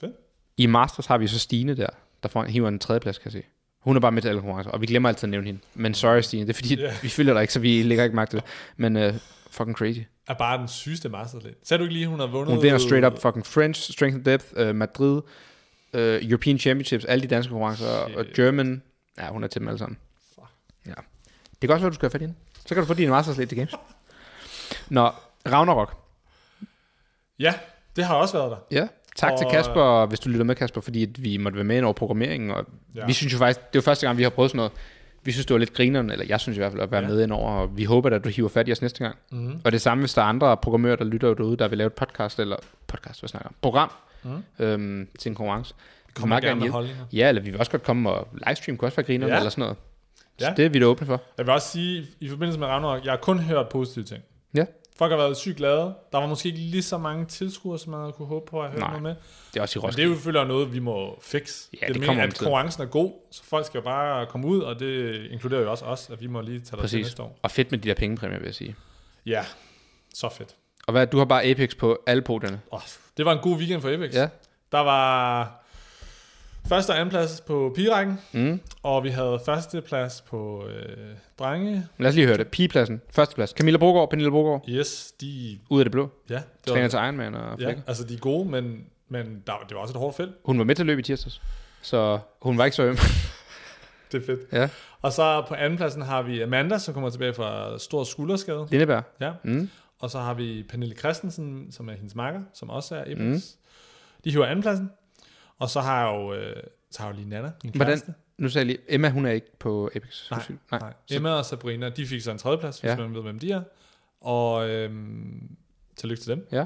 Fedt. 0.00 0.12
I 0.56 0.66
Masters 0.66 1.06
har 1.06 1.18
vi 1.18 1.26
så 1.26 1.38
Stine 1.38 1.76
der, 1.76 1.86
der 2.22 2.28
får, 2.28 2.44
hiver 2.44 2.68
en 2.68 2.78
tredjeplads, 2.78 3.18
kan 3.18 3.24
jeg 3.24 3.32
se. 3.42 3.48
Hun 3.80 3.96
er 3.96 4.00
bare 4.00 4.12
med 4.12 4.22
til 4.22 4.28
alle 4.28 4.40
konkurrencer, 4.40 4.70
og 4.70 4.80
vi 4.80 4.86
glemmer 4.86 5.08
altid 5.08 5.24
at 5.24 5.30
nævne 5.30 5.46
hende. 5.46 5.60
Men 5.74 5.94
sorry 5.94 6.20
Stine, 6.20 6.42
det 6.42 6.48
er 6.50 6.54
fordi, 6.54 6.74
Ja. 6.80 6.92
vi 7.02 7.08
følger 7.08 7.32
dig 7.32 7.40
ikke, 7.42 7.52
så 7.52 7.60
vi 7.60 7.82
lægger 7.82 8.04
ikke 8.04 8.16
magt 8.16 8.30
til 8.30 8.38
det. 8.40 8.48
Men 8.76 8.96
uh, 8.96 9.14
fucking 9.50 9.76
crazy. 9.76 9.98
Er 10.28 10.34
bare 10.34 10.58
den 10.58 10.68
sygeste 10.68 11.08
masterslet. 11.08 11.54
Sagde 11.62 11.78
du 11.78 11.84
ikke 11.84 11.94
lige, 11.94 12.06
hun 12.06 12.20
har 12.20 12.26
vundet... 12.26 12.54
Hun 12.54 12.62
vinder 12.62 12.78
straight 12.78 13.06
up 13.06 13.22
fucking 13.22 13.46
French, 13.46 13.92
Strength 13.92 14.16
and 14.16 14.24
Depth, 14.24 14.46
uh, 14.60 14.74
Madrid, 14.74 15.12
uh, 15.94 16.00
European 16.00 16.58
Championships, 16.58 17.04
alle 17.04 17.22
de 17.22 17.26
danske 17.28 17.50
konkurrencer, 17.50 18.06
Shit. 18.06 18.16
og 18.16 18.26
German. 18.36 18.82
Ja, 19.18 19.28
hun 19.28 19.44
er 19.44 19.48
til 19.48 19.60
dem 19.60 19.68
alle 19.68 19.78
sammen. 19.78 19.96
Ja. 20.86 20.92
Det 21.62 21.68
kan 21.68 21.70
også 21.70 21.82
være, 21.84 21.90
du 21.90 21.94
skal 21.94 22.04
have 22.06 22.10
fat 22.10 22.20
i 22.20 22.24
hende. 22.24 22.38
Så 22.66 22.74
kan 22.74 22.82
du 22.82 22.86
få 22.86 22.94
din 22.94 23.08
Masters 23.10 23.36
lidt 23.36 23.48
til 23.48 23.58
Games. 23.58 23.74
Nå, 24.88 25.10
Ragnarok. 25.52 25.96
Ja, 27.38 27.54
det 27.96 28.04
har 28.04 28.14
også 28.14 28.38
været 28.38 28.50
der. 28.50 28.56
Ja. 28.80 28.88
Tak 29.16 29.32
og... 29.32 29.38
til 29.38 29.46
Og- 29.46 29.52
Kasper, 29.52 30.06
hvis 30.06 30.20
du 30.20 30.28
lytter 30.28 30.44
med, 30.44 30.54
Kasper, 30.54 30.80
fordi 30.80 31.02
at 31.02 31.22
vi 31.24 31.36
måtte 31.36 31.56
være 31.56 31.64
med 31.64 31.76
ind 31.76 31.84
over 31.84 31.92
programmeringen. 31.92 32.50
Og 32.50 32.64
ja. 32.94 33.06
Vi 33.06 33.12
synes 33.12 33.32
jo 33.32 33.38
faktisk, 33.38 33.60
det 33.72 33.74
var 33.78 33.82
første 33.82 34.06
gang, 34.06 34.18
vi 34.18 34.22
har 34.22 34.30
prøvet 34.30 34.50
sådan 34.50 34.56
noget. 34.56 34.72
Vi 35.22 35.32
synes, 35.32 35.46
det 35.46 35.54
var 35.54 35.58
lidt 35.58 35.72
grineren, 35.74 36.10
eller 36.10 36.24
jeg 36.28 36.40
synes 36.40 36.56
i 36.56 36.60
hvert 36.60 36.72
fald, 36.72 36.82
at 36.82 36.90
være 36.90 37.00
ja. 37.02 37.08
Med 37.08 37.22
ind 37.22 37.32
over. 37.32 37.50
Og 37.52 37.76
vi 37.76 37.84
håber, 37.84 38.10
at 38.10 38.24
du 38.24 38.28
hiver 38.28 38.48
fat 38.48 38.68
i 38.68 38.72
os 38.72 38.82
næste 38.82 39.04
gang. 39.04 39.16
Mm-hmm. 39.30 39.60
Og 39.64 39.72
det 39.72 39.80
samme, 39.80 40.02
hvis 40.02 40.14
der 40.14 40.22
er 40.22 40.26
andre 40.26 40.56
programmører, 40.56 40.96
der 40.96 41.04
lytter 41.04 41.34
derude, 41.34 41.56
der 41.56 41.68
vil 41.68 41.78
lave 41.78 41.86
et 41.86 41.92
podcast, 41.92 42.38
eller 42.38 42.56
podcast, 42.86 43.20
hvad 43.20 43.28
snakker? 43.28 43.50
Program 43.62 43.90
Mm. 44.22 44.42
øhm, 44.58 45.08
til 45.18 45.28
en 45.30 45.34
konkurrence. 45.34 45.74
Vi 46.06 46.12
Kommer 46.14 46.40
gerne 46.40 46.60
med 46.60 46.72
hjælpe. 46.84 47.06
Ja, 47.12 47.28
eller 47.28 47.42
vi 47.42 47.50
vil 47.50 47.58
også 47.60 47.70
godt 47.72 47.82
komme 47.82 48.10
og 48.10 48.28
livestream, 48.46 48.76
kunne 48.76 48.88
også 48.88 48.96
være 48.96 49.06
grineren. 49.06 49.30
Ja. 49.32 49.36
eller 49.36 49.50
sådan 49.50 49.62
noget. 49.62 49.76
Så 50.38 50.46
Ja. 50.46 50.54
det 50.56 50.64
er 50.64 50.68
vi 50.68 50.78
da 50.78 50.84
åbne 50.84 51.06
for. 51.06 51.20
Jeg 51.38 51.46
vil 51.46 51.54
også 51.54 51.68
sige, 51.68 52.06
i 52.20 52.28
forbindelse 52.28 52.58
med 52.60 52.66
Ragnarok, 52.66 53.04
jeg 53.04 53.12
har 53.12 53.16
kun 53.18 53.38
hørt 53.38 53.68
positive 53.68 54.04
ting. 54.04 54.22
Ja. 54.54 54.64
Folk 54.98 55.10
har 55.10 55.16
været 55.16 55.36
sygt 55.36 55.56
glade. 55.56 55.94
Der 56.12 56.18
var 56.18 56.26
måske 56.26 56.46
ikke 56.46 56.58
lige 56.58 56.82
så 56.82 56.98
mange 56.98 57.24
tilskuere, 57.26 57.78
som 57.78 57.90
man 57.90 58.00
havde 58.00 58.12
kunne 58.12 58.28
håbe 58.28 58.46
på 58.50 58.62
at 58.62 58.70
høre 58.70 58.80
Nej, 58.80 58.88
noget 58.88 59.02
med. 59.02 59.14
Det 59.54 59.58
er 59.58 59.62
også 59.62 59.78
i 59.78 59.82
Men 59.82 59.90
det 59.90 59.98
er 59.98 60.04
jo 60.04 60.14
selvfølgelig 60.14 60.48
noget, 60.48 60.72
vi 60.74 60.78
må 60.78 61.18
fikse. 61.22 61.68
Ja, 61.82 61.86
det 61.86 61.94
det 61.94 62.02
kommer 62.04 62.12
mener, 62.22 62.26
at 62.32 62.38
konkurrencen 62.38 62.82
er 62.82 62.86
god, 62.86 63.12
så 63.30 63.44
folk 63.44 63.66
skal 63.66 63.78
jo 63.78 63.82
bare 63.84 64.26
komme 64.26 64.46
ud, 64.46 64.60
og 64.60 64.78
det 64.78 65.24
inkluderer 65.30 65.60
jo 65.60 65.70
også 65.70 65.84
os, 65.84 66.10
at 66.10 66.20
vi 66.20 66.26
må 66.26 66.40
lige 66.40 66.60
tage 66.60 66.82
det 66.82 66.90
til 66.90 66.98
næste 67.02 67.22
år. 67.22 67.38
Og 67.42 67.50
fedt 67.50 67.70
med 67.70 67.78
de 67.78 67.88
der 67.88 67.94
pengepræmier, 67.94 68.38
vil 68.38 68.46
jeg 68.46 68.54
sige. 68.54 68.76
Ja, 69.26 69.44
så 70.14 70.28
fedt. 70.28 70.56
Og 70.86 70.92
hvad, 70.92 71.06
du 71.06 71.18
har 71.18 71.24
bare 71.24 71.44
Apex 71.44 71.76
på 71.76 72.02
alle 72.06 72.22
podierne. 72.22 72.60
Oh, 72.70 72.80
det 73.16 73.24
var 73.24 73.32
en 73.32 73.38
god 73.38 73.56
weekend 73.56 73.80
for 73.82 73.88
Apex. 73.94 74.14
Ja. 74.14 74.28
Der 74.72 74.80
var 74.80 75.63
første 76.68 76.90
og 76.90 76.96
anden 76.96 77.10
plads 77.10 77.40
på 77.46 77.72
pigerækken, 77.76 78.18
Mm. 78.32 78.60
og 78.82 79.04
vi 79.04 79.08
havde 79.08 79.40
første 79.46 79.80
plads 79.82 80.20
på 80.28 80.66
øh, 80.66 80.96
drenge. 81.38 81.86
Lad 81.98 82.08
os 82.08 82.14
lige 82.14 82.26
høre 82.26 82.36
det. 82.36 82.48
Pigepladsen. 82.48 83.00
Førsteplads. 83.10 83.50
Camilla 83.50 83.78
Brogaard, 83.78 84.10
Pernille 84.10 84.30
Brogaard. 84.30 84.64
Yes, 84.68 85.12
de... 85.20 85.58
Ud 85.70 85.80
af 85.80 85.84
det 85.84 85.92
blå. 85.92 86.10
Ja, 86.30 86.34
det 86.34 86.42
Træner 86.66 86.82
var, 86.82 86.88
til 86.88 86.96
Ironman 86.96 87.34
og 87.34 87.58
ja 87.60 87.64
flækker. 87.66 87.82
altså 87.86 88.04
de 88.04 88.14
er 88.14 88.18
gode, 88.18 88.48
men, 88.48 88.84
men 89.08 89.42
der, 89.46 89.52
det 89.68 89.74
var 89.74 89.80
også 89.82 89.92
et 89.94 89.98
hårdt 89.98 90.16
felt. 90.16 90.30
Hun 90.44 90.58
var 90.58 90.64
med 90.64 90.74
til 90.74 90.82
at 90.82 90.86
løbe 90.86 91.00
i 91.00 91.02
tirsdags. 91.02 91.42
Så 91.82 92.18
hun 92.42 92.58
var 92.58 92.64
ikke 92.64 92.74
så 92.76 92.82
øm. 92.82 92.96
Det 94.12 94.22
er 94.22 94.26
fedt. 94.26 94.40
ja. 94.52 94.68
Og 95.02 95.12
så 95.12 95.44
på 95.48 95.54
andenpladsen 95.54 96.02
har 96.02 96.22
vi 96.22 96.40
Amanda, 96.42 96.78
som 96.78 96.94
kommer 96.94 97.10
tilbage 97.10 97.34
fra 97.34 97.78
stor 97.78 98.04
skulderskade. 98.04 98.66
Lindeberg. 98.70 99.02
Ja. 99.20 99.32
Mm. 99.44 99.70
Og 100.00 100.10
så 100.10 100.18
har 100.18 100.34
vi 100.34 100.62
Pernille 100.70 100.94
Christensen, 100.96 101.72
som 101.72 101.88
er 101.88 101.92
hendes 101.92 102.14
makker, 102.14 102.40
som 102.54 102.70
også 102.70 102.94
er. 102.96 103.04
Mm. 103.16 103.22
Mm. 103.22 103.40
De 104.24 104.30
hiver 104.30 104.46
andenpladsen. 104.46 104.90
Og 105.58 105.70
så 105.70 105.80
har 105.80 106.06
jeg 106.06 106.14
jo, 106.16 106.34
øh, 106.34 106.62
så 106.90 107.02
har 107.02 107.08
jeg 107.08 107.14
jo 107.14 107.16
lige 107.20 107.28
Nana, 107.30 107.50
min 107.64 107.72
Hvordan- 107.74 107.92
kæreste. 107.92 108.14
Nu 108.38 108.48
sagde 108.48 108.66
jeg 108.68 108.76
lige, 108.76 108.94
Emma, 108.94 109.08
hun 109.10 109.26
er 109.26 109.30
ikke 109.30 109.58
på 109.58 109.90
Apex. 109.96 110.30
Nej, 110.30 110.42
Nej. 110.70 110.80
Nej. 110.80 110.92
Emma 111.10 111.30
og 111.30 111.44
Sabrina, 111.44 111.88
de 111.88 112.06
fik 112.06 112.20
så 112.20 112.30
en 112.30 112.38
tredjeplads, 112.38 112.80
hvis 112.80 112.88
Ja. 112.90 112.96
man 112.96 113.14
ved, 113.14 113.22
hvem 113.22 113.38
de 113.38 113.52
er. 113.52 113.62
Og 114.20 114.68
øhm, 114.70 115.48
tillykke 115.96 116.22
til 116.22 116.30
dem. 116.30 116.48
Ja. 116.52 116.64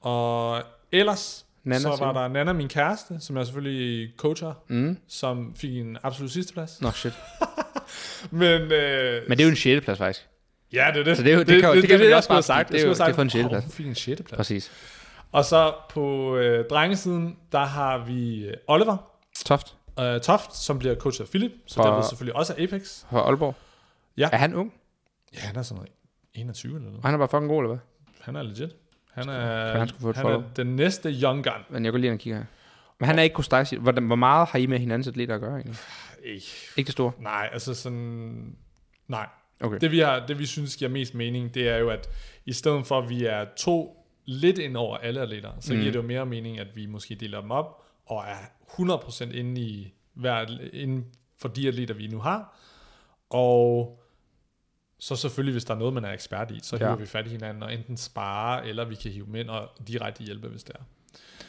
Og 0.00 0.62
ellers, 0.92 1.46
Nana, 1.64 1.78
så 1.78 1.82
siger 1.96 2.06
var 2.06 2.12
du? 2.12 2.18
der 2.18 2.28
Nana, 2.28 2.52
min 2.52 2.68
kæreste, 2.68 3.16
som 3.20 3.36
jeg 3.36 3.46
selvfølgelig 3.46 4.12
coacher, 4.16 4.52
Mm. 4.68 4.98
som 5.08 5.54
fik 5.56 5.76
en 5.76 5.98
absolut 6.02 6.30
sidste 6.32 6.52
plads. 6.52 6.80
Nå, 6.80 6.90
shit. 6.90 7.12
Men, 8.30 8.42
øh, 8.62 9.22
Men 9.28 9.38
det 9.38 9.40
er 9.40 9.44
jo 9.44 9.50
en 9.50 9.56
6. 9.56 9.84
plads, 9.84 9.98
faktisk. 9.98 10.26
Ja, 10.72 10.90
det 10.94 11.00
er 11.00 11.04
det. 11.04 11.16
Så 11.16 11.22
det 11.22 11.32
er 11.32 11.36
jo- 11.36 11.42
det 11.42 11.60
kan 11.60 11.68
jo- 11.74 11.74
det 11.80 11.88
kan 11.88 12.00
vi 12.00 12.04
jeg 12.06 12.16
også 12.16 12.28
bare. 12.28 12.38
Det 12.42 12.80
er 12.80 12.86
jo- 12.86 12.92
det 12.94 13.00
er 13.00 13.12
for 13.12 13.22
en 13.22 13.30
sjetteplads. 13.30 13.62
"Åh, 13.64 13.66
hun 13.66 13.72
fik 13.72 13.86
en 13.86 13.94
6. 13.94 14.22
plads. 14.22 14.36
Præcis. 14.36 14.70
Og 15.32 15.44
så 15.44 15.74
på 15.90 16.36
øh, 16.36 16.64
drengesiden, 16.70 17.36
der 17.52 17.64
har 17.64 17.98
vi 18.04 18.46
øh, 18.46 18.54
Oliver 18.66 18.96
Toft 19.44 19.76
øh, 20.00 20.20
Toft, 20.20 20.56
som 20.56 20.78
bliver 20.78 20.94
coach 20.94 21.20
af 21.20 21.26
Philip, 21.28 21.52
så 21.66 21.74
For- 21.74 21.82
derved 21.82 22.02
selvfølgelig 22.02 22.36
også 22.36 22.54
er 22.58 22.62
Apex. 22.62 23.04
fra 23.10 23.20
Aalborg. 23.20 23.54
Ja. 24.16 24.28
Er 24.32 24.36
han 24.36 24.54
ung? 24.54 24.72
Ja, 25.34 25.38
han 25.40 25.56
er 25.56 25.62
sådan 25.62 25.76
noget 25.76 25.92
21 26.34 26.72
eller 26.76 26.84
noget. 26.88 26.98
Og 27.02 27.08
han 27.08 27.14
er 27.14 27.18
bare 27.18 27.28
fucking 27.28 27.48
god, 27.48 27.58
eller 27.62 27.68
hvad? 27.68 27.78
Han 28.20 28.36
er 28.36 28.42
legit. 28.42 28.70
Han 29.12 29.24
Kan 29.24 29.32
er, 29.34 29.78
han 29.78 29.88
skulle 29.88 30.02
få 30.02 30.10
et 30.10 30.16
han 30.16 30.22
follow? 30.22 30.40
er 30.40 30.44
den 30.56 30.76
næste 30.76 31.10
young 31.22 31.44
gun. 31.44 31.52
Men 31.70 31.84
jeg 31.84 31.92
går 31.92 31.98
lige 31.98 32.08
ind 32.08 32.14
og 32.14 32.20
kigger 32.20 32.38
her. 32.38 32.46
Men 33.00 33.06
han 33.06 33.18
er 33.18 33.22
ikke 33.22 33.34
Kostasi. 33.34 33.76
Hvor, 33.76 33.92
hvor 33.92 34.16
meget 34.16 34.48
har 34.48 34.58
I 34.58 34.66
med 34.66 34.78
hinandens 34.78 35.08
atleter 35.08 35.34
at 35.34 35.40
gøre, 35.40 35.54
egentlig? 35.54 35.76
Ikke. 36.24 36.46
Ikke 36.76 36.86
det 36.86 36.92
store. 36.92 37.12
Nej, 37.18 37.48
altså 37.52 37.74
sådan... 37.74 38.56
Nej. 39.08 39.26
Okay. 39.60 39.78
Det 39.80 39.90
vi, 39.90 39.98
har, 39.98 40.26
det 40.26 40.38
vi 40.38 40.46
synes 40.46 40.76
giver 40.76 40.90
mest 40.90 41.14
mening, 41.14 41.54
det 41.54 41.68
er 41.68 41.76
jo, 41.76 41.90
at 41.90 42.08
i 42.46 42.52
stedet 42.52 42.86
for, 42.86 42.98
at 42.98 43.08
vi 43.08 43.24
er 43.24 43.44
to 43.56 43.97
lidt 44.30 44.58
ind 44.58 44.76
over 44.76 44.96
alle 44.96 45.20
atleter, 45.20 45.50
så 45.60 45.72
Mm. 45.74 45.78
giver 45.80 45.92
det 45.92 45.98
jo 45.98 46.02
mere 46.06 46.26
mening, 46.26 46.58
at 46.58 46.66
vi 46.76 46.86
måske 46.86 47.14
deler 47.14 47.40
dem 47.40 47.50
op, 47.50 47.82
og 48.06 48.24
er 48.26 48.36
100% 48.68 49.32
inde, 49.34 49.60
i 49.60 49.94
hver, 50.14 50.46
inden 50.72 51.04
for 51.40 51.48
de 51.48 51.68
atleter, 51.68 51.94
vi 51.94 52.06
nu 52.06 52.18
har. 52.20 52.56
Og 53.30 54.00
så 54.98 55.16
selvfølgelig, 55.16 55.52
hvis 55.52 55.64
der 55.64 55.74
er 55.74 55.78
noget, 55.78 55.94
man 55.94 56.04
er 56.04 56.12
ekspert 56.12 56.50
i, 56.50 56.60
så 56.62 56.76
Ja. 56.76 56.84
hiver 56.84 56.96
vi 56.96 57.06
fat 57.06 57.26
i 57.26 57.30
hinanden 57.30 57.62
og 57.62 57.74
enten 57.74 57.96
spare, 57.96 58.66
eller 58.68 58.84
vi 58.84 58.94
kan 58.94 59.10
hive 59.10 59.26
dem 59.26 59.34
ind 59.34 59.50
og 59.50 59.68
direkte 59.88 60.22
hjælpe, 60.24 60.48
hvis 60.48 60.62
det 60.64 60.74
er. 60.76 60.80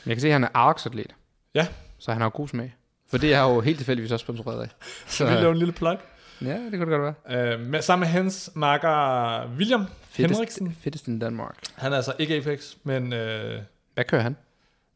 Men 0.04 0.10
jeg 0.10 0.16
kan 0.16 0.22
se, 0.22 0.28
at 0.28 0.34
han 0.34 0.44
er 0.44 0.50
ARX-atlet. 0.54 1.16
Ja. 1.56 1.68
Så 2.00 2.12
han 2.12 2.22
har 2.22 2.30
god 2.30 2.48
smag. 2.48 2.76
For 3.08 3.18
det 3.18 3.34
er 3.34 3.42
jo 3.42 3.62
helt 3.62 3.78
tilfældigvis 3.78 4.12
også 4.12 4.24
sponsoreret 4.24 4.62
af. 4.62 4.70
Så 5.08 5.26
vi 5.26 5.32
laver 5.32 5.52
en 5.52 5.58
lille 5.58 5.74
plug. 5.74 5.98
ja, 6.42 6.48
det 6.48 6.72
kunne 6.72 6.92
det 6.92 7.00
godt 7.00 7.16
være. 7.30 7.54
Øh, 7.54 7.60
med, 7.60 7.82
sammen 7.82 8.00
med 8.08 8.08
hans 8.08 8.52
marker 8.56 9.48
William 9.58 9.86
Henriksen. 10.16 10.72
Fittest 10.82 11.08
in 11.08 11.22
Denmark. 11.22 11.58
Han 11.76 11.92
er 11.94 11.96
altså 11.98 12.14
ikke 12.20 12.36
Apex, 12.36 12.76
men 12.84 13.14
øh, 13.14 13.62
Hvad 13.94 14.04
kører 14.04 14.22
han? 14.22 14.32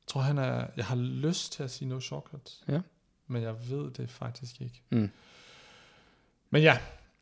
Jeg 0.02 0.08
tror, 0.08 0.22
han 0.22 0.38
er... 0.38 0.66
Jeg 0.78 0.86
har 0.86 0.96
lyst 0.96 1.54
til 1.54 1.64
at 1.64 1.72
sige 1.72 1.90
no 1.90 2.00
shortcuts. 2.00 2.64
Ja. 2.68 2.80
Men 3.28 3.44
jeg 3.44 3.54
ved 3.70 3.92
det 3.92 4.10
faktisk 4.10 4.62
ikke. 4.62 4.82
Mm. 4.90 5.10
Men 6.50 6.62
ja, 6.62 6.78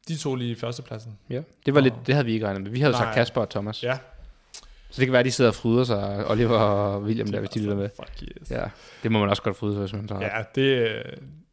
de 0.08 0.17
to 0.17 0.36
lige 0.36 0.51
i 0.51 0.56
førstepladsen. 0.56 1.17
Ja. 1.30 1.41
Det 1.65 1.73
var 1.73 1.80
Og- 1.80 1.84
lidt, 1.84 1.93
det 2.06 2.15
havde 2.15 2.25
vi 2.25 2.34
ikke 2.34 2.45
regnet 2.45 2.62
med. 2.63 2.71
Vi 2.71 2.80
havde 2.80 2.93
jo 2.93 2.97
sagt. 2.97 3.13
Kasper 3.15 3.41
og 3.41 3.49
Thomas. 3.49 3.84
Ja. 3.84 3.97
Så 4.89 4.99
det 5.01 5.06
kan 5.08 5.12
være, 5.12 5.19
at 5.19 5.25
de 5.25 5.32
sidder 5.32 5.51
og 5.51 5.56
fryder 5.56 5.84
sig, 5.84 6.27
Oliver 6.27 6.58
og 6.60 7.01
William 7.01 7.27
der, 7.32 7.39
hvis 7.39 7.49
de 7.49 7.60
lytter 7.60 7.75
med. 7.75 7.89
Fuck 7.95 8.23
yes. 8.41 8.51
Ja, 8.51 8.63
det 9.04 9.12
må 9.12 9.19
man 9.19 9.30
også 9.30 9.41
godt 9.41 9.58
fryde 9.58 9.73
sig, 9.73 9.80
hvis 9.80 9.93
man 9.93 10.08
tager. 10.08 10.21
Ja, 10.21 10.43
det... 10.56 11.04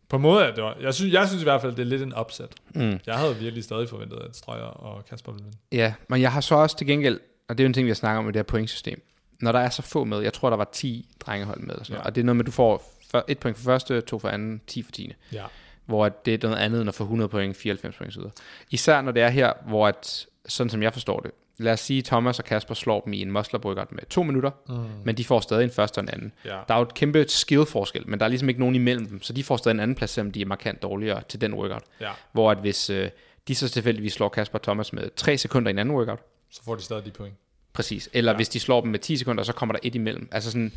På 0.09 0.17
en 0.17 0.23
måde 0.23 0.45
er 0.45 0.55
det... 0.55 0.83
Jeg 0.83 0.95
synes, 0.95 1.13
jeg 1.13 1.29
synes 1.29 1.43
i 1.43 1.45
hvert 1.45 1.61
fald, 1.61 1.73
det 1.73 1.83
er 1.83 1.87
lidt 1.87 2.03
en 2.03 2.13
upset. 2.21 2.49
Mm. 2.75 3.01
Jeg 3.07 3.15
havde 3.15 3.37
virkelig 3.37 3.65
stadig 3.65 3.89
forventet, 3.89 4.19
at 4.29 4.37
Strøger 4.37 4.65
og 4.65 5.05
Kasper 5.05 5.33
ville 5.33 5.45
vinde. 5.45 5.59
Ja, 5.73 5.95
men 6.09 6.21
jeg 6.21 6.33
har 6.33 6.41
så 6.41 6.55
også 6.55 6.77
til 6.77 6.87
gengæld, 6.87 7.21
og 7.49 7.59
det 7.59 7.65
er 7.65 7.67
jo 7.67 7.69
en 7.69 7.73
ting, 7.75 7.85
vi 7.85 7.91
har 7.91 7.95
snakket 7.95 8.19
om 8.19 8.25
med 8.25 8.33
det 8.33 8.39
her 8.39 8.45
pointsystem, 8.45 9.03
når 9.41 9.53
der 9.53 9.59
er 9.59 9.71
så 9.71 9.83
få 9.83 10.05
med, 10.05 10.21
jeg 10.21 10.33
tror, 10.33 10.51
der 10.51 10.57
var 10.57 10.69
10 10.73 11.09
drengehold 11.21 11.61
med, 11.61 11.75
og, 11.75 11.87
sådan 11.87 11.97
Ja. 11.97 12.03
ja. 12.03 12.07
og 12.07 12.15
det 12.15 12.21
er 12.21 12.25
noget 12.25 12.37
med, 12.37 12.43
at 12.45 12.47
du 12.47 12.53
får 12.53 12.95
et 13.29 13.39
point 13.39 13.57
for 13.57 13.65
første, 13.65 14.01
to 14.01 14.19
for 14.19 14.29
anden, 14.29 14.61
10 14.67 14.83
for 14.83 14.93
tiende. 14.93 15.15
Ja. 15.33 15.45
Hvor 15.87 16.09
det 16.09 16.45
er 16.45 16.49
noget 16.49 16.63
andet 16.63 16.81
end 16.81 16.89
at 16.89 16.95
få 16.95 17.05
100 17.05 17.29
point, 17.29 17.57
94 17.57 17.97
point 17.97 18.17
osv. 18.17 18.23
Især 18.71 19.03
når 19.03 19.13
det 19.13 19.23
er 19.23 19.29
her, 19.29 19.53
hvor 19.67 19.89
at, 19.89 20.27
sådan 20.49 20.71
som 20.71 20.83
jeg 20.83 20.93
forstår 20.93 21.21
det, 21.21 21.31
lad 21.59 21.73
os 21.73 21.81
sige, 21.81 22.03
Thomas 22.03 22.39
og 22.39 22.45
Kasper 22.45 22.75
slår 22.75 23.01
dem 23.01 23.13
i 23.13 23.23
en 23.23 23.31
musler 23.31 23.87
med 23.91 24.07
to 24.11 24.23
minutter, 24.23 24.51
mm. 24.69 24.75
men 25.05 25.17
de 25.17 25.25
får 25.25 25.41
stadig 25.41 25.65
en 25.65 25.71
første 25.71 25.99
og 25.99 26.03
en 26.03 26.09
anden. 26.09 26.33
Ja. 26.45 26.59
Der 26.69 26.75
er 26.75 26.79
jo 26.79 26.83
et 26.83 26.95
kæmpe 26.95 27.25
skill-forskel, 27.29 28.09
men 28.09 28.19
der 28.21 28.25
er 28.27 28.29
ligesom 28.29 28.49
ikke 28.49 28.61
nogen 28.61 28.75
imellem 28.75 29.07
dem, 29.07 29.23
så 29.23 29.33
de 29.33 29.45
får 29.45 29.57
stadig 29.57 29.75
en 29.75 29.81
anden 29.81 29.95
plads, 29.95 30.11
selvom 30.11 30.33
de 30.33 30.41
er 30.43 30.47
markant 30.47 30.83
dårligere 30.83 31.23
til 31.29 31.41
den 31.41 31.55
workout. 31.55 31.83
Ja. 32.01 32.13
Hvor 32.33 32.51
at 32.51 32.59
hvis 32.59 32.91
øh, 32.91 33.11
de 33.49 33.55
så 33.55 33.69
tilfældigvis 33.69 34.13
slår 34.13 34.29
Kasper 34.29 34.59
og 34.59 34.63
Thomas 34.63 34.93
med 34.93 35.11
3 35.17 35.39
sekunder 35.39 35.69
i 35.69 35.71
en 35.71 35.79
anden 35.79 35.95
workout, 35.95 36.21
Så 36.51 36.63
får 36.65 36.75
de 36.75 36.83
stadig 36.83 37.05
de 37.05 37.11
point. 37.11 37.35
præcis, 37.73 38.09
eller 38.13 38.33
ja. 38.33 38.37
hvis 38.37 38.49
de 38.49 38.61
slår 38.61 38.81
dem 38.81 38.91
med 38.91 38.99
10 38.99 39.17
sekunder, 39.17 39.43
så 39.45 39.53
kommer 39.53 39.73
der 39.73 39.81
et 39.83 39.95
imellem. 39.95 40.29
Altså 40.33 40.51
sådan, 40.51 40.73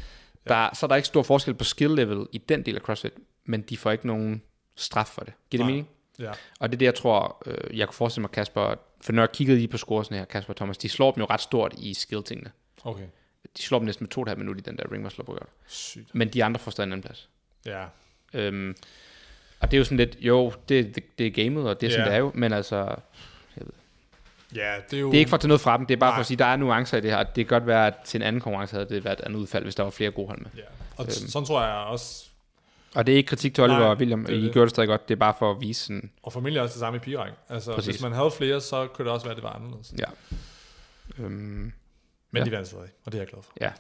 der, 0.47 0.69
så 0.73 0.85
er 0.85 0.87
der 0.87 0.95
ikke 0.95 1.07
stor 1.07 1.23
forskel 1.23 1.53
på 1.53 1.63
skill 1.63 1.91
level 1.95 2.25
i 2.31 2.37
den 2.37 2.65
del 2.65 2.75
af 2.75 2.81
CrossFit, 2.81 3.13
men 3.45 3.61
de 3.61 3.77
får 3.77 3.91
ikke 3.91 4.07
nogen 4.07 4.41
straf 4.75 5.07
for 5.07 5.21
det. 5.21 5.33
Giver 5.49 5.63
det 5.63 5.67
mening? 5.67 5.89
Ja. 6.19 6.31
Og 6.59 6.69
det 6.69 6.75
er 6.75 6.77
det, 6.77 6.85
jeg 6.85 6.95
tror, 6.95 7.43
øh, 7.45 7.77
jeg 7.77 7.87
kunne 7.87 7.95
forestille 7.95 8.21
mig, 8.21 8.31
Kasper, 8.31 8.75
for 9.01 9.11
når 9.11 9.21
jeg 9.21 9.31
kiggede 9.31 9.57
lige 9.57 9.67
på 9.67 9.77
scoresene 9.77 10.17
her, 10.17 10.25
Kasper 10.25 10.53
Thomas, 10.53 10.77
de 10.77 10.89
slår 10.89 11.11
dem 11.11 11.21
jo 11.21 11.27
ret 11.29 11.41
stort 11.41 11.73
i 11.77 11.93
skill-tingene. 11.93 12.51
Okay. 12.83 13.03
De 13.57 13.61
slår 13.61 13.79
dem 13.79 13.85
næsten 13.85 14.03
med 14.03 14.09
to 14.09 14.21
og 14.21 14.23
et 14.23 14.27
halvt 14.29 14.39
minut 14.39 14.57
i 14.57 14.61
den 14.61 14.77
der 14.77 14.91
ring 14.91 15.03
muscle 15.03 15.27
workout. 15.27 15.49
Sygt. 15.67 16.15
Men 16.15 16.27
de 16.29 16.43
andre 16.43 16.59
får 16.59 16.71
stadig 16.71 16.87
en 16.87 16.91
anden 16.91 17.03
plads. 17.03 17.29
Ja. 17.65 17.85
Øhm, 18.33 18.75
og 19.59 19.71
det 19.71 19.77
er 19.77 19.79
jo 19.79 19.83
sådan 19.83 19.97
lidt, 19.97 20.17
jo, 20.19 20.53
det, 20.69 20.95
det, 20.95 21.03
det 21.19 21.27
er 21.27 21.31
gamet, 21.31 21.69
og 21.69 21.81
det 21.81 21.87
er 21.87 21.91
sådan, 21.91 22.05
Ja. 22.05 22.09
det 22.11 22.15
er 22.15 22.19
jo, 22.19 22.31
men 22.35 22.53
altså, 22.53 22.95
Ja, 24.55 24.73
det 24.89 24.97
er 24.97 25.01
jo... 25.01 25.07
det 25.07 25.15
er 25.15 25.19
ikke 25.19 25.29
for 25.29 25.37
at 25.37 25.41
tage 25.41 25.47
noget 25.47 25.61
fra 25.61 25.77
dem, 25.77 25.85
det 25.85 25.93
er 25.95 25.99
bare 25.99 26.09
Nej. 26.09 26.15
for 26.17 26.19
at 26.19 26.25
sige, 26.25 26.37
der 26.37 26.45
er 26.45 26.55
nuancer 26.55 26.97
i 26.97 27.01
det 27.01 27.11
her, 27.11 27.17
og 27.17 27.35
det 27.35 27.47
kan 27.47 27.55
godt 27.55 27.67
være, 27.67 27.87
at 27.87 27.93
til 28.05 28.17
en 28.17 28.21
anden 28.21 28.41
konkurrence 28.41 28.75
havde 28.75 28.89
det 28.89 29.03
været 29.05 29.19
et 29.19 29.25
andet 29.25 29.39
udfald, 29.39 29.63
hvis 29.63 29.75
der 29.75 29.83
var 29.83 29.89
flere 29.89 30.11
gode 30.11 30.27
hold 30.27 30.39
med. 30.39 30.49
Ja. 30.57 30.61
Og 30.97 31.03
øhm. 31.05 31.11
sådan 31.11 31.45
tror 31.45 31.63
jeg 31.63 31.73
også... 31.73 32.25
Og 32.95 33.05
det 33.07 33.13
er 33.13 33.17
ikke 33.17 33.27
kritik 33.27 33.55
til 33.55 33.63
Oliver 33.63 33.79
Nej, 33.79 33.87
og 33.87 33.97
William, 33.97 34.25
det 34.25 34.35
er 34.35 34.39
I 34.39 34.43
det. 34.43 34.53
gjorde 34.53 34.65
det 34.65 34.69
stadig 34.69 34.87
godt, 34.87 35.07
det 35.09 35.15
er 35.15 35.19
bare 35.19 35.33
for 35.39 35.51
at 35.51 35.61
vise 35.61 35.85
sådan, 35.85 36.11
Og 36.23 36.33
formentlig 36.33 36.61
også 36.61 36.73
det 36.73 36.79
samme 36.79 36.97
i 36.97 36.99
pigerækken. 36.99 37.35
Altså, 37.49 37.75
Præcis. 37.75 37.95
hvis 37.95 38.03
man 38.03 38.11
havde 38.11 38.31
flere, 38.31 38.61
så 38.61 38.87
kunne 38.87 39.05
det 39.05 39.13
også 39.13 39.25
være, 39.25 39.31
at 39.31 39.35
det 39.35 39.43
var 39.43 39.53
anderledes. 39.53 39.93
ja. 39.99 40.05
Øhm, 41.19 41.31
Men 41.31 41.73
Ja. 42.35 42.43
de 42.43 42.51
vandt 42.51 42.67
stadig, 42.67 42.89
og 43.05 43.11
det 43.11 43.17
er 43.17 43.21
jeg 43.21 43.27
glad 43.27 43.43
for. 43.43 43.51
ja. 43.61 43.71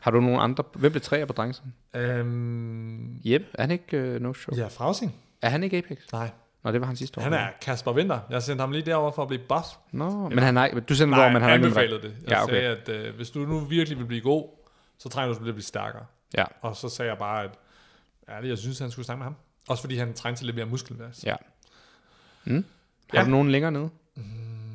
Har 0.00 0.10
du 0.10 0.20
nogen 0.20 0.40
andre, 0.40 0.64
hvem 0.74 0.92
blev 0.92 1.02
tre 1.02 1.26
på 1.26 1.32
drengsen? 1.32 1.74
Øhm, 1.96 3.20
Jeppe, 3.24 3.46
er 3.54 3.62
han 3.62 3.70
ikke 3.70 4.14
uh, 4.16 4.22
no 4.22 4.32
show? 4.34 4.56
ja, 4.56 4.66
Frausing. 4.66 5.14
Er 5.42 5.48
han 5.48 5.62
ikke 5.62 5.76
Apex? 5.78 5.98
Nej. 6.12 6.30
Nå, 6.64 6.72
det 6.72 6.80
var 6.80 6.86
han 6.86 6.96
sidste 6.96 7.18
år. 7.18 7.22
Han 7.22 7.32
er 7.32 7.46
Kasper 7.62 7.92
Winter. 7.92 8.18
Jeg 8.30 8.42
sendte 8.42 8.62
ham 8.62 8.72
lige 8.72 8.86
derover 8.86 9.10
for 9.12 9.22
at 9.22 9.28
blive 9.28 9.42
buff. 9.48 9.66
Nå, 9.92 10.28
men 10.28 10.38
han 10.38 10.56
har, 10.56 10.68
du 10.68 10.94
det 10.94 11.08
Nej, 11.08 11.18
over, 11.20 11.32
men 11.32 11.42
han 11.42 11.50
har 11.62 11.80
ikke 11.82 11.94
det. 11.94 12.16
Jeg 12.22 12.30
Ja, 12.30 12.42
okay. 12.42 12.52
sagde, 12.54 12.66
at 12.76 12.88
øh, 12.88 13.16
hvis 13.16 13.30
du 13.30 13.38
nu 13.38 13.58
virkelig 13.58 13.98
vil 13.98 14.04
blive 14.04 14.20
god, 14.20 14.48
så 14.98 15.08
trænger 15.08 15.34
du 15.34 15.40
til 15.40 15.48
at 15.48 15.54
blive 15.54 15.64
stærkere. 15.64 16.04
Ja, 16.36 16.44
Og 16.60 16.76
så 16.76 16.88
sagde 16.88 17.10
jeg 17.10 17.18
bare, 17.18 17.44
at 17.44 17.50
ærligt, 18.28 18.50
jeg 18.50 18.58
synes, 18.58 18.78
han 18.78 18.90
skulle 18.90 19.06
snakke 19.06 19.18
med 19.18 19.24
ham. 19.24 19.34
Også 19.68 19.82
fordi 19.82 19.96
han 19.96 20.14
trængte 20.14 20.40
til 20.40 20.46
lidt 20.46 20.56
mere 20.56 20.66
muskelmasse. 20.66 21.26
ja. 21.26 21.36
Mm. 22.44 22.64
Har 23.10 23.18
Ja. 23.18 23.24
du 23.24 23.30
nogen 23.30 23.50
længere 23.50 23.72
nede? 23.72 23.90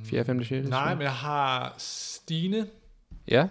4., 0.05 0.25
5., 0.25 0.43
6. 0.43 0.69
Nej, 0.69 0.93
men 0.93 1.01
jeg 1.01 1.13
har 1.15 1.75
Stine 1.77 2.67
Ja, 3.27 3.47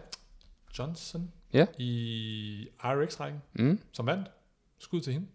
Johnson 0.79 1.31
Ja. 1.53 1.67
i 1.79 2.69
RX-rækken, 2.85 3.43
mm. 3.53 3.81
som 3.93 4.07
vandt. 4.07 4.29
Skud 4.79 5.01
til 5.01 5.13
hende. 5.13 5.27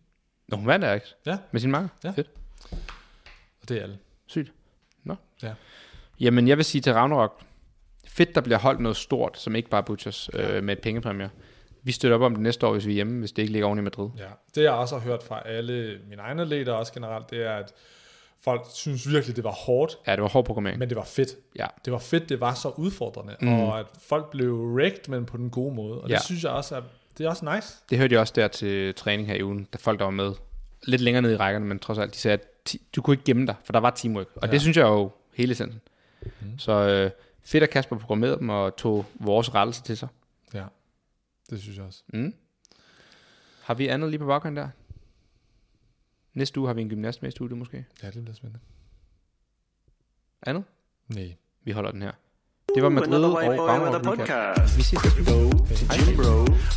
Nå, 0.48 0.58
hun 0.58 0.68
vandt 0.68 0.86
Alex. 0.86 1.02
Ja. 1.26 1.38
Med 1.52 1.62
sin 1.62 1.72
makker. 1.72 1.90
Ja. 2.04 2.10
Fedt. 2.12 2.30
Og 3.62 3.70
det 3.70 3.78
er 3.78 3.82
alle. 3.84 3.98
Sygt. 4.28 4.52
Nå. 5.04 5.16
Ja. 5.44 5.54
Jamen, 6.20 6.48
jeg 6.48 6.58
vil 6.58 6.66
sige 6.66 6.82
til 6.82 6.94
Ragnarok, 6.94 7.42
fedt, 8.08 8.36
der 8.36 8.42
bliver 8.42 8.58
holdt 8.58 8.80
noget 8.80 8.98
stort, 8.98 9.40
som 9.40 9.56
ikke 9.56 9.70
bare 9.70 9.84
Butchers, 9.84 10.30
øh, 10.34 10.64
med 10.64 10.78
et 10.78 10.82
pengepræmier. 10.82 11.30
Vi 11.88 11.92
støtter 11.92 12.16
op 12.18 12.22
om 12.22 12.34
det 12.34 12.42
næste 12.44 12.68
år, 12.68 12.72
hvis 12.72 12.86
vi 12.86 12.92
er 12.92 12.96
hjemme, 12.96 13.20
hvis 13.20 13.32
det 13.32 13.42
ikke 13.42 13.52
ligger 13.52 13.68
oven 13.68 13.80
i 13.80 13.82
Madrid. 13.82 14.10
Ja. 14.18 14.24
Det 14.56 14.64
jeg 14.64 14.72
også 14.72 14.98
har 14.98 15.04
hørt 15.04 15.24
fra 15.24 15.42
alle 15.48 16.00
mine 16.10 16.22
egne 16.22 16.42
atleter 16.42 16.74
også 16.74 16.94
generelt, 16.94 17.30
det 17.30 17.46
er, 17.46 17.56
at 17.56 17.74
folk 18.44 18.62
synes 18.74 19.10
virkelig, 19.10 19.36
det 19.36 19.44
var 19.44 19.52
hårdt, 19.52 19.98
Ja, 20.08 20.12
det 20.12 20.22
var 20.22 20.28
hård 20.30 20.46
programmering. 20.46 20.80
men 20.80 20.90
det 20.90 20.98
var 20.98 21.04
fedt. 21.04 21.30
Ja. 21.56 21.66
Det 21.86 21.94
var 21.94 22.00
fedt, 22.00 22.30
det 22.30 22.40
var 22.42 22.54
så 22.54 22.70
udfordrende, 22.70 23.36
mm. 23.42 23.54
og 23.54 23.80
at 23.80 23.86
folk 24.00 24.30
blev 24.32 24.54
wrecked, 24.54 25.10
men 25.10 25.26
på 25.26 25.38
den 25.38 25.50
gode 25.50 25.76
måde. 25.76 26.02
Og 26.02 26.10
Ja. 26.10 26.16
det 26.16 26.24
synes 26.24 26.44
jeg 26.44 26.52
også 26.52 26.76
er, 26.76 26.82
det 27.18 27.26
er 27.26 27.30
også 27.30 27.56
nice. 27.56 27.76
Det 27.90 27.98
hørte 27.98 28.14
jeg 28.14 28.22
også 28.22 28.34
der 28.36 28.48
til 28.48 28.96
træning 28.96 29.28
her 29.28 29.36
i 29.36 29.44
ugen, 29.44 29.68
der 29.74 29.80
folk, 29.80 30.00
der 30.00 30.06
var 30.06 30.12
med 30.12 30.34
lidt 30.84 31.02
længere 31.02 31.22
ned 31.22 31.32
i 31.32 31.38
rækkerne, 31.38 31.66
men 31.66 31.80
trods 31.80 32.00
alt, 32.00 32.14
de 32.14 32.18
sagde, 32.20 32.34
at 32.38 32.76
du 32.96 33.02
kunne 33.02 33.14
ikke 33.14 33.24
gemme 33.24 33.48
dig, 33.48 33.56
for 33.64 33.74
der 33.74 33.80
var 33.80 33.90
teamwork. 33.90 34.28
Og 34.36 34.48
ja. 34.48 34.52
Det 34.52 34.62
synes 34.62 34.78
jeg 34.78 34.84
jo 34.84 35.12
hele 35.34 35.52
essensen. 35.52 35.82
Mm. 36.22 36.60
Så 36.60 36.72
øh, 36.72 37.12
fedt, 37.44 37.64
at 37.64 37.70
Kasper 37.70 37.98
programmerede 37.98 38.38
dem 38.40 38.50
og 38.50 38.76
tog 38.76 39.06
vores 39.16 39.56
rettelse 39.56 39.84
til 39.84 39.98
sig. 39.98 40.08
Ja, 40.54 40.64
det 41.50 41.62
synes 41.62 41.78
jeg 41.78 41.86
også. 41.86 42.04
Mm. 42.14 42.34
Har 43.62 43.74
vi 43.74 43.88
andet 43.88 44.10
lige 44.10 44.20
på 44.20 44.26
baggrunden 44.26 44.58
der? 44.64 44.70
Næste 46.34 46.60
uge 46.60 46.68
har 46.70 46.74
vi 46.74 46.82
en 46.82 46.90
gymnast 46.90 47.22
med 47.22 47.30
i 47.30 47.32
studiet 47.32 47.58
måske. 47.58 47.86
Ja, 48.04 48.10
det 48.10 48.22
bliver 48.24 48.36
spændende. 48.36 48.60
Andet? 50.42 50.64
Nej. 51.08 51.36
Vi 51.64 51.72
holder 51.72 51.92
den 51.92 52.02
her. 52.02 52.12
Det 52.76 52.84
var 52.84 52.90
Madrid 52.90 53.08
another 53.14 53.30
og 53.30 53.38
white 53.38 53.58
boy 53.58 53.68
with 53.68 53.72
a 53.72 53.74
Ragnarok 53.74 54.20
recap. 54.20 54.56
podcast. 54.56 54.78
Vi 54.78 54.82
ses 54.84 55.00
næste 55.04 55.22
uge. 55.36 55.52
Jim 55.96 56.18
Bro, 56.20 56.36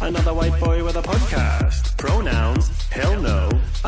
another 0.09 0.35
white 0.41 0.57
boy 0.65 0.79
with 0.87 0.97
a 1.03 1.05
podcast. 1.13 1.83
Pronouns, 2.03 2.65
hell 2.97 3.15
no, 3.31 3.39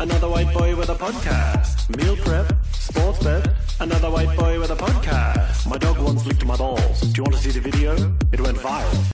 another 0.03 0.29
white 0.35 0.51
boy 0.57 0.69
with 0.79 0.89
a 0.95 0.97
podcast. 1.05 1.75
Meal 1.97 2.15
prep, 2.25 2.47
sports 2.89 3.19
bet, 3.25 3.43
another 3.85 4.09
white 4.15 4.33
boy 4.41 4.53
with 4.61 4.71
a 4.77 4.79
podcast. 4.85 5.59
My 5.71 5.77
dog 5.85 5.95
once 6.09 6.21
licked 6.29 6.45
my 6.51 6.57
balls. 6.63 6.97
Do 7.13 7.15
you 7.17 7.23
want 7.25 7.35
to 7.37 7.41
see 7.45 7.53
the 7.57 7.63
video? 7.69 7.91
It 8.33 8.39
went 8.45 8.57
viral. 8.67 9.03